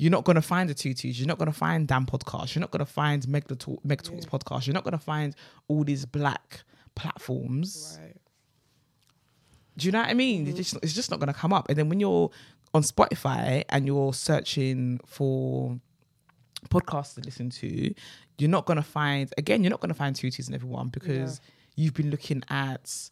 you're 0.00 0.10
not 0.10 0.24
going 0.24 0.36
to 0.36 0.42
find 0.42 0.68
the 0.70 0.74
tutus 0.74 1.18
you're 1.18 1.28
not 1.28 1.38
going 1.38 1.50
to 1.50 1.58
find 1.66 1.86
damn 1.86 2.06
podcast 2.06 2.54
you're 2.54 2.60
not 2.60 2.70
going 2.70 2.84
to 2.84 2.92
find 2.92 3.28
meg 3.28 3.44
the 3.48 3.56
talk 3.56 3.84
meg 3.84 4.02
talks 4.02 4.24
podcast 4.24 4.66
you're 4.66 4.74
not 4.74 4.84
going 4.84 4.92
to 4.92 5.04
find 5.12 5.34
all 5.68 5.84
these 5.84 6.04
black 6.06 6.62
platforms 6.94 7.98
Right. 8.00 8.16
do 9.76 9.86
you 9.86 9.92
know 9.92 10.00
what 10.00 10.08
I 10.08 10.14
mean? 10.14 10.42
It's 10.42 10.50
mm-hmm. 10.50 10.56
just 10.56 10.76
it's 10.84 10.92
just 10.92 11.10
not 11.10 11.20
gonna 11.20 11.32
come 11.34 11.52
up. 11.52 11.68
And 11.68 11.78
then 11.78 11.88
when 11.88 12.00
you're 12.00 12.30
on 12.74 12.82
Spotify 12.82 13.64
and 13.70 13.86
you're 13.86 14.12
searching 14.12 15.00
for 15.06 15.78
podcasts 16.68 17.14
to 17.14 17.20
listen 17.22 17.48
to, 17.50 17.94
you're 18.38 18.50
not 18.50 18.66
gonna 18.66 18.82
find 18.82 19.32
again, 19.38 19.62
you're 19.62 19.70
not 19.70 19.80
gonna 19.80 19.94
find 19.94 20.14
tutus 20.14 20.46
and 20.46 20.54
everyone 20.54 20.88
because 20.88 21.40
you've 21.76 21.94
been 21.94 22.10
looking 22.10 22.42
at 22.50 23.10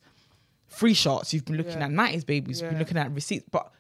free 0.66 0.94
shots, 0.94 1.32
you've 1.32 1.44
been 1.46 1.56
looking 1.56 1.78
Yeah. 1.78 1.86
at 1.86 1.90
90s 1.90 2.26
babies, 2.26 2.60
you've 2.60 2.70
been 2.70 2.78
looking 2.78 2.98
at 2.98 3.10
receipts, 3.12 3.46
but 3.50 3.72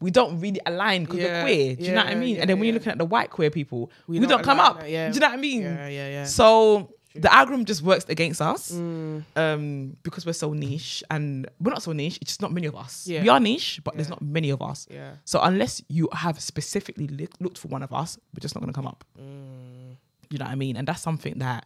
we 0.00 0.10
don't 0.10 0.38
really 0.40 0.60
align 0.66 1.04
because 1.04 1.18
Yeah. 1.20 1.42
we're 1.44 1.44
queer. 1.44 1.76
Do 1.76 1.84
you 1.84 1.92
know 1.92 2.04
what 2.04 2.12
I 2.12 2.14
mean? 2.14 2.34
yeah, 2.36 2.40
and 2.42 2.50
then 2.50 2.58
when 2.58 2.66
you're 2.66 2.74
looking 2.74 2.92
at 2.92 2.98
the 2.98 3.04
white 3.04 3.30
queer 3.30 3.50
people, 3.50 3.90
we, 4.06 4.18
don't 4.18 4.28
don't 4.28 4.42
come 4.44 4.60
up. 4.60 4.80
that, 4.80 4.90
yeah. 4.90 5.08
Do 5.08 5.14
you 5.14 5.20
know 5.20 5.28
what 5.28 5.38
I 5.38 5.40
mean? 5.40 5.62
Yeah, 5.62 5.88
yeah, 5.88 6.08
yeah. 6.08 6.24
So 6.24 6.92
the 7.14 7.32
algorithm 7.34 7.64
just 7.64 7.80
works 7.80 8.04
against 8.10 8.42
us 8.42 8.72
Mm. 8.72 9.24
um, 9.36 9.96
because 10.02 10.26
we're 10.26 10.34
so 10.34 10.52
niche 10.52 11.02
and 11.10 11.48
we're 11.60 11.70
not 11.72 11.82
so 11.82 11.92
niche. 11.92 12.18
It's 12.20 12.32
just 12.32 12.42
not 12.42 12.52
many 12.52 12.66
of 12.66 12.76
us. 12.76 13.06
Yeah. 13.08 13.22
We 13.22 13.30
are 13.30 13.40
niche, 13.40 13.80
but 13.84 13.94
there's 13.94 14.10
not 14.10 14.20
many 14.20 14.50
of 14.50 14.60
us. 14.60 14.86
Yeah. 14.90 15.12
So 15.24 15.40
unless 15.40 15.80
you 15.88 16.10
have 16.12 16.38
specifically 16.42 17.06
li- 17.06 17.28
looked 17.40 17.56
for 17.56 17.68
one 17.68 17.82
of 17.82 17.90
us, 17.94 18.18
we're 18.34 18.40
just 18.42 18.54
not 18.54 18.60
going 18.60 18.70
to 18.72 18.76
come 18.76 18.86
up. 18.86 19.02
Mm. 19.18 19.96
You 20.28 20.38
know 20.38 20.44
what 20.44 20.52
I 20.52 20.56
mean? 20.56 20.76
And 20.76 20.86
that's 20.86 21.00
something 21.00 21.38
that 21.38 21.64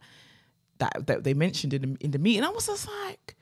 that 0.77 1.05
that 1.07 1.23
they 1.25 1.33
mentioned 1.33 1.73
in 1.73 1.81
the, 1.81 1.97
in 1.99 2.11
the 2.11 2.19
meeting. 2.19 2.43
I 2.45 2.49
was 2.49 2.67
just 2.67 2.87
like, 3.03 3.35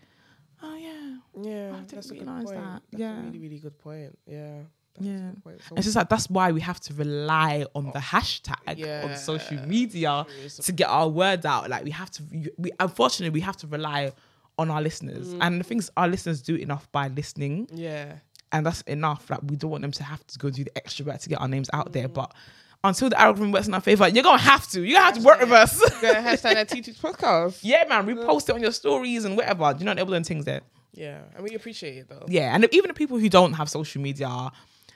oh 0.64 0.76
yeah, 0.76 1.18
Yeah, 1.44 1.68
I 1.68 1.80
didn't 1.82 1.92
that's 1.92 2.10
a 2.10 2.14
good 2.16 2.22
realise 2.28 2.46
point. 2.46 2.58
that. 2.58 2.82
That's 2.92 3.02
Yeah. 3.02 3.20
a 3.20 3.24
really, 3.24 3.40
really 3.40 3.60
good 3.60 3.78
point. 3.78 4.18
Yeah. 4.26 4.62
Yeah. 5.00 5.32
So 5.68 5.76
It's 5.76 5.86
just 5.86 5.96
like 5.96 6.10
that's 6.10 6.30
why 6.30 6.52
we 6.52 6.62
have 6.62 6.80
to 6.82 6.94
rely 6.94 7.66
on 7.76 7.86
the 7.94 8.00
hashtag 8.00 8.78
Yeah. 8.78 9.06
on 9.10 9.16
social 9.18 9.58
media. 9.66 10.26
To 10.64 10.72
get 10.72 10.88
our 10.90 11.08
word 11.08 11.46
out. 11.46 11.70
Like 11.70 11.84
we 11.84 11.92
have 11.92 12.12
to, 12.12 12.24
we 12.58 12.72
unfortunately 12.80 13.34
we 13.34 13.42
have 13.42 13.58
to 13.58 13.68
rely 13.68 14.12
on 14.58 14.70
our 14.70 14.82
listeners, 14.82 15.34
and 15.40 15.60
the 15.60 15.64
things 15.64 15.90
our 15.96 16.08
listeners 16.08 16.42
do 16.42 16.56
enough 16.56 16.92
by 16.92 17.08
listening, 17.08 17.68
yeah. 17.74 18.16
and 18.52 18.66
that's 18.66 18.82
enough. 18.82 19.30
Like 19.30 19.40
we 19.44 19.56
don't 19.56 19.72
want 19.72 19.84
them 19.84 19.92
to 19.94 20.04
have 20.04 20.26
to 20.28 20.38
go 20.38 20.50
do 20.50 20.66
the 20.66 20.78
extra 20.78 21.06
work 21.06 21.20
to 21.22 21.30
get 21.30 21.40
our 21.40 21.48
names 21.48 21.70
out 21.74 21.90
Mm. 21.90 21.94
there, 21.94 22.08
but. 22.10 22.34
Until 22.82 23.10
the 23.10 23.20
algorithm 23.20 23.52
works 23.52 23.68
in 23.68 23.74
our 23.74 23.82
favor, 23.82 24.08
you're 24.08 24.24
gonna 24.24 24.38
have 24.38 24.66
to. 24.70 24.82
You're 24.82 24.94
gonna 25.00 25.06
have 25.14 25.18
to 25.18 25.22
work 25.26 25.42
with 25.42 25.52
us. 25.52 25.78
Hashtag 26.02 26.54
that 26.54 26.70
T2 26.70 26.98
podcast. 27.02 27.60
yeah, 27.62 27.84
man. 27.90 28.06
Repost 28.08 28.48
it 28.48 28.56
on 28.56 28.62
your 28.62 28.72
stories 28.72 29.26
and 29.26 29.36
whatever. 29.36 29.74
Do 29.74 29.80
you 29.80 29.86
know 29.94 30.02
all 30.02 30.06
them 30.10 30.24
things 30.24 30.46
there? 30.46 30.62
Yeah, 30.94 31.20
and 31.36 31.44
we 31.44 31.56
appreciate 31.56 31.98
it 31.98 32.08
though. 32.08 32.24
Yeah, 32.30 32.56
and 32.56 32.66
even 32.72 32.88
the 32.88 32.94
people 32.94 33.18
who 33.20 33.28
don't 33.28 33.52
have 33.52 33.70
social 33.70 34.02
media, 34.02 34.30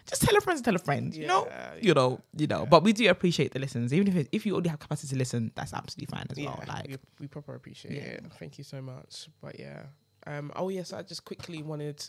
just 0.06 0.22
tell 0.22 0.36
a 0.38 0.41
friend 0.41 0.58
to 0.58 0.64
tell 0.64 0.76
a 0.76 0.80
friend. 0.80 1.14
You 1.16 1.28
know, 1.28 1.45
Yeah, 1.49 1.74
you 1.82 1.93
know, 1.93 2.20
you 2.38 2.47
know. 2.47 2.66
But 2.66 2.84
we 2.84 2.93
do 2.93 3.10
appreciate 3.10 3.51
the 3.51 3.60
listens, 3.60 3.93
even 3.93 4.08
if 4.08 4.16
it, 4.16 4.30
if 4.32 4.45
you 4.45 4.56
only 4.56 4.70
have 4.70 4.80
capacity 4.80 5.10
to 5.14 5.18
listen, 5.18 5.51
that's 5.56 5.74
absolutely 5.74 6.16
fine 6.16 6.28
as 6.30 6.38
Yeah, 6.38 6.45
well. 6.49 6.64
Like, 6.68 6.88
we, 6.89 6.97
we 7.22 7.28
proper 7.28 7.56
appreciate 7.56 7.95
Yeah. 7.95 8.04
it. 8.04 8.26
Thank 8.39 8.58
you 8.58 8.64
so 8.64 8.82
much. 8.82 9.30
But 9.41 9.60
yeah, 9.60 9.84
um, 10.28 10.51
oh 10.56 10.70
yes, 10.70 10.93
I 10.93 11.01
just 11.04 11.26
quickly 11.26 11.62
wanted. 11.64 12.04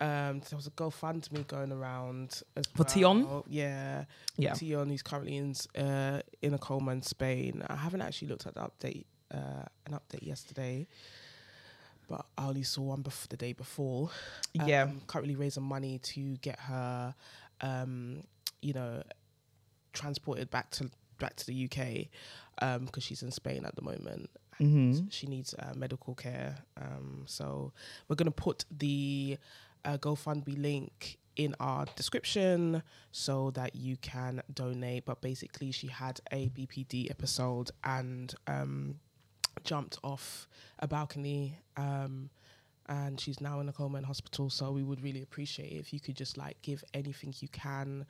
Um, 0.00 0.40
there 0.48 0.56
was 0.56 0.68
a 0.68 0.70
GoFundMe 0.70 1.44
going 1.48 1.72
around 1.72 2.42
as 2.56 2.66
For 2.76 2.88
Tion? 2.88 3.26
well. 3.26 3.44
Yeah, 3.48 4.04
Yeah. 4.36 4.54
Tion, 4.54 4.88
who's 4.90 5.02
currently 5.02 5.36
in 5.36 5.54
uh, 5.76 6.20
in 6.40 6.54
a 6.54 6.58
coma 6.58 6.92
in 6.92 7.02
Spain. 7.02 7.64
I 7.68 7.74
haven't 7.74 8.02
actually 8.02 8.28
looked 8.28 8.46
at 8.46 8.54
the 8.54 8.60
update, 8.60 9.06
uh, 9.34 9.64
an 9.86 9.92
update 9.98 10.24
yesterday, 10.24 10.86
but 12.08 12.24
I 12.36 12.46
only 12.48 12.62
saw 12.62 12.82
one 12.82 13.02
bef- 13.02 13.28
the 13.28 13.36
day 13.36 13.52
before. 13.52 14.10
yeah, 14.54 14.82
um, 14.82 15.02
currently 15.06 15.36
raising 15.36 15.62
money 15.62 15.98
to 15.98 16.36
get 16.38 16.58
her, 16.60 17.14
um, 17.60 18.22
you 18.62 18.72
know, 18.72 19.02
transported 19.92 20.50
back 20.50 20.70
to 20.72 20.90
back 21.18 21.36
to 21.36 21.46
the 21.46 21.64
UK 21.64 22.08
because 22.80 23.02
she's 23.02 23.22
in 23.22 23.30
Spain 23.30 23.64
at 23.64 23.74
the 23.76 23.82
moment. 23.82 24.30
hmm 24.58 24.92
She 25.10 25.26
needs 25.26 25.54
uh, 25.54 25.72
medical 25.76 26.14
care. 26.14 26.56
Um, 26.80 27.24
so 27.26 27.72
we're 28.08 28.16
gonna 28.16 28.30
put 28.30 28.64
the 28.70 29.38
uh, 29.84 29.98
GoFundMe 29.98 30.60
link 30.60 31.18
in 31.36 31.54
our 31.60 31.84
description 31.94 32.82
so 33.12 33.50
that 33.52 33.76
you 33.76 33.96
can 33.98 34.42
donate. 34.52 35.04
But 35.04 35.20
basically, 35.20 35.70
she 35.72 35.86
had 35.86 36.20
a 36.32 36.48
BPD 36.48 37.10
episode 37.10 37.70
and 37.84 38.34
um, 38.48 38.96
jumped 39.64 39.98
off 40.02 40.48
a 40.78 40.88
balcony. 40.88 41.58
Um, 41.76 42.30
and 42.88 43.20
she's 43.20 43.40
now 43.40 43.60
in 43.60 43.68
a 43.68 43.72
coma 43.72 43.98
in 43.98 44.04
hospital. 44.04 44.48
So 44.50 44.70
we 44.72 44.82
would 44.82 45.02
really 45.02 45.22
appreciate 45.22 45.72
it 45.72 45.76
if 45.76 45.92
you 45.92 46.00
could 46.00 46.16
just 46.16 46.36
like 46.36 46.60
give 46.62 46.82
anything 46.94 47.34
you 47.40 47.48
can. 47.48 48.06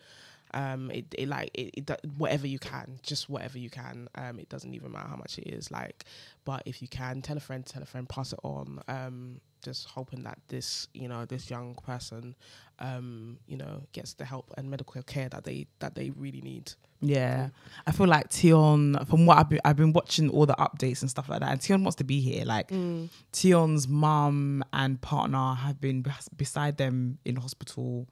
Um, 0.54 0.90
it, 0.90 1.06
it 1.18 1.28
like 1.28 1.50
it, 1.52 1.74
it 1.76 2.00
whatever 2.16 2.46
you 2.46 2.58
can, 2.58 3.00
just 3.02 3.28
whatever 3.28 3.58
you 3.58 3.70
can. 3.70 4.08
Um, 4.14 4.38
it 4.38 4.48
doesn't 4.48 4.72
even 4.72 4.92
matter 4.92 5.08
how 5.08 5.16
much 5.16 5.38
it 5.38 5.48
is. 5.48 5.70
Like, 5.70 6.04
but 6.44 6.62
if 6.64 6.80
you 6.80 6.88
can, 6.88 7.20
tell 7.22 7.36
a 7.36 7.40
friend, 7.40 7.66
tell 7.66 7.82
a 7.82 7.86
friend, 7.86 8.08
pass 8.08 8.32
it 8.32 8.38
on. 8.42 8.80
Um, 8.88 9.40
just 9.62 9.88
hoping 9.88 10.22
that 10.24 10.38
this, 10.48 10.88
you 10.94 11.08
know, 11.08 11.24
this 11.24 11.50
young 11.50 11.74
person, 11.74 12.34
um, 12.78 13.38
you 13.46 13.56
know, 13.56 13.82
gets 13.92 14.14
the 14.14 14.24
help 14.24 14.52
and 14.56 14.70
medical 14.70 15.02
care 15.02 15.28
that 15.28 15.44
they 15.44 15.66
that 15.80 15.94
they 15.94 16.10
really 16.10 16.40
need. 16.40 16.72
Yeah, 17.00 17.50
I 17.86 17.92
feel 17.92 18.08
like 18.08 18.32
Tion. 18.32 18.96
From 19.06 19.26
what 19.26 19.38
I've 19.38 19.48
been, 19.48 19.60
I've 19.64 19.76
been 19.76 19.92
watching 19.92 20.30
all 20.30 20.46
the 20.46 20.54
updates 20.54 21.00
and 21.02 21.10
stuff 21.10 21.28
like 21.28 21.40
that, 21.40 21.52
and 21.52 21.62
Tion 21.62 21.84
wants 21.84 21.96
to 21.96 22.04
be 22.04 22.20
here. 22.20 22.44
Like 22.44 22.68
mm. 22.68 23.08
Tion's 23.32 23.86
mum 23.86 24.64
and 24.72 25.00
partner 25.00 25.54
have 25.54 25.80
been 25.80 26.02
bes- 26.02 26.28
beside 26.36 26.76
them 26.76 27.18
in 27.24 27.36
hospital. 27.36 28.08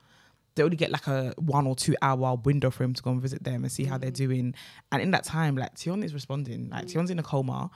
They 0.54 0.62
only 0.62 0.76
get 0.76 0.90
like 0.90 1.06
a 1.06 1.34
one 1.36 1.66
or 1.66 1.74
two 1.74 1.96
hour 2.00 2.36
window 2.44 2.70
for 2.70 2.84
him 2.84 2.94
to 2.94 3.02
go 3.02 3.10
and 3.10 3.20
visit 3.20 3.44
them 3.44 3.62
and 3.62 3.70
see 3.70 3.84
how 3.84 3.98
they're 3.98 4.10
mm. 4.10 4.14
doing. 4.16 4.54
And 4.92 5.02
in 5.02 5.10
that 5.10 5.24
time, 5.24 5.56
like 5.56 5.76
Tion 5.76 6.02
is 6.02 6.14
responding. 6.14 6.70
Like 6.70 6.86
mm. 6.86 6.92
Tion's 6.92 7.10
in 7.10 7.18
a 7.18 7.24
coma, 7.24 7.70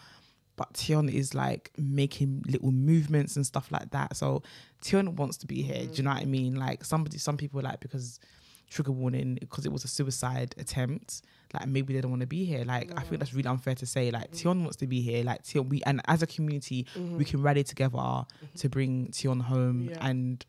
but 0.60 0.76
Tion 0.76 1.08
is 1.08 1.34
like 1.34 1.70
making 1.78 2.44
little 2.46 2.70
movements 2.70 3.34
and 3.34 3.46
stuff 3.46 3.72
like 3.72 3.92
that. 3.92 4.14
So 4.14 4.42
Tion 4.84 5.16
wants 5.16 5.38
to 5.38 5.46
be 5.46 5.62
here. 5.62 5.86
Do 5.86 5.94
you 5.94 6.02
know 6.02 6.10
what 6.10 6.20
I 6.20 6.26
mean? 6.26 6.54
Like 6.54 6.84
somebody, 6.84 7.16
some 7.16 7.38
people 7.38 7.62
like 7.62 7.80
because 7.80 8.20
trigger 8.68 8.92
warning 8.92 9.38
because 9.40 9.64
it 9.64 9.72
was 9.72 9.84
a 9.84 9.88
suicide 9.88 10.54
attempt. 10.58 11.22
Like 11.54 11.66
maybe 11.66 11.94
they 11.94 12.02
don't 12.02 12.10
want 12.10 12.20
to 12.20 12.26
be 12.26 12.44
here. 12.44 12.62
Like 12.66 12.92
I 12.94 13.00
think 13.00 13.20
that's 13.20 13.32
really 13.32 13.48
unfair 13.48 13.74
to 13.76 13.86
say. 13.86 14.10
Like 14.10 14.32
mm-hmm. 14.32 14.36
Tion 14.36 14.60
wants 14.60 14.76
to 14.76 14.86
be 14.86 15.00
here. 15.00 15.24
Like 15.24 15.46
Tion, 15.46 15.66
we 15.70 15.82
and 15.86 16.02
as 16.08 16.22
a 16.22 16.26
community, 16.26 16.86
mm-hmm. 16.94 17.16
we 17.16 17.24
can 17.24 17.40
rally 17.40 17.64
together 17.64 17.96
to 17.96 17.96
mm-hmm. 17.96 18.68
bring 18.68 19.12
Tion 19.12 19.40
home 19.40 19.88
Yeah. 19.88 20.06
and 20.06 20.44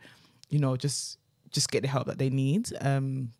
you 0.49 0.59
know 0.59 0.75
just 0.75 1.19
just 1.51 1.71
get 1.71 1.83
the 1.83 1.87
help 1.87 2.07
that 2.07 2.17
they 2.17 2.29
need. 2.29 2.67
Um, 2.81 3.31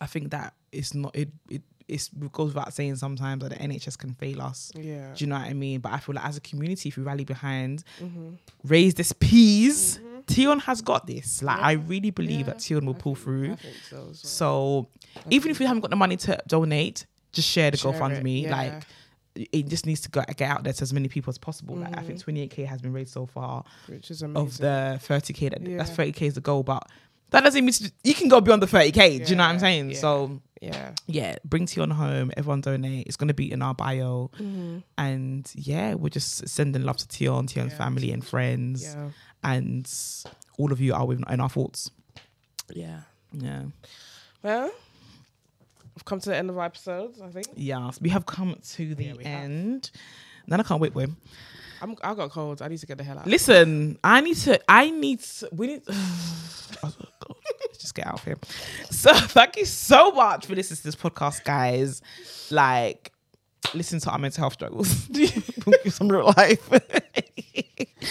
I 0.00 0.06
think 0.06 0.30
that 0.30 0.54
it's 0.70 0.94
not 0.94 1.16
it. 1.16 1.30
It 1.48 1.62
it's, 1.90 2.08
it 2.08 2.32
goes 2.32 2.54
without 2.54 2.72
saying 2.72 2.96
sometimes 2.96 3.42
that 3.42 3.50
the 3.50 3.56
NHS 3.56 3.98
can 3.98 4.14
fail 4.14 4.40
us. 4.42 4.72
Yeah. 4.74 5.12
Do 5.14 5.24
you 5.24 5.28
know 5.28 5.36
what 5.38 5.46
I 5.48 5.52
mean? 5.52 5.80
But 5.80 5.92
I 5.92 5.98
feel 5.98 6.14
like 6.14 6.24
as 6.24 6.36
a 6.36 6.40
community, 6.40 6.88
if 6.88 6.96
we 6.96 7.02
rally 7.02 7.24
behind, 7.24 7.84
Mm-hmm. 8.00 8.30
raise 8.64 8.94
this 8.94 9.12
peas, 9.12 10.00
Tion 10.28 10.60
has 10.60 10.80
got 10.82 11.06
this. 11.06 11.42
Like 11.42 11.58
I 11.60 11.72
really 11.72 12.10
believe 12.10 12.46
that 12.46 12.62
Tion 12.62 12.86
will 12.86 12.94
pull 12.94 13.14
through. 13.14 13.52
I 13.52 13.56
think 13.56 13.74
so. 13.88 13.96
as 13.96 14.02
well. 14.02 14.14
So 14.14 14.88
even 15.30 15.50
if 15.50 15.58
you 15.60 15.66
haven't 15.66 15.80
got 15.80 15.90
the 15.90 15.96
money 15.96 16.16
to 16.18 16.40
donate, 16.46 17.06
just 17.32 17.48
share 17.48 17.70
the 17.70 17.76
Share 17.76 17.92
GoFundMe. 17.92 18.42
yeah. 18.42 18.56
Like 18.56 18.82
it 19.52 19.68
just 19.68 19.86
needs 19.86 20.00
to 20.02 20.10
go, 20.10 20.22
get 20.36 20.42
out 20.50 20.64
there 20.64 20.72
to 20.72 20.82
as 20.82 20.92
many 20.92 21.08
people 21.08 21.30
as 21.30 21.38
possible. 21.38 21.76
Like 21.76 21.96
I 21.96 22.02
Mm-hmm. 22.02 22.18
think 22.18 22.50
28k 22.50 22.66
has 22.66 22.80
been 22.82 22.92
raised 22.92 23.12
so 23.12 23.26
far 23.26 23.64
which 23.86 24.10
is 24.10 24.22
amazing. 24.22 24.46
of 24.46 24.58
the 24.58 25.00
30k. 25.08 25.50
That, 25.50 25.64
That's 25.78 25.90
30k 25.90 26.22
is 26.22 26.34
the 26.34 26.40
goal, 26.40 26.62
but 26.64 26.86
that 27.30 27.42
doesn't 27.44 27.64
mean 27.64 27.72
to, 27.72 27.92
you 28.04 28.14
can 28.14 28.28
go 28.28 28.40
beyond 28.40 28.62
the 28.62 28.66
30k. 28.66 29.24
Do 29.24 29.30
you 29.30 29.36
know 29.36 29.44
what 29.44 29.50
I'm 29.50 29.58
saying? 29.58 29.90
yeah. 29.90 29.96
So 29.98 30.40
yeah. 30.60 30.92
yeah, 31.06 31.36
bring 31.44 31.66
Tion 31.66 31.90
home. 31.90 32.30
Everyone 32.36 32.60
donate. 32.60 33.06
It's 33.06 33.16
gonna 33.16 33.34
be 33.34 33.50
in 33.50 33.62
our 33.62 33.74
bio, 33.74 34.30
Mm-hmm. 34.38 34.78
and 34.98 35.50
yeah, 35.54 35.94
we're 35.94 36.10
just 36.10 36.46
sending 36.48 36.82
love 36.82 36.96
to 36.98 37.06
Tion, 37.10 37.46
Tion's 37.46 37.72
Yeah. 37.72 37.78
family 37.78 38.12
and 38.12 38.24
friends, 38.26 38.82
Yeah. 38.84 39.10
and 39.42 39.90
all 40.58 40.70
of 40.72 40.80
you 40.80 40.92
are 40.94 41.06
with 41.06 41.22
in 41.30 41.40
our 41.40 41.48
thoughts. 41.48 41.90
Yeah. 42.72 43.00
Yeah. 43.32 43.64
Well, 44.42 44.70
we've 45.94 46.04
come 46.04 46.20
to 46.20 46.28
the 46.30 46.36
end 46.36 46.50
of 46.50 46.58
our 46.58 46.64
episodes, 46.66 47.20
I 47.20 47.28
think. 47.28 47.46
Yes, 47.56 48.00
we 48.00 48.10
have 48.10 48.26
come 48.26 48.56
to 48.74 48.94
the 48.94 49.04
Yeah, 49.04 49.10
have. 49.12 49.20
end. 49.26 49.90
Then 50.48 50.60
I 50.60 50.62
can't 50.64 50.80
wait, 50.80 50.94
Wim. 50.94 51.16
I'm, 51.80 51.96
I 52.02 52.12
got 52.14 52.30
cold. 52.30 52.60
I 52.60 52.68
need 52.68 52.78
to 52.78 52.86
get 52.86 52.98
the 52.98 53.04
hell 53.04 53.18
out. 53.18 53.26
Listen, 53.26 53.98
I 54.04 54.20
need 54.20 54.36
to. 54.38 54.60
I 54.68 54.90
need. 54.90 55.20
To, 55.20 55.48
we 55.52 55.66
need. 55.68 55.82
God. 57.90 57.90
Let's 57.90 57.90
just 57.90 57.94
get 57.94 58.06
out 58.06 58.14
of 58.14 58.24
here. 58.24 58.38
So 58.90 59.12
thank 59.14 59.56
you 59.56 59.64
so 59.64 60.12
much 60.12 60.46
for 60.46 60.54
listening 60.54 60.76
to 60.78 60.82
this 60.84 60.96
podcast, 60.96 61.44
guys. 61.44 62.02
Like, 62.50 63.12
listen 63.74 64.00
to 64.00 64.10
our 64.10 64.18
mental 64.18 64.42
health 64.42 64.54
struggles. 64.54 65.08
Some 65.88 66.08
real 66.08 66.32
life. 66.36 66.68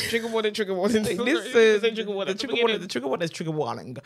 Trigger 0.10 0.28
warning, 0.28 0.54
trigger 0.54 0.74
warning. 0.76 1.04
Listen, 1.04 1.80
Say 1.82 1.92
trigger 1.92 2.12
warning. 2.12 2.28
the 2.28 2.32
at 2.32 2.38
the 2.40 2.48
trigger 2.48 2.62
warning, 2.62 2.82
the 2.82 2.88
trigger 2.88 3.08
warning 3.08 3.24
is 3.26 3.32
trigger 3.32 3.52
warning. 3.52 3.98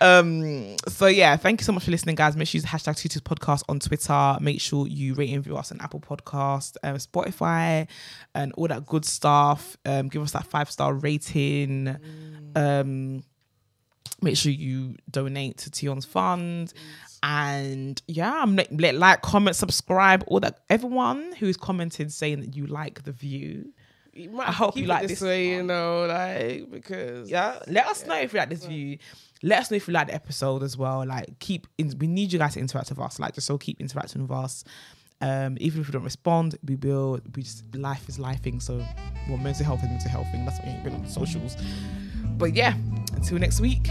Um, 0.00 0.76
so 0.88 1.06
yeah, 1.06 1.36
thank 1.36 1.60
you 1.60 1.64
so 1.64 1.72
much 1.72 1.84
for 1.84 1.90
listening, 1.90 2.16
guys. 2.16 2.36
Make 2.36 2.48
sure 2.48 2.58
you 2.58 2.62
use 2.62 2.70
hashtag 2.70 2.96
Tutus 2.96 3.20
Podcast 3.22 3.62
on 3.68 3.78
Twitter. 3.78 4.38
Make 4.40 4.60
sure 4.60 4.86
you 4.88 5.14
rate 5.14 5.28
and 5.30 5.38
review 5.38 5.56
us 5.56 5.70
on 5.70 5.80
Apple 5.80 6.00
Podcast, 6.00 6.76
um, 6.82 6.96
Spotify, 6.96 7.86
and 8.34 8.52
all 8.54 8.66
that 8.68 8.86
good 8.86 9.04
stuff. 9.04 9.76
Um, 9.84 10.08
give 10.08 10.22
us 10.22 10.32
that 10.32 10.46
five 10.46 10.70
star 10.70 10.94
rating. 10.94 11.96
Um, 12.56 13.22
make 14.22 14.36
sure 14.36 14.52
you 14.52 14.96
donate 15.10 15.58
to 15.58 15.70
Tion's 15.70 16.04
fund. 16.04 16.72
And 17.22 18.00
yeah, 18.08 18.44
let, 18.48 18.72
let- 18.80 18.94
like, 18.94 19.22
comment, 19.22 19.56
subscribe, 19.56 20.24
all 20.26 20.40
that. 20.40 20.60
Everyone 20.70 21.32
who's 21.38 21.56
commented 21.56 22.12
saying 22.12 22.40
that 22.40 22.56
you 22.56 22.66
like 22.66 23.02
the 23.04 23.12
view, 23.12 23.72
I 24.38 24.50
hope 24.52 24.76
you 24.76 24.86
like 24.86 25.02
this 25.02 25.20
this 25.20 25.22
way, 25.22 25.48
you 25.50 25.62
know, 25.62 26.04
like 26.06 26.70
because 26.70 27.30
yeah 27.30 27.58
let 27.68 27.86
us 27.86 28.04
know 28.06 28.16
if 28.16 28.32
you 28.32 28.38
like 28.40 28.50
this 28.50 28.64
view. 28.64 28.98
Let 29.42 29.60
us 29.60 29.70
know 29.70 29.76
if 29.76 29.86
you 29.88 29.94
like 29.94 30.08
the 30.08 30.14
episode 30.14 30.62
as 30.62 30.76
well. 30.76 31.06
Like 31.06 31.38
keep 31.38 31.66
in, 31.78 31.94
we 31.98 32.06
need 32.06 32.32
you 32.32 32.38
guys 32.38 32.54
to 32.54 32.60
interact 32.60 32.90
with 32.90 32.98
us. 32.98 33.18
Like 33.20 33.34
just 33.34 33.46
so 33.46 33.56
keep 33.56 33.80
interacting 33.80 34.22
with 34.22 34.30
us. 34.32 34.64
Um 35.20 35.56
even 35.60 35.80
if 35.82 35.86
we 35.88 35.92
don't 35.92 36.02
respond 36.04 36.56
we 36.64 36.74
will 36.76 37.20
we 37.36 37.42
just 37.42 37.74
life 37.76 38.08
is 38.08 38.18
lifing 38.18 38.60
so 38.60 38.84
well 39.28 39.38
mental 39.38 39.64
health 39.64 39.82
is 39.84 39.88
mental 39.88 40.10
health 40.10 40.26
thing. 40.32 40.44
That's 40.44 40.58
what 40.58 40.84
we're 40.84 40.90
on 40.92 41.06
socials 41.06 41.56
but 42.40 42.54
yeah 42.54 42.74
until 43.14 43.38
next 43.38 43.60
week 43.60 43.88